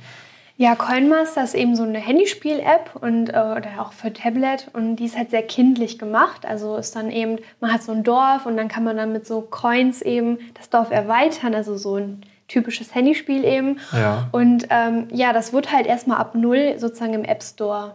Ja, 0.61 0.75
Coinmaster 0.75 1.43
ist 1.43 1.55
eben 1.55 1.75
so 1.75 1.85
eine 1.85 2.01
Handyspiel-App 2.01 2.97
und 3.01 3.31
äh, 3.31 3.33
oder 3.33 3.71
auch 3.79 3.95
für 3.95 4.13
Tablet 4.13 4.69
und 4.75 4.97
die 4.97 5.07
ist 5.07 5.17
halt 5.17 5.31
sehr 5.31 5.43
kindlich 5.43 5.99
gemacht. 5.99 6.45
Also 6.45 6.77
ist 6.77 6.95
dann 6.95 7.11
eben, 7.11 7.39
man 7.61 7.73
hat 7.73 7.83
so 7.83 7.93
ein 7.93 8.03
Dorf 8.03 8.45
und 8.45 8.59
dann 8.59 8.69
kann 8.69 8.85
man 8.85 8.99
dann 8.99 9.11
mit 9.11 9.27
so 9.27 9.41
Coins 9.41 10.03
eben 10.03 10.37
das 10.53 10.69
Dorf 10.69 10.91
erweitern, 10.91 11.55
also 11.55 11.79
so 11.79 11.97
ein 11.97 12.21
typisches 12.47 12.95
Handyspiel 12.95 13.43
eben. 13.43 13.81
Ja. 13.93 14.29
Und 14.33 14.67
ähm, 14.69 15.09
ja, 15.11 15.33
das 15.33 15.55
wird 15.55 15.73
halt 15.73 15.87
erstmal 15.87 16.19
ab 16.19 16.35
null 16.35 16.75
sozusagen 16.77 17.15
im 17.15 17.25
App 17.25 17.43
Store 17.43 17.95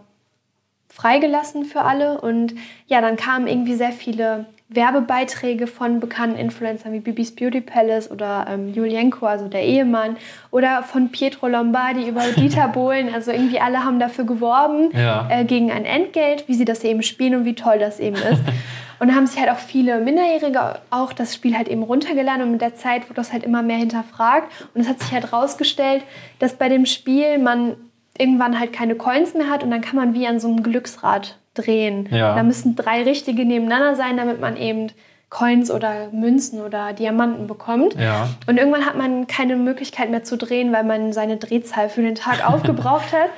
freigelassen 0.89 1.65
für 1.65 1.83
alle. 1.83 2.19
Und 2.19 2.55
ja, 2.87 2.99
dann 2.99 3.15
kamen 3.15 3.45
irgendwie 3.45 3.75
sehr 3.75 3.91
viele 3.91 4.47
Werbebeiträge 4.67 5.67
von 5.67 5.99
bekannten 5.99 6.37
Influencern 6.37 6.91
wie 6.91 6.99
Bibis 6.99 7.35
Beauty 7.35 7.61
Palace 7.61 8.09
oder 8.09 8.47
ähm, 8.49 8.73
Julienko, 8.73 9.27
also 9.27 9.47
der 9.47 9.63
Ehemann, 9.63 10.17
oder 10.49 10.81
von 10.81 11.11
Pietro 11.11 11.47
Lombardi 11.47 12.07
über 12.07 12.21
Dieter 12.35 12.67
Bohlen. 12.69 13.13
Also 13.13 13.31
irgendwie 13.31 13.59
alle 13.59 13.83
haben 13.83 13.99
dafür 13.99 14.25
geworben 14.25 14.89
ja. 14.93 15.27
äh, 15.29 15.45
gegen 15.45 15.71
ein 15.71 15.85
Entgelt, 15.85 16.47
wie 16.47 16.55
sie 16.55 16.65
das 16.65 16.83
eben 16.83 17.03
spielen 17.03 17.35
und 17.35 17.45
wie 17.45 17.53
toll 17.53 17.77
das 17.79 17.99
eben 17.99 18.15
ist. 18.15 18.41
Und 18.97 19.09
da 19.09 19.15
haben 19.15 19.27
sich 19.27 19.37
halt 19.39 19.49
auch 19.49 19.57
viele 19.57 19.99
Minderjährige 19.99 20.79
auch 20.89 21.11
das 21.11 21.35
Spiel 21.35 21.57
halt 21.57 21.67
eben 21.67 21.83
runtergeladen 21.83 22.43
und 22.43 22.51
mit 22.51 22.61
der 22.61 22.75
Zeit 22.75 23.03
wurde 23.09 23.15
das 23.15 23.33
halt 23.33 23.43
immer 23.43 23.61
mehr 23.61 23.75
hinterfragt. 23.75 24.49
Und 24.73 24.79
es 24.79 24.87
hat 24.87 25.01
sich 25.01 25.11
halt 25.11 25.33
rausgestellt, 25.33 26.03
dass 26.39 26.53
bei 26.53 26.69
dem 26.69 26.85
Spiel 26.85 27.37
man 27.37 27.75
irgendwann 28.17 28.57
halt 28.57 28.71
keine 28.71 28.95
Coins 28.95 29.33
mehr 29.33 29.49
hat 29.49 29.63
und 29.63 29.71
dann 29.71 29.81
kann 29.81 29.97
man 29.97 30.13
wie 30.13 30.25
an 30.25 30.39
so 30.39 30.47
einem 30.47 30.63
Glücksrad 30.63 31.37
drehen. 31.55 32.07
Ja. 32.11 32.35
Da 32.35 32.43
müssen 32.43 32.75
drei 32.75 33.03
richtige 33.03 33.45
nebeneinander 33.45 33.95
sein, 33.95 34.17
damit 34.17 34.39
man 34.39 34.57
eben 34.57 34.91
Coins 35.29 35.71
oder 35.71 36.09
Münzen 36.11 36.61
oder 36.61 36.93
Diamanten 36.93 37.47
bekommt. 37.47 37.95
Ja. 37.95 38.29
Und 38.47 38.57
irgendwann 38.57 38.85
hat 38.85 38.95
man 38.95 39.27
keine 39.27 39.55
Möglichkeit 39.55 40.09
mehr 40.09 40.23
zu 40.23 40.37
drehen, 40.37 40.71
weil 40.71 40.83
man 40.83 41.13
seine 41.13 41.37
Drehzahl 41.37 41.89
für 41.89 42.01
den 42.01 42.15
Tag 42.15 42.47
aufgebraucht 42.47 43.11
hat. 43.11 43.29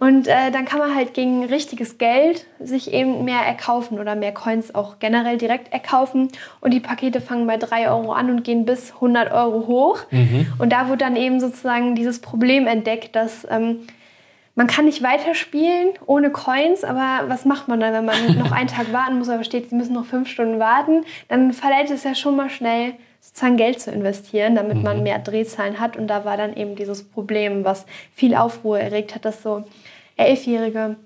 Und 0.00 0.26
äh, 0.26 0.50
dann 0.50 0.64
kann 0.64 0.80
man 0.80 0.94
halt 0.94 1.14
gegen 1.14 1.44
richtiges 1.44 1.98
Geld 1.98 2.46
sich 2.58 2.92
eben 2.92 3.24
mehr 3.24 3.40
erkaufen 3.40 4.00
oder 4.00 4.16
mehr 4.16 4.32
Coins 4.32 4.74
auch 4.74 4.98
generell 4.98 5.38
direkt 5.38 5.72
erkaufen. 5.72 6.28
Und 6.60 6.74
die 6.74 6.80
Pakete 6.80 7.20
fangen 7.20 7.46
bei 7.46 7.56
3 7.56 7.88
Euro 7.88 8.12
an 8.12 8.28
und 8.28 8.42
gehen 8.42 8.64
bis 8.64 8.92
100 8.94 9.32
Euro 9.32 9.66
hoch. 9.68 10.00
Mhm. 10.10 10.52
Und 10.58 10.72
da 10.72 10.88
wird 10.88 11.00
dann 11.00 11.14
eben 11.14 11.38
sozusagen 11.38 11.94
dieses 11.94 12.18
Problem 12.18 12.66
entdeckt, 12.66 13.14
dass 13.14 13.46
ähm, 13.48 13.86
man 14.54 14.66
kann 14.66 14.84
nicht 14.84 15.02
weiterspielen 15.02 15.90
ohne 16.06 16.30
Coins, 16.30 16.84
aber 16.84 17.28
was 17.28 17.44
macht 17.44 17.68
man 17.68 17.80
dann, 17.80 17.92
wenn 17.92 18.04
man 18.04 18.38
noch 18.38 18.52
einen 18.52 18.68
Tag 18.68 18.92
warten 18.92 19.18
muss, 19.18 19.28
aber 19.28 19.44
steht, 19.44 19.70
sie 19.70 19.76
müssen 19.76 19.94
noch 19.94 20.04
fünf 20.04 20.28
Stunden 20.28 20.58
warten? 20.58 21.04
Dann 21.28 21.52
verleiht 21.52 21.90
es 21.90 22.04
ja 22.04 22.14
schon 22.14 22.36
mal 22.36 22.50
schnell, 22.50 22.94
sozusagen 23.20 23.56
Geld 23.56 23.80
zu 23.80 23.90
investieren, 23.90 24.54
damit 24.54 24.76
mhm. 24.76 24.82
man 24.82 25.02
mehr 25.02 25.18
Drehzahlen 25.18 25.80
hat. 25.80 25.96
Und 25.96 26.06
da 26.08 26.24
war 26.24 26.36
dann 26.36 26.54
eben 26.54 26.76
dieses 26.76 27.02
Problem, 27.02 27.64
was 27.64 27.86
viel 28.14 28.34
Aufruhr 28.34 28.78
erregt 28.78 29.14
hat, 29.14 29.24
dass 29.24 29.42
so 29.42 29.64
elfjährige, 30.16 30.96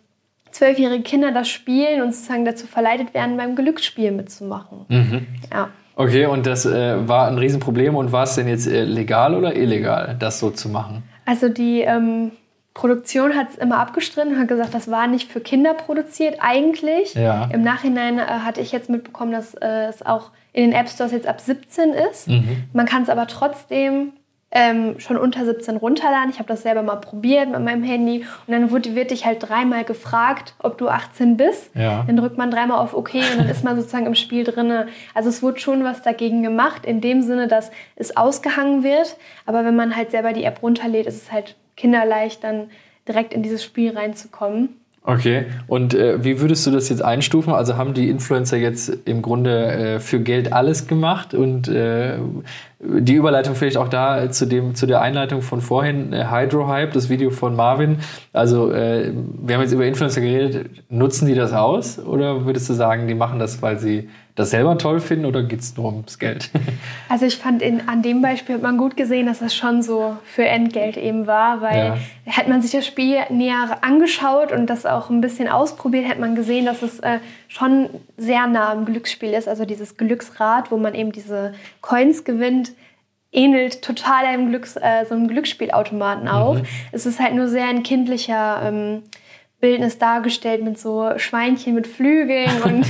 zwölfjährige 0.50 1.02
Kinder 1.02 1.32
das 1.32 1.48
spielen 1.48 2.02
und 2.02 2.12
sozusagen 2.12 2.44
dazu 2.44 2.66
verleitet 2.66 3.14
werden, 3.14 3.36
beim 3.36 3.56
Glücksspiel 3.56 4.10
mitzumachen. 4.10 4.84
Mhm. 4.88 5.26
Ja. 5.50 5.70
Okay, 5.94 6.26
und 6.26 6.46
das 6.46 6.66
äh, 6.66 7.08
war 7.08 7.28
ein 7.28 7.38
Riesenproblem. 7.38 7.96
Und 7.96 8.12
war 8.12 8.24
es 8.24 8.34
denn 8.34 8.46
jetzt 8.46 8.66
äh, 8.66 8.84
legal 8.84 9.34
oder 9.34 9.56
illegal, 9.56 10.16
das 10.18 10.38
so 10.38 10.50
zu 10.50 10.68
machen? 10.68 11.02
Also 11.24 11.48
die 11.48 11.80
ähm, 11.80 12.32
Produktion 12.74 13.34
hat 13.34 13.50
es 13.50 13.56
immer 13.56 13.78
abgestritten 13.78 14.34
und 14.34 14.40
hat 14.40 14.48
gesagt, 14.48 14.72
das 14.72 14.90
war 14.90 15.06
nicht 15.06 15.30
für 15.30 15.40
Kinder 15.40 15.74
produziert 15.74 16.36
eigentlich. 16.40 17.14
Ja. 17.14 17.48
Im 17.52 17.62
Nachhinein 17.62 18.18
äh, 18.18 18.22
hatte 18.22 18.60
ich 18.60 18.70
jetzt 18.70 18.88
mitbekommen, 18.88 19.32
dass 19.32 19.54
äh, 19.54 19.86
es 19.88 20.04
auch 20.04 20.30
in 20.52 20.70
den 20.70 20.72
App 20.72 20.88
Stores 20.88 21.12
jetzt 21.12 21.26
ab 21.26 21.40
17 21.40 21.90
ist. 21.90 22.28
Mhm. 22.28 22.64
Man 22.72 22.86
kann 22.86 23.02
es 23.02 23.08
aber 23.08 23.26
trotzdem 23.26 24.12
ähm, 24.50 24.98
schon 24.98 25.16
unter 25.18 25.44
17 25.44 25.76
runterladen. 25.76 26.30
Ich 26.30 26.38
habe 26.38 26.48
das 26.48 26.62
selber 26.62 26.82
mal 26.82 26.96
probiert 26.96 27.50
mit 27.50 27.60
meinem 27.60 27.82
Handy 27.82 28.24
und 28.46 28.52
dann 28.52 28.70
wird, 28.70 28.94
wird 28.94 29.10
dich 29.10 29.26
halt 29.26 29.46
dreimal 29.46 29.84
gefragt, 29.84 30.54
ob 30.58 30.78
du 30.78 30.88
18 30.88 31.36
bist. 31.36 31.74
Ja. 31.74 32.04
Dann 32.06 32.16
drückt 32.16 32.38
man 32.38 32.50
dreimal 32.50 32.78
auf 32.78 32.94
OK 32.94 33.14
und 33.14 33.38
dann 33.38 33.48
ist 33.48 33.64
man 33.64 33.76
sozusagen 33.76 34.06
im 34.06 34.14
Spiel 34.14 34.44
drin. 34.44 34.72
Also 35.14 35.28
es 35.28 35.42
wurde 35.42 35.58
schon 35.58 35.84
was 35.84 36.02
dagegen 36.02 36.42
gemacht, 36.42 36.86
in 36.86 37.00
dem 37.00 37.22
Sinne, 37.22 37.46
dass 37.46 37.70
es 37.96 38.16
ausgehangen 38.16 38.82
wird. 38.82 39.16
Aber 39.44 39.64
wenn 39.64 39.76
man 39.76 39.94
halt 39.94 40.10
selber 40.10 40.32
die 40.32 40.44
App 40.44 40.62
runterlädt, 40.62 41.06
ist 41.06 41.22
es 41.22 41.32
halt 41.32 41.56
kinderleicht, 41.78 42.44
dann 42.44 42.68
direkt 43.06 43.32
in 43.32 43.42
dieses 43.42 43.64
Spiel 43.64 43.96
reinzukommen. 43.96 44.78
Okay, 45.08 45.46
und 45.68 45.94
äh, 45.94 46.22
wie 46.22 46.38
würdest 46.38 46.66
du 46.66 46.70
das 46.70 46.90
jetzt 46.90 47.02
einstufen? 47.02 47.54
Also 47.54 47.78
haben 47.78 47.94
die 47.94 48.10
Influencer 48.10 48.58
jetzt 48.58 48.90
im 49.06 49.22
Grunde 49.22 49.72
äh, 49.72 50.00
für 50.00 50.20
Geld 50.20 50.52
alles 50.52 50.86
gemacht 50.86 51.32
und 51.32 51.66
äh, 51.66 52.18
die 52.78 53.14
Überleitung 53.14 53.54
vielleicht 53.54 53.78
auch 53.78 53.88
da 53.88 54.30
zu, 54.30 54.44
dem, 54.44 54.74
zu 54.74 54.84
der 54.84 55.00
Einleitung 55.00 55.40
von 55.40 55.62
vorhin, 55.62 56.12
äh, 56.12 56.26
Hydro 56.30 56.68
Hype, 56.68 56.92
das 56.92 57.08
Video 57.08 57.30
von 57.30 57.56
Marvin. 57.56 58.00
Also 58.34 58.70
äh, 58.70 59.10
wir 59.14 59.54
haben 59.54 59.62
jetzt 59.62 59.72
über 59.72 59.86
Influencer 59.86 60.20
geredet, 60.20 60.68
nutzen 60.90 61.26
die 61.26 61.34
das 61.34 61.54
aus 61.54 61.98
oder 61.98 62.44
würdest 62.44 62.68
du 62.68 62.74
sagen, 62.74 63.08
die 63.08 63.14
machen 63.14 63.38
das, 63.38 63.62
weil 63.62 63.78
sie 63.78 64.10
das 64.38 64.50
selber 64.50 64.78
toll 64.78 65.00
finden 65.00 65.26
oder 65.26 65.42
geht 65.42 65.60
es 65.60 65.76
nur 65.76 65.86
ums 65.86 66.18
Geld? 66.18 66.50
Also 67.10 67.24
ich 67.24 67.38
fand, 67.38 67.62
in, 67.62 67.88
an 67.88 68.02
dem 68.02 68.20
Beispiel 68.20 68.56
hat 68.56 68.62
man 68.62 68.76
gut 68.76 68.94
gesehen, 68.94 69.26
dass 69.26 69.38
das 69.38 69.54
schon 69.54 69.82
so 69.82 70.18
für 70.24 70.44
Entgelt 70.44 70.98
eben 70.98 71.26
war, 71.26 71.62
weil 71.62 71.76
ja. 71.78 71.98
hätte 72.24 72.50
man 72.50 72.60
sich 72.60 72.70
das 72.70 72.86
Spiel 72.86 73.16
näher 73.30 73.78
angeschaut 73.80 74.52
und 74.52 74.68
das 74.68 74.84
auch 74.84 75.08
ein 75.08 75.22
bisschen 75.22 75.48
ausprobiert, 75.48 76.06
hätte 76.06 76.20
man 76.20 76.34
gesehen, 76.34 76.66
dass 76.66 76.82
es 76.82 77.00
äh, 77.00 77.20
schon 77.48 77.88
sehr 78.18 78.46
nah 78.46 78.72
am 78.72 78.84
Glücksspiel 78.84 79.32
ist. 79.32 79.48
Also 79.48 79.64
dieses 79.64 79.96
Glücksrad, 79.96 80.70
wo 80.70 80.76
man 80.76 80.94
eben 80.94 81.12
diese 81.12 81.54
Coins 81.80 82.24
gewinnt, 82.24 82.72
ähnelt 83.32 83.80
total 83.80 84.26
einem, 84.26 84.50
Glücks, 84.50 84.76
äh, 84.76 85.06
so 85.08 85.14
einem 85.14 85.28
Glücksspielautomaten 85.28 86.28
auch. 86.28 86.56
Mhm. 86.56 86.66
Es 86.92 87.06
ist 87.06 87.20
halt 87.20 87.34
nur 87.34 87.48
sehr 87.48 87.68
ein 87.68 87.82
kindlicher 87.82 88.60
ähm, 88.64 89.02
Bildnis 89.60 89.98
dargestellt 89.98 90.62
mit 90.62 90.78
so 90.78 91.18
Schweinchen 91.18 91.74
mit 91.74 91.86
Flügeln 91.86 92.62
und 92.64 92.86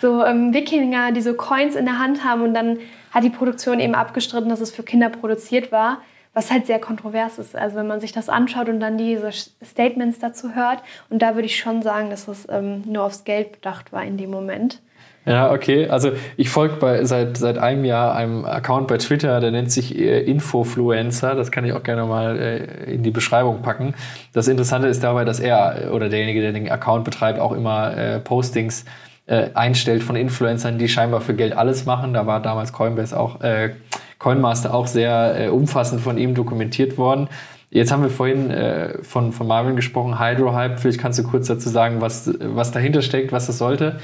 so 0.00 0.24
ähm, 0.24 0.54
Wikinger, 0.54 1.12
die 1.12 1.20
so 1.20 1.34
Coins 1.34 1.74
in 1.74 1.84
der 1.84 1.98
Hand 1.98 2.24
haben 2.24 2.42
und 2.42 2.54
dann 2.54 2.78
hat 3.10 3.24
die 3.24 3.30
Produktion 3.30 3.80
eben 3.80 3.94
abgestritten, 3.94 4.48
dass 4.48 4.60
es 4.60 4.70
für 4.70 4.82
Kinder 4.82 5.08
produziert 5.08 5.72
war, 5.72 6.02
was 6.34 6.50
halt 6.50 6.66
sehr 6.66 6.78
kontrovers 6.78 7.38
ist. 7.38 7.56
Also 7.56 7.76
wenn 7.76 7.86
man 7.86 8.00
sich 8.00 8.12
das 8.12 8.28
anschaut 8.28 8.68
und 8.68 8.80
dann 8.80 8.98
diese 8.98 9.30
Statements 9.64 10.18
dazu 10.18 10.54
hört 10.54 10.82
und 11.10 11.20
da 11.20 11.34
würde 11.34 11.46
ich 11.46 11.58
schon 11.58 11.82
sagen, 11.82 12.10
dass 12.10 12.28
es 12.28 12.46
ähm, 12.50 12.82
nur 12.86 13.04
aufs 13.04 13.24
Geld 13.24 13.52
bedacht 13.52 13.92
war 13.92 14.04
in 14.04 14.16
dem 14.16 14.30
Moment. 14.30 14.80
Ja, 15.28 15.52
okay. 15.52 15.88
Also 15.88 16.12
ich 16.36 16.48
folge 16.48 17.04
seit, 17.04 17.36
seit 17.36 17.58
einem 17.58 17.84
Jahr 17.84 18.14
einem 18.14 18.44
Account 18.44 18.88
bei 18.88 18.96
Twitter, 18.96 19.40
der 19.40 19.50
nennt 19.50 19.70
sich 19.70 19.96
äh, 19.98 20.20
Infofluencer. 20.20 21.34
Das 21.34 21.50
kann 21.50 21.64
ich 21.64 21.72
auch 21.72 21.82
gerne 21.82 22.06
mal 22.06 22.38
äh, 22.38 22.94
in 22.94 23.02
die 23.02 23.10
Beschreibung 23.10 23.60
packen. 23.62 23.94
Das 24.32 24.48
Interessante 24.48 24.88
ist 24.88 25.04
dabei, 25.04 25.24
dass 25.24 25.38
er 25.38 25.90
oder 25.92 26.08
derjenige, 26.08 26.40
der 26.40 26.52
den 26.52 26.70
Account 26.70 27.04
betreibt, 27.04 27.40
auch 27.40 27.52
immer 27.52 27.96
äh, 27.96 28.20
Postings 28.20 28.84
äh, 29.26 29.50
einstellt 29.54 30.02
von 30.02 30.16
Influencern, 30.16 30.78
die 30.78 30.88
scheinbar 30.88 31.20
für 31.20 31.34
Geld 31.34 31.56
alles 31.56 31.84
machen. 31.84 32.14
Da 32.14 32.26
war 32.26 32.40
damals 32.40 32.72
Coinbase 32.72 33.18
auch, 33.18 33.42
äh, 33.42 33.74
Coinmaster 34.18 34.74
auch 34.74 34.86
sehr 34.86 35.38
äh, 35.38 35.48
umfassend 35.48 36.00
von 36.00 36.16
ihm 36.16 36.34
dokumentiert 36.34 36.96
worden. 36.96 37.28
Jetzt 37.70 37.92
haben 37.92 38.02
wir 38.02 38.08
vorhin 38.08 38.50
äh, 38.50 39.02
von, 39.02 39.32
von 39.32 39.46
Marvin 39.46 39.76
gesprochen, 39.76 40.18
Hydrohype. 40.18 40.78
Vielleicht 40.78 40.98
kannst 40.98 41.18
du 41.18 41.22
kurz 41.24 41.48
dazu 41.48 41.68
sagen, 41.68 42.00
was, 42.00 42.32
was 42.40 42.72
dahinter 42.72 43.02
steckt, 43.02 43.30
was 43.30 43.46
das 43.46 43.58
sollte. 43.58 43.98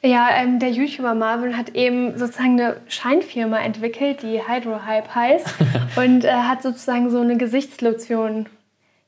Ja, 0.00 0.28
ähm, 0.36 0.60
der 0.60 0.70
YouTuber 0.70 1.14
Marvin 1.14 1.56
hat 1.56 1.70
eben 1.70 2.16
sozusagen 2.16 2.60
eine 2.60 2.80
Scheinfirma 2.86 3.58
entwickelt, 3.58 4.22
die 4.22 4.40
Hydrohype 4.46 5.12
heißt 5.12 5.54
und 5.96 6.24
äh, 6.24 6.32
hat 6.32 6.62
sozusagen 6.62 7.10
so 7.10 7.20
eine 7.20 7.36
Gesichtslotion 7.36 8.46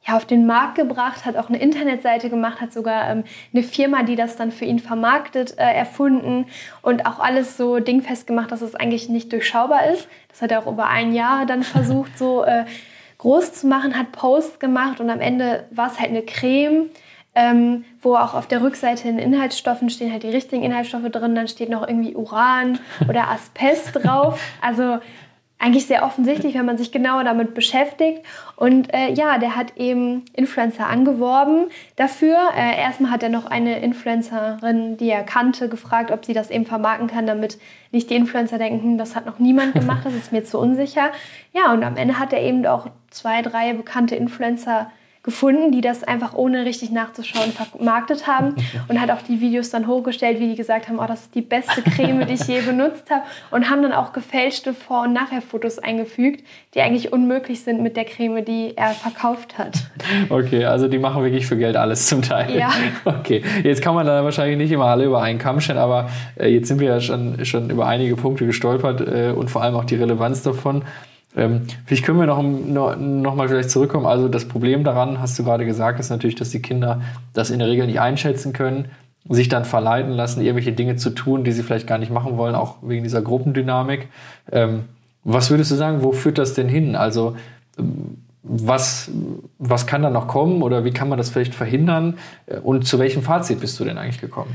ja, 0.06 0.16
auf 0.16 0.24
den 0.24 0.46
Markt 0.46 0.76
gebracht, 0.76 1.26
hat 1.26 1.36
auch 1.36 1.48
eine 1.48 1.60
Internetseite 1.60 2.28
gemacht, 2.28 2.60
hat 2.60 2.72
sogar 2.72 3.08
ähm, 3.08 3.24
eine 3.52 3.62
Firma, 3.62 4.02
die 4.02 4.16
das 4.16 4.34
dann 4.34 4.50
für 4.50 4.64
ihn 4.64 4.80
vermarktet, 4.80 5.58
äh, 5.58 5.62
erfunden 5.62 6.46
und 6.82 7.06
auch 7.06 7.20
alles 7.20 7.56
so 7.56 7.78
dingfest 7.78 8.26
gemacht, 8.26 8.50
dass 8.50 8.62
es 8.62 8.74
eigentlich 8.74 9.08
nicht 9.08 9.32
durchschaubar 9.32 9.90
ist. 9.90 10.08
Das 10.28 10.42
hat 10.42 10.50
er 10.50 10.60
auch 10.60 10.72
über 10.72 10.88
ein 10.88 11.12
Jahr 11.12 11.46
dann 11.46 11.62
versucht, 11.64 12.18
so 12.18 12.42
äh, 12.42 12.64
groß 13.18 13.52
zu 13.52 13.68
machen, 13.68 13.96
hat 13.96 14.10
Posts 14.10 14.58
gemacht 14.58 14.98
und 14.98 15.08
am 15.08 15.20
Ende 15.20 15.66
war 15.70 15.88
es 15.88 16.00
halt 16.00 16.10
eine 16.10 16.22
Creme 16.22 16.90
ähm, 17.34 17.84
wo 18.02 18.16
auch 18.16 18.34
auf 18.34 18.46
der 18.46 18.62
Rückseite 18.62 19.08
in 19.08 19.18
Inhaltsstoffen 19.18 19.90
stehen 19.90 20.12
halt 20.12 20.22
die 20.22 20.30
richtigen 20.30 20.62
Inhaltsstoffe 20.62 21.10
drin. 21.10 21.34
Dann 21.34 21.48
steht 21.48 21.70
noch 21.70 21.86
irgendwie 21.86 22.16
Uran 22.16 22.78
oder 23.08 23.28
Asbest 23.28 24.04
drauf. 24.04 24.40
Also 24.60 24.98
eigentlich 25.60 25.86
sehr 25.86 26.04
offensichtlich, 26.04 26.54
wenn 26.54 26.64
man 26.64 26.78
sich 26.78 26.90
genauer 26.90 27.22
damit 27.22 27.54
beschäftigt. 27.54 28.24
Und 28.56 28.92
äh, 28.94 29.12
ja, 29.12 29.36
der 29.38 29.56
hat 29.56 29.76
eben 29.76 30.24
Influencer 30.32 30.86
angeworben 30.86 31.66
dafür. 31.96 32.36
Äh, 32.56 32.80
erstmal 32.80 33.10
hat 33.10 33.22
er 33.22 33.28
noch 33.28 33.44
eine 33.44 33.80
Influencerin, 33.80 34.96
die 34.96 35.10
er 35.10 35.22
kannte, 35.22 35.68
gefragt, 35.68 36.10
ob 36.10 36.24
sie 36.24 36.32
das 36.32 36.50
eben 36.50 36.64
vermarkten 36.64 37.08
kann, 37.08 37.26
damit 37.26 37.58
nicht 37.92 38.08
die 38.08 38.16
Influencer 38.16 38.56
denken, 38.56 38.96
das 38.96 39.14
hat 39.14 39.26
noch 39.26 39.38
niemand 39.38 39.74
gemacht, 39.74 40.00
das 40.04 40.14
ist 40.14 40.32
mir 40.32 40.44
zu 40.44 40.58
unsicher. 40.58 41.10
Ja, 41.52 41.72
und 41.72 41.84
am 41.84 41.96
Ende 41.96 42.18
hat 42.18 42.32
er 42.32 42.40
eben 42.40 42.64
auch 42.66 42.86
zwei, 43.10 43.42
drei 43.42 43.74
bekannte 43.74 44.16
Influencer 44.16 44.90
gefunden, 45.22 45.70
die 45.70 45.82
das 45.82 46.02
einfach 46.02 46.32
ohne 46.34 46.64
richtig 46.64 46.90
nachzuschauen 46.90 47.52
vermarktet 47.52 48.26
haben 48.26 48.54
und 48.88 49.00
hat 49.00 49.10
auch 49.10 49.22
die 49.22 49.40
Videos 49.40 49.70
dann 49.70 49.86
hochgestellt, 49.86 50.40
wie 50.40 50.48
die 50.48 50.56
gesagt 50.56 50.88
haben, 50.88 50.98
oh, 50.98 51.06
das 51.06 51.22
ist 51.22 51.34
die 51.34 51.42
beste 51.42 51.82
Creme, 51.82 52.26
die 52.26 52.34
ich 52.34 52.46
je 52.46 52.60
benutzt 52.66 53.10
habe 53.10 53.22
und 53.50 53.68
haben 53.68 53.82
dann 53.82 53.92
auch 53.92 54.12
gefälschte 54.12 54.72
Vor- 54.72 55.02
und 55.02 55.12
Nachher-Fotos 55.12 55.78
eingefügt, 55.78 56.44
die 56.74 56.80
eigentlich 56.80 57.12
unmöglich 57.12 57.62
sind 57.62 57.82
mit 57.82 57.96
der 57.96 58.04
Creme, 58.04 58.44
die 58.44 58.72
er 58.76 58.90
verkauft 58.90 59.58
hat. 59.58 59.78
Okay, 60.30 60.64
also 60.64 60.88
die 60.88 60.98
machen 60.98 61.22
wirklich 61.22 61.46
für 61.46 61.56
Geld 61.56 61.76
alles 61.76 62.06
zum 62.06 62.22
Teil. 62.22 62.56
Ja. 62.56 62.70
Okay, 63.04 63.42
jetzt 63.62 63.82
kann 63.82 63.94
man 63.94 64.06
da 64.06 64.24
wahrscheinlich 64.24 64.56
nicht 64.56 64.70
immer 64.70 64.86
alle 64.86 65.04
über 65.04 65.22
einen 65.22 65.38
Kamm 65.38 65.60
stellen, 65.60 65.78
aber 65.78 66.10
äh, 66.38 66.48
jetzt 66.48 66.68
sind 66.68 66.80
wir 66.80 66.88
ja 66.88 67.00
schon, 67.00 67.44
schon 67.44 67.70
über 67.70 67.86
einige 67.86 68.16
Punkte 68.16 68.46
gestolpert 68.46 69.00
äh, 69.00 69.32
und 69.32 69.50
vor 69.50 69.62
allem 69.62 69.74
auch 69.74 69.84
die 69.84 69.96
Relevanz 69.96 70.42
davon. 70.42 70.84
Ähm, 71.36 71.62
vielleicht 71.86 72.04
können 72.04 72.18
wir 72.18 72.26
noch, 72.26 72.42
noch, 72.42 72.96
noch 72.96 73.34
mal 73.34 73.48
vielleicht 73.48 73.70
zurückkommen. 73.70 74.06
Also 74.06 74.28
das 74.28 74.46
Problem 74.46 74.82
daran, 74.84 75.20
hast 75.20 75.38
du 75.38 75.44
gerade 75.44 75.64
gesagt, 75.64 76.00
ist 76.00 76.10
natürlich, 76.10 76.36
dass 76.36 76.50
die 76.50 76.62
Kinder 76.62 77.02
das 77.32 77.50
in 77.50 77.60
der 77.60 77.68
Regel 77.68 77.86
nicht 77.86 78.00
einschätzen 78.00 78.52
können, 78.52 78.86
sich 79.28 79.48
dann 79.48 79.64
verleiten 79.64 80.12
lassen, 80.12 80.40
irgendwelche 80.40 80.72
Dinge 80.72 80.96
zu 80.96 81.10
tun, 81.10 81.44
die 81.44 81.52
sie 81.52 81.62
vielleicht 81.62 81.86
gar 81.86 81.98
nicht 81.98 82.10
machen 82.10 82.36
wollen, 82.36 82.54
auch 82.54 82.76
wegen 82.82 83.04
dieser 83.04 83.22
Gruppendynamik. 83.22 84.08
Ähm, 84.50 84.84
was 85.22 85.50
würdest 85.50 85.70
du 85.70 85.74
sagen, 85.76 86.02
wo 86.02 86.12
führt 86.12 86.38
das 86.38 86.54
denn 86.54 86.68
hin? 86.68 86.96
Also 86.96 87.36
ähm, 87.78 88.16
was, 88.42 89.10
was 89.58 89.86
kann 89.86 90.02
da 90.02 90.10
noch 90.10 90.26
kommen 90.26 90.62
oder 90.62 90.84
wie 90.84 90.92
kann 90.92 91.08
man 91.08 91.18
das 91.18 91.30
vielleicht 91.30 91.54
verhindern? 91.54 92.18
Äh, 92.46 92.58
und 92.58 92.86
zu 92.86 92.98
welchem 92.98 93.22
Fazit 93.22 93.60
bist 93.60 93.78
du 93.78 93.84
denn 93.84 93.98
eigentlich 93.98 94.20
gekommen? 94.20 94.54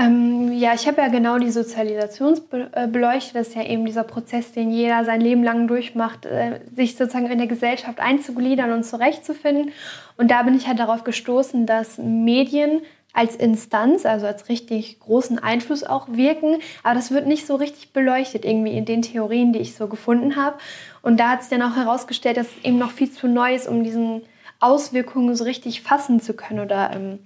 Ähm, 0.00 0.52
ja, 0.52 0.74
ich 0.74 0.86
habe 0.86 1.00
ja 1.00 1.08
genau 1.08 1.38
die 1.38 1.50
Sozialisationsbeleuchtet. 1.50 3.34
Das 3.34 3.48
ist 3.48 3.56
ja 3.56 3.64
eben 3.64 3.84
dieser 3.84 4.04
Prozess, 4.04 4.52
den 4.52 4.70
jeder 4.70 5.04
sein 5.04 5.20
Leben 5.20 5.42
lang 5.42 5.66
durchmacht, 5.66 6.24
äh, 6.24 6.60
sich 6.74 6.96
sozusagen 6.96 7.26
in 7.26 7.38
der 7.38 7.48
Gesellschaft 7.48 7.98
einzugliedern 7.98 8.72
und 8.72 8.84
zurechtzufinden. 8.84 9.72
Und 10.16 10.30
da 10.30 10.44
bin 10.44 10.56
ich 10.56 10.68
halt 10.68 10.78
darauf 10.78 11.02
gestoßen, 11.02 11.66
dass 11.66 11.98
Medien 11.98 12.82
als 13.12 13.34
Instanz, 13.34 14.06
also 14.06 14.26
als 14.26 14.48
richtig 14.48 15.00
großen 15.00 15.40
Einfluss 15.40 15.82
auch 15.82 16.06
wirken. 16.12 16.58
Aber 16.84 16.94
das 16.94 17.10
wird 17.10 17.26
nicht 17.26 17.44
so 17.44 17.56
richtig 17.56 17.92
beleuchtet 17.92 18.44
irgendwie 18.44 18.76
in 18.76 18.84
den 18.84 19.02
Theorien, 19.02 19.52
die 19.52 19.58
ich 19.58 19.74
so 19.74 19.88
gefunden 19.88 20.36
habe. 20.36 20.58
Und 21.02 21.18
da 21.18 21.30
hat 21.30 21.42
sich 21.42 21.50
dann 21.50 21.62
auch 21.62 21.74
herausgestellt, 21.74 22.36
dass 22.36 22.46
es 22.46 22.64
eben 22.64 22.78
noch 22.78 22.92
viel 22.92 23.10
zu 23.10 23.26
neu 23.26 23.52
ist, 23.52 23.66
um 23.66 23.82
diesen 23.82 24.22
Auswirkungen 24.60 25.34
so 25.34 25.42
richtig 25.42 25.82
fassen 25.82 26.20
zu 26.20 26.34
können 26.34 26.60
oder 26.60 26.90
ähm, 26.94 27.18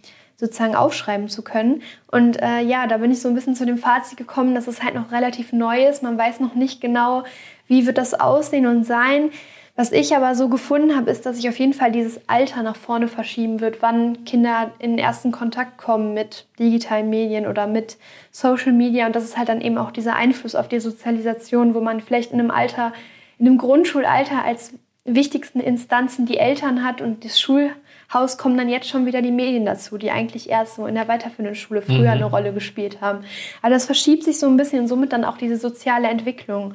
sozusagen 0.42 0.74
aufschreiben 0.74 1.28
zu 1.28 1.42
können. 1.42 1.82
Und 2.10 2.42
äh, 2.42 2.62
ja, 2.62 2.88
da 2.88 2.96
bin 2.96 3.12
ich 3.12 3.20
so 3.20 3.28
ein 3.28 3.34
bisschen 3.36 3.54
zu 3.54 3.64
dem 3.64 3.78
Fazit 3.78 4.18
gekommen, 4.18 4.56
dass 4.56 4.66
es 4.66 4.82
halt 4.82 4.96
noch 4.96 5.12
relativ 5.12 5.52
neu 5.52 5.86
ist. 5.86 6.02
Man 6.02 6.18
weiß 6.18 6.40
noch 6.40 6.56
nicht 6.56 6.80
genau, 6.80 7.22
wie 7.68 7.86
wird 7.86 7.96
das 7.96 8.12
aussehen 8.12 8.66
und 8.66 8.82
sein. 8.82 9.30
Was 9.76 9.92
ich 9.92 10.16
aber 10.16 10.34
so 10.34 10.48
gefunden 10.48 10.96
habe, 10.96 11.12
ist, 11.12 11.24
dass 11.24 11.36
sich 11.36 11.48
auf 11.48 11.58
jeden 11.60 11.74
Fall 11.74 11.92
dieses 11.92 12.28
Alter 12.28 12.64
nach 12.64 12.74
vorne 12.74 13.06
verschieben 13.06 13.60
wird, 13.60 13.82
wann 13.82 14.24
Kinder 14.24 14.72
in 14.80 14.98
ersten 14.98 15.30
Kontakt 15.30 15.78
kommen 15.78 16.12
mit 16.12 16.46
digitalen 16.58 17.08
Medien 17.08 17.46
oder 17.46 17.68
mit 17.68 17.96
Social 18.32 18.72
Media. 18.72 19.06
Und 19.06 19.14
das 19.14 19.22
ist 19.22 19.38
halt 19.38 19.48
dann 19.48 19.60
eben 19.60 19.78
auch 19.78 19.92
dieser 19.92 20.16
Einfluss 20.16 20.56
auf 20.56 20.66
die 20.66 20.80
Sozialisation, 20.80 21.72
wo 21.74 21.80
man 21.80 22.00
vielleicht 22.00 22.32
in 22.32 22.40
einem 22.40 22.50
Alter, 22.50 22.92
in 23.38 23.46
einem 23.46 23.58
Grundschulalter 23.58 24.44
als 24.44 24.74
wichtigsten 25.04 25.60
Instanzen 25.60 26.26
die 26.26 26.38
Eltern 26.38 26.84
hat 26.84 27.00
und 27.00 27.24
das 27.24 27.40
Schul 27.40 27.70
Haus 28.12 28.38
kommen 28.38 28.56
dann 28.56 28.68
jetzt 28.68 28.88
schon 28.88 29.06
wieder 29.06 29.22
die 29.22 29.30
Medien 29.30 29.64
dazu, 29.64 29.98
die 29.98 30.10
eigentlich 30.10 30.50
erst 30.50 30.76
so 30.76 30.86
in 30.86 30.94
der 30.94 31.08
weiterführenden 31.08 31.54
Schule 31.54 31.82
früher 31.82 32.00
mhm. 32.00 32.08
eine 32.08 32.24
Rolle 32.24 32.52
gespielt 32.52 33.00
haben. 33.00 33.24
Aber 33.62 33.70
das 33.70 33.86
verschiebt 33.86 34.24
sich 34.24 34.38
so 34.38 34.46
ein 34.46 34.56
bisschen 34.56 34.80
und 34.80 34.88
somit 34.88 35.12
dann 35.12 35.24
auch 35.24 35.38
diese 35.38 35.56
soziale 35.56 36.08
Entwicklung. 36.08 36.74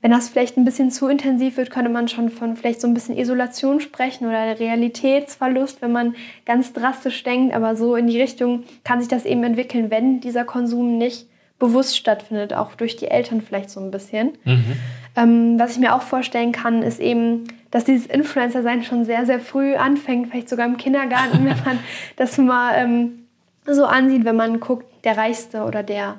Wenn 0.00 0.12
das 0.12 0.28
vielleicht 0.28 0.56
ein 0.56 0.64
bisschen 0.64 0.92
zu 0.92 1.08
intensiv 1.08 1.56
wird, 1.56 1.70
könnte 1.70 1.90
man 1.90 2.06
schon 2.06 2.30
von 2.30 2.56
vielleicht 2.56 2.80
so 2.80 2.86
ein 2.86 2.94
bisschen 2.94 3.18
Isolation 3.18 3.80
sprechen 3.80 4.28
oder 4.28 4.58
Realitätsverlust, 4.60 5.82
wenn 5.82 5.90
man 5.90 6.14
ganz 6.46 6.72
drastisch 6.72 7.22
denkt. 7.24 7.52
Aber 7.52 7.74
so 7.74 7.96
in 7.96 8.06
die 8.06 8.20
Richtung 8.20 8.62
kann 8.84 9.00
sich 9.00 9.08
das 9.08 9.24
eben 9.24 9.42
entwickeln, 9.42 9.90
wenn 9.90 10.20
dieser 10.20 10.44
Konsum 10.44 10.98
nicht 10.98 11.26
bewusst 11.58 11.96
stattfindet, 11.96 12.54
auch 12.54 12.74
durch 12.76 12.94
die 12.94 13.08
Eltern 13.08 13.42
vielleicht 13.42 13.70
so 13.70 13.80
ein 13.80 13.90
bisschen. 13.90 14.34
Mhm. 14.44 14.76
Ähm, 15.16 15.58
was 15.58 15.72
ich 15.72 15.78
mir 15.78 15.94
auch 15.94 16.02
vorstellen 16.02 16.52
kann, 16.52 16.84
ist 16.84 17.00
eben, 17.00 17.48
dass 17.70 17.84
dieses 17.84 18.06
Influencer-Sein 18.06 18.82
schon 18.82 19.04
sehr, 19.04 19.26
sehr 19.26 19.40
früh 19.40 19.74
anfängt, 19.74 20.30
vielleicht 20.30 20.48
sogar 20.48 20.66
im 20.66 20.76
Kindergarten, 20.76 21.38
wenn 21.44 21.64
man 21.64 21.78
das 22.16 22.38
mal 22.38 22.74
ähm, 22.76 23.26
so 23.66 23.84
ansieht, 23.84 24.24
wenn 24.24 24.36
man 24.36 24.60
guckt, 24.60 24.86
der 25.04 25.16
reichste 25.16 25.64
oder 25.64 25.82
der 25.82 26.16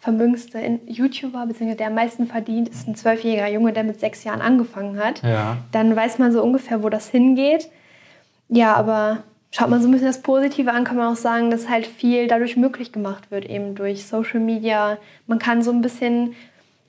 vermögendste 0.00 0.80
YouTuber, 0.86 1.46
beziehungsweise 1.46 1.78
der 1.78 1.88
am 1.88 1.94
meisten 1.94 2.26
verdient, 2.26 2.68
ist 2.68 2.86
ein 2.86 2.94
zwölfjähriger 2.94 3.48
Junge, 3.48 3.72
der 3.72 3.84
mit 3.84 3.98
sechs 3.98 4.22
Jahren 4.24 4.40
angefangen 4.40 4.98
hat. 5.02 5.22
Ja. 5.22 5.56
Dann 5.72 5.94
weiß 5.94 6.18
man 6.18 6.32
so 6.32 6.42
ungefähr, 6.42 6.82
wo 6.82 6.88
das 6.88 7.08
hingeht. 7.08 7.68
Ja, 8.48 8.74
aber 8.74 9.24
schaut 9.50 9.70
man 9.70 9.82
so 9.82 9.88
ein 9.88 9.90
bisschen 9.90 10.06
das 10.06 10.22
Positive 10.22 10.70
an, 10.72 10.84
kann 10.84 10.96
man 10.96 11.12
auch 11.12 11.16
sagen, 11.16 11.50
dass 11.50 11.68
halt 11.68 11.86
viel 11.86 12.28
dadurch 12.28 12.56
möglich 12.56 12.92
gemacht 12.92 13.30
wird, 13.30 13.44
eben 13.46 13.74
durch 13.74 14.06
Social 14.06 14.40
Media. 14.40 14.98
Man 15.26 15.38
kann 15.38 15.62
so 15.62 15.72
ein 15.72 15.82
bisschen 15.82 16.34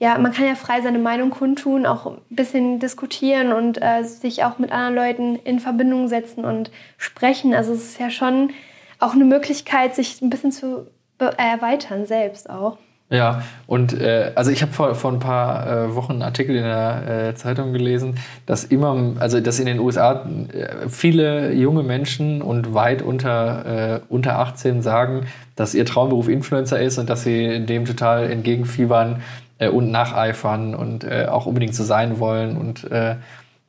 ja, 0.00 0.16
man 0.16 0.32
kann 0.32 0.46
ja 0.46 0.54
frei 0.54 0.80
seine 0.80 0.98
Meinung 0.98 1.28
kundtun, 1.28 1.84
auch 1.84 2.06
ein 2.06 2.18
bisschen 2.30 2.80
diskutieren 2.80 3.52
und 3.52 3.80
äh, 3.82 4.02
sich 4.02 4.44
auch 4.44 4.58
mit 4.58 4.72
anderen 4.72 4.94
Leuten 4.94 5.36
in 5.44 5.60
Verbindung 5.60 6.08
setzen 6.08 6.46
und 6.46 6.70
sprechen. 6.96 7.52
Also 7.52 7.74
es 7.74 7.84
ist 7.84 8.00
ja 8.00 8.10
schon 8.10 8.50
auch 8.98 9.12
eine 9.12 9.26
Möglichkeit, 9.26 9.94
sich 9.94 10.22
ein 10.22 10.30
bisschen 10.30 10.52
zu 10.52 10.86
erweitern 11.18 12.06
selbst 12.06 12.48
auch. 12.48 12.78
Ja, 13.10 13.42
und 13.66 14.00
äh, 14.00 14.32
also 14.36 14.52
ich 14.52 14.62
habe 14.62 14.72
vor, 14.72 14.94
vor 14.94 15.12
ein 15.12 15.18
paar 15.18 15.66
äh, 15.66 15.94
Wochen 15.96 16.12
einen 16.12 16.22
Artikel 16.22 16.54
in 16.54 16.62
der 16.62 17.28
äh, 17.30 17.34
Zeitung 17.34 17.72
gelesen, 17.72 18.14
dass 18.46 18.64
immer, 18.64 19.16
also 19.18 19.40
dass 19.40 19.58
in 19.58 19.66
den 19.66 19.80
USA 19.80 20.24
äh, 20.52 20.88
viele 20.88 21.52
junge 21.52 21.82
Menschen 21.82 22.40
und 22.40 22.72
weit 22.72 23.02
unter, 23.02 23.96
äh, 23.96 24.00
unter 24.08 24.38
18 24.38 24.80
sagen, 24.80 25.26
dass 25.56 25.74
ihr 25.74 25.84
Traumberuf 25.84 26.28
Influencer 26.28 26.80
ist 26.80 26.98
und 26.98 27.10
dass 27.10 27.24
sie 27.24 27.66
dem 27.66 27.84
total 27.84 28.30
entgegenfiebern, 28.30 29.22
äh, 29.60 29.68
und 29.68 29.92
nacheifern 29.92 30.74
und 30.74 31.04
äh, 31.04 31.26
auch 31.30 31.46
unbedingt 31.46 31.74
so 31.76 31.84
sein 31.84 32.18
wollen 32.18 32.56
und 32.56 32.90
äh, 32.90 33.16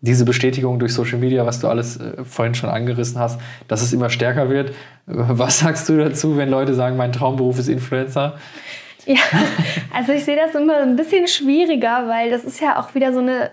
diese 0.02 0.26
Bestätigung 0.26 0.80
durch 0.80 0.96
Social 0.96 1.20
Media, 1.20 1.46
was 1.46 1.60
du 1.60 1.68
alles 1.68 1.98
äh, 1.98 2.24
vorhin 2.24 2.56
schon 2.56 2.70
angerissen 2.70 3.20
hast, 3.20 3.40
dass 3.68 3.84
es 3.84 3.94
immer 3.94 4.10
stärker 4.10 4.50
wird. 4.50 4.74
Was 5.06 5.60
sagst 5.60 5.90
du 5.90 5.98
dazu, 5.98 6.38
wenn 6.38 6.50
Leute 6.50 6.74
sagen, 6.74 6.98
mein 6.98 7.12
Traumberuf 7.12 7.60
ist 7.60 7.68
Influencer? 7.68 8.38
Ja, 9.06 9.18
also 9.94 10.12
ich 10.14 10.26
sehe 10.26 10.36
das 10.36 10.56
immer 10.56 10.78
ein 10.78 10.96
bisschen 10.96 11.28
schwieriger, 11.28 12.08
weil 12.08 12.32
das 12.32 12.44
ist 12.44 12.60
ja 12.62 12.80
auch 12.80 12.96
wieder 12.96 13.14
so 13.14 13.20
eine 13.20 13.52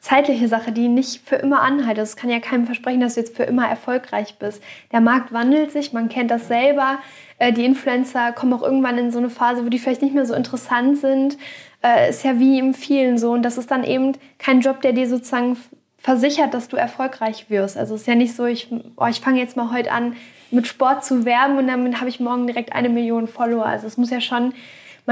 zeitliche 0.00 0.48
Sache, 0.48 0.72
die 0.72 0.88
nicht 0.88 1.26
für 1.26 1.36
immer 1.36 1.60
anhält. 1.60 1.98
Es 1.98 2.16
kann 2.16 2.30
ja 2.30 2.40
keinem 2.40 2.64
versprechen, 2.64 3.00
dass 3.00 3.14
du 3.14 3.20
jetzt 3.20 3.36
für 3.36 3.42
immer 3.42 3.68
erfolgreich 3.68 4.36
bist. 4.38 4.62
Der 4.92 5.00
Markt 5.00 5.32
wandelt 5.32 5.72
sich, 5.72 5.92
man 5.92 6.08
kennt 6.08 6.30
das 6.30 6.48
selber. 6.48 6.98
Äh, 7.38 7.52
die 7.52 7.64
Influencer 7.64 8.32
kommen 8.32 8.54
auch 8.54 8.62
irgendwann 8.62 8.96
in 8.96 9.10
so 9.10 9.18
eine 9.18 9.30
Phase, 9.30 9.64
wo 9.64 9.68
die 9.68 9.78
vielleicht 9.78 10.02
nicht 10.02 10.14
mehr 10.14 10.26
so 10.26 10.34
interessant 10.34 10.98
sind. 10.98 11.36
Äh, 11.82 12.08
ist 12.10 12.24
ja 12.24 12.38
wie 12.38 12.58
im 12.58 12.72
vielen 12.72 13.18
so. 13.18 13.32
Und 13.32 13.42
das 13.42 13.58
ist 13.58 13.70
dann 13.70 13.84
eben 13.84 14.12
kein 14.38 14.60
Job, 14.60 14.80
der 14.80 14.94
dir 14.94 15.06
sozusagen 15.06 15.58
versichert, 15.98 16.54
dass 16.54 16.68
du 16.68 16.76
erfolgreich 16.76 17.50
wirst. 17.50 17.76
Also 17.76 17.94
es 17.94 18.02
ist 18.02 18.06
ja 18.06 18.14
nicht 18.14 18.34
so, 18.34 18.46
ich, 18.46 18.68
oh, 18.96 19.06
ich 19.06 19.20
fange 19.20 19.38
jetzt 19.38 19.56
mal 19.56 19.70
heute 19.70 19.92
an, 19.92 20.16
mit 20.50 20.66
Sport 20.66 21.04
zu 21.04 21.24
werben 21.26 21.58
und 21.58 21.68
dann 21.68 22.00
habe 22.00 22.08
ich 22.08 22.20
morgen 22.20 22.46
direkt 22.46 22.72
eine 22.72 22.88
Million 22.88 23.28
Follower. 23.28 23.66
Also 23.66 23.86
es 23.86 23.98
muss 23.98 24.10
ja 24.10 24.20
schon 24.20 24.54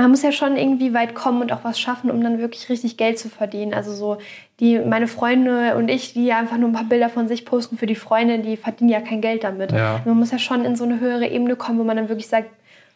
man 0.03 0.11
muss 0.11 0.23
ja 0.23 0.33
schon 0.33 0.57
irgendwie 0.57 0.95
weit 0.95 1.15
kommen 1.15 1.43
und 1.43 1.53
auch 1.53 1.65
was 1.65 1.79
schaffen, 1.81 2.11
um 2.11 2.23
dann 2.23 2.39
wirklich 2.39 2.69
richtig 2.69 2.97
Geld 2.97 3.19
zu 3.19 3.29
verdienen. 3.29 3.75
Also 3.75 3.93
so 3.93 4.19
die 4.61 4.79
meine 4.79 5.09
Freunde 5.09 5.77
und 5.77 5.89
ich, 5.89 6.13
die 6.13 6.33
einfach 6.33 6.57
nur 6.57 6.69
ein 6.69 6.75
paar 6.75 6.85
Bilder 6.85 7.09
von 7.09 7.29
sich 7.29 7.45
posten 7.45 7.79
für 7.79 7.87
die 7.87 7.95
Freunde, 7.95 8.39
die 8.41 8.57
verdienen 8.57 8.91
ja 8.91 9.01
kein 9.01 9.21
Geld 9.21 9.45
damit. 9.45 9.73
Ja. 9.73 10.01
Man 10.05 10.17
muss 10.17 10.31
ja 10.31 10.39
schon 10.39 10.65
in 10.65 10.77
so 10.77 10.85
eine 10.85 11.01
höhere 11.01 11.27
Ebene 11.29 11.57
kommen, 11.57 11.79
wo 11.79 11.85
man 11.85 11.97
dann 11.97 12.09
wirklich 12.09 12.29
sagt, 12.29 12.49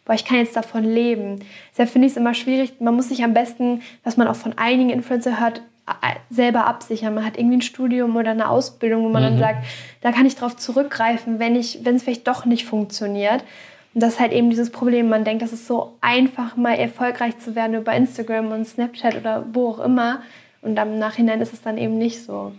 boah, 0.05 0.15
ich 0.15 0.25
kann 0.25 0.39
jetzt 0.39 0.57
davon 0.57 0.85
leben. 0.85 1.41
Deshalb 1.73 1.89
finde 1.91 2.07
ich 2.07 2.13
es 2.13 2.17
immer 2.17 2.35
schwierig. 2.35 2.81
Man 2.81 2.95
muss 2.95 3.09
sich 3.09 3.23
am 3.23 3.35
besten, 3.35 3.83
was 4.05 4.17
man 4.17 4.27
auch 4.27 4.37
von 4.37 4.55
einigen 4.57 4.91
Influencer 4.91 5.41
hört, 5.41 5.63
selber 6.31 6.67
absichern. 6.67 7.15
Man 7.15 7.25
hat 7.25 7.37
irgendwie 7.37 7.57
ein 7.57 7.63
Studium 7.63 8.17
oder 8.17 8.31
eine 8.31 8.49
Ausbildung, 8.49 9.05
wo 9.05 9.09
man 9.09 9.23
mhm. 9.23 9.27
dann 9.27 9.39
sagt, 9.39 9.65
da 10.01 10.13
kann 10.13 10.27
ich 10.27 10.37
drauf 10.37 10.57
zurückgreifen, 10.57 11.39
wenn 11.39 11.57
ich, 11.57 11.81
wenn 11.83 11.97
es 11.97 12.05
vielleicht 12.05 12.29
doch 12.29 12.45
nicht 12.45 12.65
funktioniert. 12.65 13.45
Und 13.95 14.03
das 14.03 14.15
ist 14.15 14.21
halt 14.21 14.33
eben 14.33 14.51
dieses 14.51 14.71
Problem. 14.71 15.09
Man 15.09 15.25
denkt, 15.25 15.43
das 15.43 15.53
ist 15.53 15.67
so 15.67 15.95
einfach, 16.01 16.57
mal 16.57 16.75
erfolgreich 16.75 17.39
zu 17.39 17.55
werden 17.55 17.77
über 17.77 17.93
Instagram 17.93 18.53
und 18.53 18.67
Snapchat 18.67 19.17
oder 19.17 19.45
wo 19.53 19.71
auch 19.71 19.81
immer. 19.81 20.23
Und 20.63 20.79
im 20.79 20.99
Nachhinein 20.99 21.41
ist 21.41 21.53
es 21.53 21.61
dann 21.61 21.77
eben 21.77 21.99
nicht 21.99 22.23
so. 22.23 22.53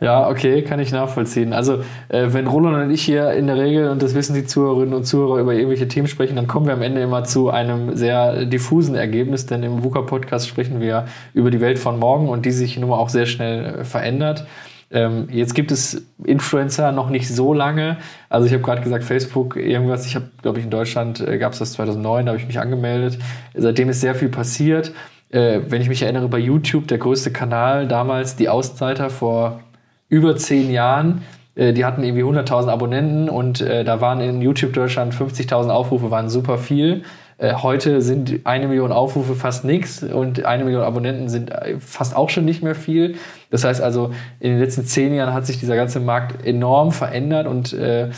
Ja, 0.00 0.28
okay, 0.28 0.62
kann 0.62 0.80
ich 0.80 0.92
nachvollziehen. 0.92 1.52
Also, 1.52 1.84
äh, 2.08 2.26
wenn 2.28 2.46
Roland 2.46 2.84
und 2.84 2.90
ich 2.90 3.02
hier 3.02 3.30
in 3.32 3.46
der 3.46 3.56
Regel, 3.56 3.88
und 3.88 4.02
das 4.02 4.14
wissen 4.14 4.34
die 4.34 4.44
Zuhörerinnen 4.44 4.92
und 4.92 5.04
Zuhörer, 5.04 5.40
über 5.40 5.54
irgendwelche 5.54 5.88
Themen 5.88 6.08
sprechen, 6.08 6.36
dann 6.36 6.48
kommen 6.48 6.66
wir 6.66 6.74
am 6.74 6.82
Ende 6.82 7.00
immer 7.00 7.24
zu 7.24 7.48
einem 7.48 7.96
sehr 7.96 8.44
diffusen 8.44 8.96
Ergebnis, 8.96 9.46
denn 9.46 9.62
im 9.62 9.84
VUCA-Podcast 9.84 10.48
sprechen 10.48 10.80
wir 10.80 11.06
über 11.32 11.50
die 11.50 11.60
Welt 11.60 11.78
von 11.78 11.98
morgen 11.98 12.28
und 12.28 12.44
die 12.44 12.50
sich 12.50 12.76
nun 12.76 12.90
mal 12.90 12.98
auch 12.98 13.08
sehr 13.08 13.26
schnell 13.26 13.84
verändert. 13.84 14.46
Ähm, 14.94 15.26
jetzt 15.30 15.56
gibt 15.56 15.72
es 15.72 16.06
Influencer 16.24 16.92
noch 16.92 17.10
nicht 17.10 17.28
so 17.28 17.52
lange. 17.52 17.96
Also 18.28 18.46
ich 18.46 18.52
habe 18.52 18.62
gerade 18.62 18.80
gesagt, 18.80 19.02
Facebook, 19.02 19.56
irgendwas, 19.56 20.06
ich 20.06 20.14
habe, 20.14 20.30
glaube 20.40 20.60
ich, 20.60 20.64
in 20.64 20.70
Deutschland 20.70 21.20
äh, 21.20 21.36
gab 21.36 21.52
es 21.52 21.58
das 21.58 21.72
2009, 21.72 22.24
da 22.24 22.30
habe 22.30 22.40
ich 22.40 22.46
mich 22.46 22.60
angemeldet. 22.60 23.18
Seitdem 23.54 23.88
ist 23.88 24.00
sehr 24.00 24.14
viel 24.14 24.28
passiert. 24.28 24.92
Äh, 25.30 25.62
wenn 25.66 25.82
ich 25.82 25.88
mich 25.88 26.02
erinnere, 26.02 26.28
bei 26.28 26.38
YouTube, 26.38 26.86
der 26.86 26.98
größte 26.98 27.32
Kanal 27.32 27.88
damals, 27.88 28.36
die 28.36 28.48
Auszeiter 28.48 29.10
vor 29.10 29.60
über 30.08 30.36
zehn 30.36 30.70
Jahren, 30.70 31.22
äh, 31.56 31.72
die 31.72 31.84
hatten 31.84 32.04
irgendwie 32.04 32.22
100.000 32.22 32.68
Abonnenten 32.68 33.28
und 33.28 33.60
äh, 33.60 33.82
da 33.82 34.00
waren 34.00 34.20
in 34.20 34.40
YouTube 34.42 34.74
Deutschland 34.74 35.12
50.000 35.12 35.70
Aufrufe, 35.70 36.12
waren 36.12 36.28
super 36.28 36.56
viel. 36.56 37.02
Äh, 37.38 37.54
heute 37.54 38.00
sind 38.00 38.40
eine 38.44 38.68
Million 38.68 38.92
Aufrufe 38.92 39.34
fast 39.34 39.64
nichts 39.64 40.02
und 40.02 40.44
eine 40.44 40.64
Million 40.64 40.82
Abonnenten 40.82 41.28
sind 41.28 41.50
äh, 41.50 41.76
fast 41.80 42.16
auch 42.16 42.30
schon 42.30 42.44
nicht 42.44 42.62
mehr 42.62 42.74
viel. 42.74 43.16
Das 43.50 43.64
heißt 43.64 43.80
also, 43.80 44.12
in 44.40 44.50
den 44.50 44.60
letzten 44.60 44.84
zehn 44.84 45.14
Jahren 45.14 45.34
hat 45.34 45.46
sich 45.46 45.58
dieser 45.58 45.76
ganze 45.76 46.00
Markt 46.00 46.44
enorm 46.44 46.92
verändert 46.92 47.46
und 47.46 47.72
äh, 47.72 48.10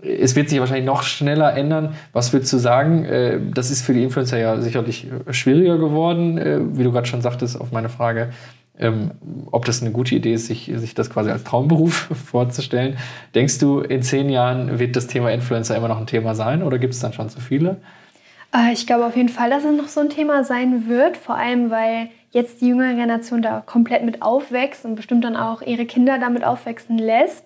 es 0.00 0.36
wird 0.36 0.48
sich 0.48 0.60
wahrscheinlich 0.60 0.86
noch 0.86 1.02
schneller 1.02 1.56
ändern. 1.56 1.94
Was 2.12 2.32
würdest 2.32 2.52
du 2.52 2.58
sagen? 2.58 3.04
Äh, 3.04 3.40
das 3.52 3.70
ist 3.70 3.82
für 3.82 3.94
die 3.94 4.02
Influencer 4.02 4.38
ja 4.38 4.60
sicherlich 4.60 5.08
schwieriger 5.30 5.78
geworden, 5.78 6.38
äh, 6.38 6.60
wie 6.76 6.84
du 6.84 6.92
gerade 6.92 7.06
schon 7.06 7.22
sagtest, 7.22 7.60
auf 7.60 7.72
meine 7.72 7.88
Frage, 7.88 8.30
ähm, 8.78 9.10
ob 9.50 9.64
das 9.64 9.82
eine 9.82 9.90
gute 9.90 10.14
Idee 10.14 10.34
ist, 10.34 10.46
sich, 10.46 10.70
sich 10.76 10.94
das 10.94 11.10
quasi 11.10 11.30
als 11.30 11.44
Traumberuf 11.44 12.10
vorzustellen. 12.26 12.96
Denkst 13.34 13.58
du, 13.58 13.80
in 13.80 14.02
zehn 14.02 14.28
Jahren 14.28 14.78
wird 14.78 14.94
das 14.94 15.08
Thema 15.08 15.30
Influencer 15.32 15.76
immer 15.76 15.88
noch 15.88 15.98
ein 15.98 16.06
Thema 16.06 16.34
sein 16.34 16.62
oder 16.62 16.78
gibt 16.78 16.94
es 16.94 17.00
dann 17.00 17.12
schon 17.12 17.28
zu 17.28 17.40
viele? 17.40 17.78
Äh, 18.54 18.72
ich 18.72 18.86
glaube 18.86 19.06
auf 19.06 19.16
jeden 19.16 19.28
Fall, 19.28 19.50
dass 19.50 19.64
es 19.64 19.76
noch 19.76 19.88
so 19.88 20.00
ein 20.00 20.10
Thema 20.10 20.44
sein 20.44 20.88
wird, 20.88 21.16
vor 21.16 21.36
allem 21.36 21.70
weil 21.70 22.10
jetzt 22.30 22.60
die 22.60 22.68
jüngere 22.68 22.94
Generation 22.94 23.40
da 23.40 23.62
komplett 23.64 24.04
mit 24.04 24.22
aufwächst 24.22 24.84
und 24.84 24.96
bestimmt 24.96 25.24
dann 25.24 25.36
auch 25.36 25.62
ihre 25.62 25.86
Kinder 25.86 26.18
damit 26.18 26.44
aufwachsen 26.44 26.98
lässt. 26.98 27.44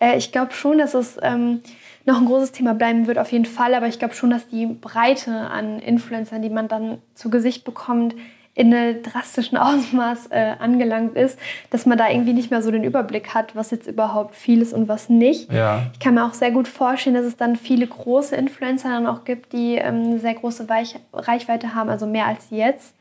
Äh, 0.00 0.18
ich 0.18 0.32
glaube 0.32 0.52
schon, 0.52 0.78
dass 0.78 0.94
es 0.94 1.18
ähm, 1.22 1.62
noch 2.04 2.18
ein 2.18 2.26
großes 2.26 2.52
Thema 2.52 2.74
bleiben 2.74 3.06
wird, 3.06 3.18
auf 3.18 3.32
jeden 3.32 3.44
Fall, 3.44 3.74
aber 3.74 3.86
ich 3.86 3.98
glaube 3.98 4.14
schon, 4.14 4.30
dass 4.30 4.48
die 4.48 4.66
Breite 4.66 5.32
an 5.32 5.78
Influencern, 5.78 6.42
die 6.42 6.50
man 6.50 6.68
dann 6.68 6.98
zu 7.14 7.30
Gesicht 7.30 7.64
bekommt, 7.64 8.14
in 8.58 8.74
einem 8.74 9.04
drastischen 9.04 9.56
Ausmaß 9.56 10.26
äh, 10.30 10.54
angelangt 10.58 11.14
ist, 11.14 11.38
dass 11.70 11.86
man 11.86 11.96
da 11.96 12.10
irgendwie 12.10 12.32
nicht 12.32 12.50
mehr 12.50 12.60
so 12.60 12.72
den 12.72 12.82
Überblick 12.82 13.32
hat, 13.32 13.54
was 13.54 13.70
jetzt 13.70 13.86
überhaupt 13.86 14.34
viel 14.34 14.60
ist 14.60 14.72
und 14.72 14.88
was 14.88 15.08
nicht. 15.08 15.52
Ja. 15.52 15.82
Ich 15.92 16.00
kann 16.00 16.14
mir 16.14 16.26
auch 16.26 16.34
sehr 16.34 16.50
gut 16.50 16.66
vorstellen, 16.66 17.14
dass 17.14 17.24
es 17.24 17.36
dann 17.36 17.54
viele 17.54 17.86
große 17.86 18.34
Influencer 18.34 18.88
dann 18.88 19.06
auch 19.06 19.22
gibt, 19.24 19.52
die 19.52 19.76
ähm, 19.76 20.02
eine 20.06 20.18
sehr 20.18 20.34
große 20.34 20.68
Weich 20.68 20.98
Reichweite 21.12 21.76
haben, 21.76 21.88
also 21.88 22.06
mehr 22.06 22.26
als 22.26 22.48
jetzt. 22.50 22.94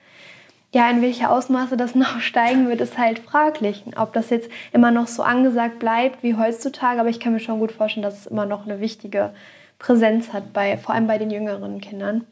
Ja, 0.75 0.91
in 0.91 1.01
welche 1.01 1.27
Ausmaße 1.27 1.75
das 1.75 1.95
noch 1.95 2.19
steigen 2.19 2.69
wird, 2.69 2.79
ist 2.79 2.99
halt 2.99 3.17
fraglich. 3.17 3.83
Ob 3.95 4.13
das 4.13 4.29
jetzt 4.29 4.51
immer 4.73 4.91
noch 4.91 5.07
so 5.07 5.23
angesagt 5.23 5.79
bleibt 5.79 6.21
wie 6.21 6.35
heutzutage, 6.35 6.99
aber 6.99 7.09
ich 7.09 7.19
kann 7.19 7.33
mir 7.33 7.39
schon 7.39 7.57
gut 7.57 7.71
vorstellen, 7.71 8.03
dass 8.03 8.19
es 8.19 8.27
immer 8.27 8.45
noch 8.45 8.65
eine 8.65 8.79
wichtige 8.79 9.31
Präsenz 9.79 10.33
hat, 10.33 10.53
bei, 10.53 10.77
vor 10.77 10.93
allem 10.93 11.07
bei 11.07 11.17
den 11.17 11.31
jüngeren 11.31 11.81
Kindern. 11.81 12.27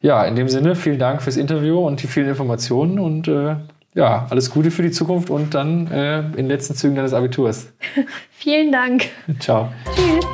Ja, 0.00 0.22
in 0.24 0.36
dem 0.36 0.48
Sinne, 0.48 0.76
vielen 0.76 1.00
Dank 1.00 1.22
fürs 1.22 1.36
Interview 1.36 1.84
und 1.84 2.02
die 2.02 2.06
vielen 2.06 2.28
Informationen 2.28 3.00
und 3.00 3.26
äh, 3.26 3.56
ja, 3.94 4.26
alles 4.30 4.50
Gute 4.50 4.70
für 4.70 4.82
die 4.82 4.90
Zukunft 4.90 5.30
und 5.30 5.54
dann 5.54 5.86
äh, 5.90 6.20
in 6.20 6.32
den 6.32 6.48
letzten 6.48 6.74
Zügen 6.74 6.96
deines 6.96 7.14
Abiturs. 7.14 7.68
Vielen 8.30 8.72
Dank. 8.72 9.06
Ciao. 9.38 9.72
Tschüss. 9.94 10.24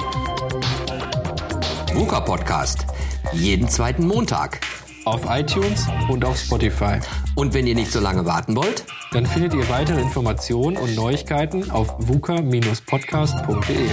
VUCA 1.95 2.21
Podcast. 2.21 2.87
Jeden 3.33 3.69
zweiten 3.69 4.07
Montag. 4.07 4.61
Auf 5.05 5.23
iTunes 5.29 5.87
und 6.09 6.25
auf 6.25 6.39
Spotify. 6.39 7.01
Und 7.35 7.55
wenn 7.55 7.67
ihr 7.67 7.75
nicht 7.75 7.91
so 7.91 8.01
lange 8.01 8.27
warten 8.27 8.55
wollt, 8.57 8.85
dann 9.13 9.27
findet 9.27 9.55
ihr 9.55 9.69
weitere 9.69 10.01
Informationen 10.01 10.77
und 10.77 10.95
Neuigkeiten 10.95 11.71
auf 11.71 11.97
vuca-podcast.de. 11.99 13.91